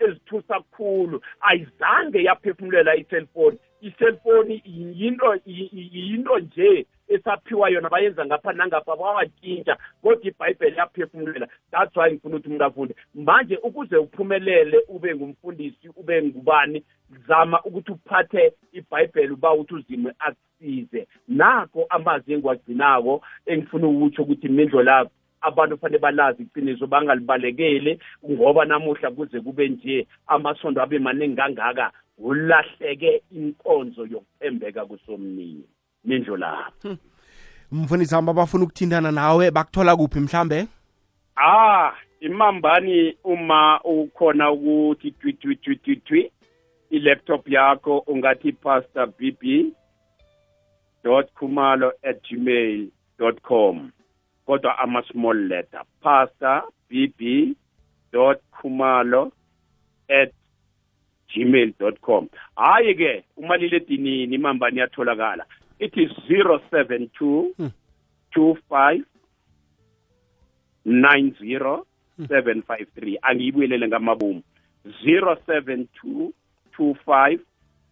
ezithusa 0.00 0.60
khulu. 0.76 1.20
Ayizange 1.40 2.22
yaphefumulela 2.22 2.96
iselfoni 2.96 3.58
iselfoni 3.84 4.62
yinto 4.98 5.36
yinto 5.46 6.38
nje 6.38 6.86
esaphiwa 7.08 7.70
yona 7.70 7.88
bayenza 7.88 8.26
ngapha 8.26 8.52
nangapha 8.52 8.96
bawatshintsha 8.96 9.76
kodwa 10.02 10.26
ibhayibheli 10.28 10.76
yaphefumulela 10.76 11.48
that's 11.70 11.96
why 11.96 12.10
ngifuna 12.10 12.36
ukuthi 12.36 12.48
umuntu 12.48 12.64
afunde 12.64 12.94
manje 13.14 13.56
ukuze 13.56 13.96
uphumelele 13.96 14.78
ube 14.88 15.14
ngumfundisi 15.14 15.88
ube 15.96 16.22
ngubani 16.22 16.84
zama 17.28 17.62
ukuthi 17.62 17.92
uphathe 17.92 18.52
ibhayibheli 18.72 19.32
uba 19.32 19.52
ukuthi 19.52 19.74
uzime 19.74 20.12
akusize 20.18 21.06
nakho 21.28 21.86
amazwi 21.88 22.34
engiwagcinako 22.34 23.22
engifuna 23.46 23.86
ukutsho 23.86 24.22
ukuthi 24.22 24.48
mindlo 24.48 24.82
lapho 24.82 25.10
abantu 25.44 25.78
fanele 25.78 25.98
balazi 25.98 26.42
iqiniso 26.42 26.86
bangalibalekeli 26.86 27.98
ngoba 28.30 28.64
namuhla 28.64 29.10
kuze 29.10 29.40
kube 29.40 29.68
nje 29.68 30.06
amasondo 30.26 30.82
abe 30.82 30.98
maningi 30.98 31.36
kangaka 31.36 31.92
ulahleke 32.18 33.22
inkonzo 33.30 34.06
yokuthembeka 34.06 34.86
kusomnini. 34.86 35.64
Mindlo 36.04 36.36
lapho 36.36 36.96
mfundisi 37.72 38.14
wami 38.14 38.30
abafuna 38.30 38.64
ukuthintana 38.64 39.12
nawe 39.12 39.50
bakuthola 39.50 39.96
kuphi 39.96 40.20
mhlambe? 40.20 40.66
Ah 41.36 41.92
imambani 42.20 43.16
uma 43.24 43.80
ukhona 43.84 44.50
ukuthi 44.50 45.10
twi 45.10 45.32
twi 45.32 45.56
twi 45.56 45.76
twi 45.76 45.96
twi 45.96 46.30
i-laptop 46.90 47.48
yakho 47.48 47.98
ungathi 47.98 48.52
pastor 48.52 49.06
bb 49.06 49.72
dot 51.04 51.28
khumalo 51.34 51.92
at 52.02 52.22
gmail 52.22 52.88
dot 53.18 53.42
com. 53.42 53.90
Kodwa 54.46 54.78
ama-small 54.78 55.46
letter 55.48 55.82
pastor 56.00 56.62
bb 56.90 57.54
dot 58.12 58.40
khumalo 58.50 59.32
at 60.08 60.32
gmail 61.34 61.72
dot 61.78 62.00
com. 62.00 62.28
Hhayi-ke 62.56 63.24
umaliledinini 63.36 64.34
imambani 64.34 64.76
iyatholakala 64.76 65.44
it 65.78 65.96
is 65.96 66.10
072 66.28 67.50
25 68.36 69.02
90 70.86 71.82
753 72.18 73.18
angiyibuyelele 73.22 73.88
ngamabomu. 73.88 74.42
072 75.04 76.30
25 76.78 77.38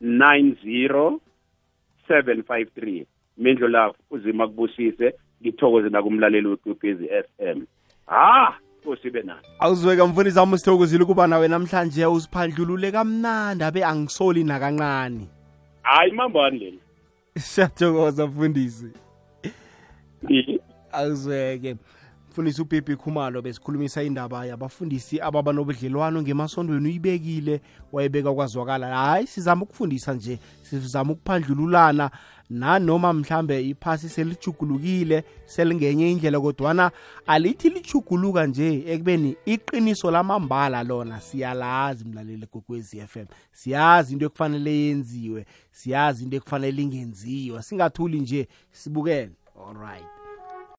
90 0.03 1.19
753 2.09 3.05
mindlo 3.39 3.69
lapho 3.69 3.97
uzima 4.11 4.49
kubusise. 4.49 5.15
Ngithokoze 5.43 5.89
nakumlaleli 5.89 6.47
wekwekwezi 6.47 7.09
FM 7.09 7.61
ha 8.07 8.55
kosibe 8.85 9.23
nayo 9.23 9.41
awuzweka 9.59 10.07
mfundisi 10.07 10.39
wami 10.39 10.59
sithokozile 10.59 11.05
ukuba 11.05 11.27
nawe 11.27 11.49
namhlanje 11.49 12.07
usiphandlulule 12.07 12.93
kamnandi 12.93 13.65
abe 13.65 13.85
angisoli 13.85 14.45
nakancane. 14.45 15.29
Hayi 15.83 16.13
mambani 16.13 16.59
leli. 16.59 16.79
Siyathokoza 17.39 18.27
mfundisi. 18.27 18.87
Azweke 20.93 21.77
mfundisi 22.33 22.63
ubibi 22.63 22.97
khumalo 22.97 23.43
besikhulumisa 23.43 24.03
indaba 24.03 24.47
yabafundisi 24.47 25.21
ababa 25.21 25.53
nobudlelwano 25.53 26.23
ngemasondweni 26.23 26.89
uyibekile 26.89 27.61
wayebeka 27.93 28.33
kwazwakala 28.35 28.97
hayi 28.97 29.27
sizama 29.27 29.63
ukufundisa 29.63 30.15
nje 30.15 30.39
sizama 30.63 31.13
ukuphandlululana 31.13 32.11
nanoma 32.51 33.13
mhlambe 33.13 33.69
iphasi 33.69 34.09
selijugulukile 34.09 35.25
selingenye 35.45 36.13
indlela 36.13 36.41
kodwana 36.41 36.91
alithi 37.27 37.71
lijuguluka 37.71 38.47
nje 38.47 38.85
ekubeni 38.87 39.37
iqiniso 39.47 40.11
lamambala 40.11 40.83
lona 40.83 41.21
siyalazi 41.21 42.05
mlaleli 42.05 42.47
kokwezi 42.47 43.01
FM 43.07 43.27
siyazi 43.53 44.13
into 44.13 44.27
ekufanele 44.27 44.71
yenziwe 44.71 45.47
siyazi 45.71 46.25
into 46.25 46.37
ekufanele 46.37 46.83
ingenziwa. 46.83 47.63
Singathuli 47.63 48.21
nje 48.21 48.49
sibukele. 48.71 49.31
All 49.57 49.77
right. 49.77 50.22